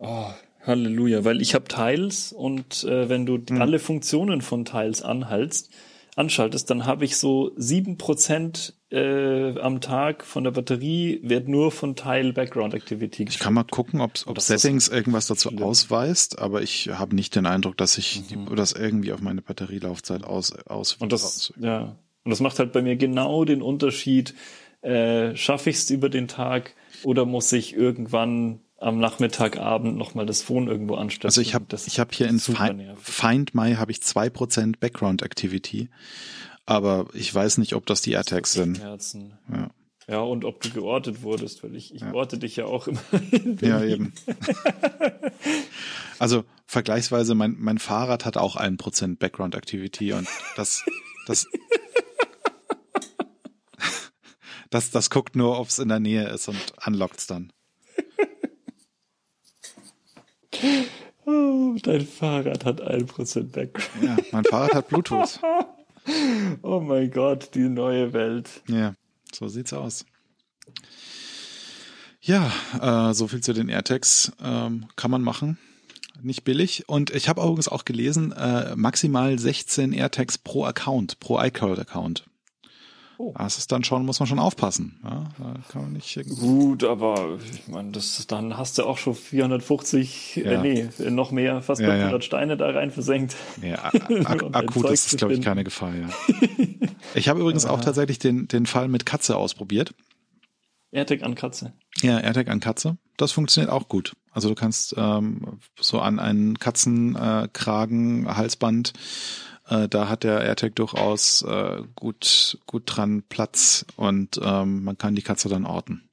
Oh, 0.00 0.32
Halleluja, 0.68 1.24
weil 1.24 1.40
ich 1.42 1.54
habe 1.54 1.64
Tiles 1.66 2.32
und 2.32 2.84
äh, 2.84 3.08
wenn 3.08 3.26
du 3.26 3.38
hm. 3.48 3.60
alle 3.60 3.78
Funktionen 3.78 4.42
von 4.42 4.64
Tiles 4.64 5.02
anhaltst, 5.02 5.70
anschaltest, 6.14 6.68
dann 6.70 6.84
habe 6.84 7.04
ich 7.04 7.16
so 7.16 7.52
sieben 7.56 7.96
Prozent 7.96 8.74
äh, 8.90 9.58
am 9.60 9.80
Tag 9.80 10.24
von 10.24 10.44
der 10.44 10.50
Batterie 10.50 11.20
wird 11.22 11.48
nur 11.48 11.70
von 11.70 11.94
Tile 11.94 12.32
Background 12.32 12.74
Activity 12.74 13.26
Ich 13.28 13.38
kann 13.38 13.54
mal 13.54 13.64
gucken, 13.64 14.00
ob, 14.00 14.12
ob 14.26 14.40
Settings 14.40 14.88
irgendwas 14.88 15.26
dazu 15.26 15.50
schlimm. 15.50 15.62
ausweist, 15.62 16.38
aber 16.38 16.62
ich 16.62 16.88
habe 16.88 17.14
nicht 17.14 17.34
den 17.34 17.46
Eindruck, 17.46 17.76
dass 17.76 17.98
ich 17.98 18.22
mhm. 18.30 18.54
das 18.56 18.72
irgendwie 18.72 19.12
auf 19.12 19.20
meine 19.20 19.42
Batterielaufzeit 19.42 20.24
aus, 20.24 20.52
aus 20.66 20.94
Und 20.94 21.12
das, 21.12 21.24
aus. 21.24 21.52
ja. 21.60 21.96
Und 22.24 22.30
das 22.30 22.40
macht 22.40 22.58
halt 22.58 22.72
bei 22.72 22.82
mir 22.82 22.96
genau 22.96 23.44
den 23.44 23.62
Unterschied, 23.62 24.34
äh, 24.82 25.34
schaffe 25.36 25.70
ich 25.70 25.76
es 25.76 25.90
über 25.90 26.08
den 26.08 26.28
Tag 26.28 26.74
oder 27.04 27.24
muss 27.24 27.52
ich 27.52 27.74
irgendwann 27.74 28.60
am 28.78 28.98
Nachmittagabend 28.98 29.96
nochmal 29.96 30.24
das 30.24 30.42
Phone 30.42 30.68
irgendwo 30.68 30.94
anstellen. 30.94 31.28
Also 31.28 31.40
ich 31.40 31.54
habe 31.54 31.66
ich 31.74 31.98
hab 31.98 32.14
hier 32.14 32.28
in 32.28 32.38
Find, 32.38 32.98
Find 32.98 33.54
My 33.54 33.74
habe 33.74 33.90
ich 33.90 34.02
zwei 34.02 34.30
Prozent 34.30 34.80
Background 34.80 35.22
Activity, 35.22 35.88
aber 36.64 37.06
ich 37.12 37.34
weiß 37.34 37.58
nicht, 37.58 37.74
ob 37.74 37.86
das 37.86 38.02
die 38.02 38.12
AirTags 38.12 38.52
sind. 38.52 38.78
Ja. 38.78 39.70
ja, 40.06 40.20
und 40.20 40.44
ob 40.44 40.60
du 40.60 40.70
geortet 40.70 41.22
wurdest, 41.22 41.64
weil 41.64 41.74
ich, 41.74 41.94
ich 41.94 42.02
ja. 42.02 42.14
orte 42.14 42.38
dich 42.38 42.56
ja 42.56 42.66
auch 42.66 42.86
immer. 42.86 43.02
ja, 43.60 43.82
eben. 43.82 44.12
also 46.20 46.44
vergleichsweise, 46.66 47.34
mein, 47.34 47.56
mein 47.58 47.78
Fahrrad 47.78 48.24
hat 48.24 48.36
auch 48.36 48.54
ein 48.54 48.76
Prozent 48.76 49.18
Background 49.18 49.56
Activity 49.56 50.12
und 50.12 50.28
das, 50.56 50.84
das, 51.26 51.48
das, 54.70 54.92
das 54.92 55.10
guckt 55.10 55.34
nur, 55.34 55.58
ob 55.58 55.66
es 55.66 55.80
in 55.80 55.88
der 55.88 56.00
Nähe 56.00 56.28
ist 56.28 56.46
und 56.46 56.74
unlockt's 56.86 57.26
dann. 57.26 57.52
Oh, 61.26 61.76
dein 61.88 62.06
Fahrrad 62.06 62.64
hat 62.64 62.82
1% 62.82 63.50
Background. 63.50 64.02
Ja, 64.02 64.16
mein 64.32 64.44
Fahrrad 64.44 64.74
hat 64.74 64.88
Bluetooth. 64.88 65.40
oh 66.62 66.80
mein 66.80 67.10
Gott, 67.10 67.54
die 67.54 67.68
neue 67.68 68.12
Welt. 68.12 68.62
Ja, 68.68 68.94
so 69.32 69.48
sieht's 69.48 69.72
aus. 69.72 70.04
Ja, 72.20 72.52
äh, 72.80 73.14
so 73.14 73.26
viel 73.26 73.40
zu 73.40 73.54
den 73.54 73.68
AirTags 73.68 74.32
ähm, 74.42 74.86
kann 74.96 75.10
man 75.10 75.22
machen. 75.22 75.58
Nicht 76.20 76.44
billig. 76.44 76.88
Und 76.88 77.10
ich 77.10 77.28
habe 77.28 77.40
übrigens 77.40 77.68
auch 77.68 77.84
gelesen, 77.84 78.32
äh, 78.32 78.74
maximal 78.76 79.38
16 79.38 79.92
AirTags 79.92 80.36
pro 80.36 80.64
Account, 80.64 81.20
pro 81.20 81.40
iCloud-Account. 81.40 82.27
Oh. 83.20 83.34
Das 83.36 83.58
ist 83.58 83.72
dann 83.72 83.82
schon, 83.82 84.06
muss 84.06 84.20
man 84.20 84.28
schon 84.28 84.38
aufpassen. 84.38 84.96
Ja, 85.02 85.26
da 85.38 85.54
kann 85.68 85.82
man 85.82 85.92
nicht 85.92 86.16
Gut, 86.38 86.84
aber 86.84 87.38
ich 87.52 87.66
meine, 87.66 87.90
das, 87.90 88.24
dann 88.28 88.56
hast 88.56 88.78
du 88.78 88.84
auch 88.84 88.96
schon 88.96 89.16
450, 89.16 90.36
äh, 90.36 90.40
ja. 90.44 90.52
äh, 90.52 90.88
nee, 90.98 91.10
noch 91.10 91.32
mehr, 91.32 91.60
fast 91.60 91.80
ja, 91.80 91.88
500 91.88 92.12
ja. 92.12 92.20
Steine 92.24 92.56
da 92.56 92.70
rein 92.70 92.92
versenkt. 92.92 93.34
Ja, 93.60 93.86
ak 94.24 94.44
akut 94.54 94.90
ist 94.90 95.18
glaube 95.18 95.34
ich, 95.34 95.42
keine 95.42 95.64
Gefahr, 95.64 95.94
ja. 95.96 96.08
ich 97.16 97.28
habe 97.28 97.40
übrigens 97.40 97.66
auch 97.66 97.80
tatsächlich 97.80 98.20
den, 98.20 98.46
den 98.46 98.66
Fall 98.66 98.86
mit 98.86 99.04
Katze 99.04 99.36
ausprobiert. 99.36 99.94
AirTag 100.92 101.24
an 101.24 101.34
Katze. 101.34 101.72
Ja, 102.00 102.20
AirTag 102.20 102.46
an 102.46 102.60
Katze. 102.60 102.98
Das 103.16 103.32
funktioniert 103.32 103.72
auch 103.72 103.88
gut. 103.88 104.14
Also 104.30 104.48
du 104.48 104.54
kannst 104.54 104.94
ähm, 104.96 105.58
so 105.78 105.98
an 105.98 106.20
einen 106.20 106.60
Katzenkragen, 106.60 108.26
äh, 108.26 108.28
Halsband 108.28 108.92
äh, 109.68 109.88
da 109.88 110.08
hat 110.08 110.24
der 110.24 110.40
AirTag 110.40 110.74
durchaus 110.76 111.42
äh, 111.42 111.82
gut, 111.94 112.58
gut 112.66 112.84
dran 112.86 113.22
Platz 113.28 113.84
und 113.96 114.40
ähm, 114.42 114.84
man 114.84 114.96
kann 114.98 115.14
die 115.14 115.22
Katze 115.22 115.48
dann 115.48 115.66
orten. 115.66 116.08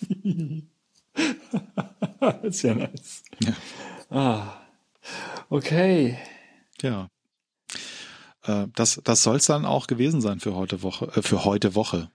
Sehr 2.48 2.74
nice. 2.74 3.22
Ja. 3.40 3.52
Ah, 4.10 4.60
okay. 5.48 6.18
Ja. 6.80 7.08
Äh, 8.44 8.66
das 8.74 9.00
das 9.04 9.22
soll 9.22 9.36
es 9.36 9.46
dann 9.46 9.64
auch 9.66 9.86
gewesen 9.86 10.20
sein 10.20 10.40
für 10.40 10.54
heute 10.54 10.82
Woche, 10.82 11.06
äh, 11.14 11.22
für 11.22 11.44
heute 11.44 11.74
Woche. 11.74 12.10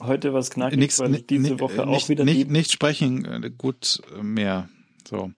Heute 0.00 0.32
was 0.32 0.50
knackig, 0.50 0.78
Nichts, 0.78 0.98
weil 0.98 1.22
diese 1.22 1.60
Woche 1.60 1.86
nicht, 1.86 2.04
auch 2.04 2.08
wieder 2.08 2.24
nicht, 2.24 2.50
nicht 2.50 2.72
sprechen, 2.72 3.54
gut 3.56 4.02
mehr. 4.20 4.68
So, 5.12 5.30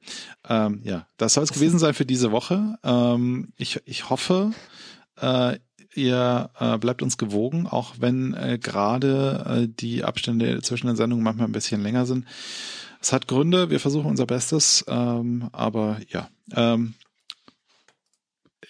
ähm, 0.49 0.83
ja, 0.85 1.09
das 1.17 1.35
soll 1.35 1.43
es 1.43 1.53
gewesen 1.53 1.81
sein 1.81 1.95
für 1.95 2.07
diese 2.07 2.31
Woche. 2.31 2.79
Ähm, 2.85 3.49
ich, 3.57 3.81
ich 3.87 4.09
hoffe, 4.09 4.53
äh, 5.21 5.59
ihr 5.97 6.51
äh, 6.61 6.79
bleibt 6.79 7.03
uns 7.03 7.19
gewogen, 7.19 7.67
auch 7.67 7.95
wenn 7.99 8.35
äh, 8.35 8.57
gerade 8.63 9.65
äh, 9.65 9.69
die 9.69 10.05
Abstände 10.05 10.63
zwischen 10.63 10.87
den 10.87 10.95
Sendungen 10.95 11.25
manchmal 11.25 11.49
ein 11.49 11.53
bisschen 11.53 11.83
länger 11.83 12.07
sind. 12.07 12.25
Es 13.01 13.13
hat 13.13 13.27
Gründe, 13.27 13.69
wir 13.69 13.81
versuchen 13.81 14.07
unser 14.07 14.27
Bestes, 14.27 14.85
ähm, 14.87 15.49
aber 15.51 15.99
ja. 16.09 16.29
Ähm, 16.53 16.95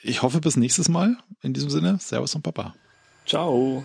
ich 0.02 0.22
hoffe 0.22 0.40
bis 0.40 0.57
nächstes 0.57 0.88
Mal. 0.88 1.18
In 1.42 1.52
diesem 1.52 1.68
Sinne, 1.68 1.98
Servus 2.00 2.34
und 2.34 2.40
Papa. 2.40 2.74
Ciao. 3.26 3.84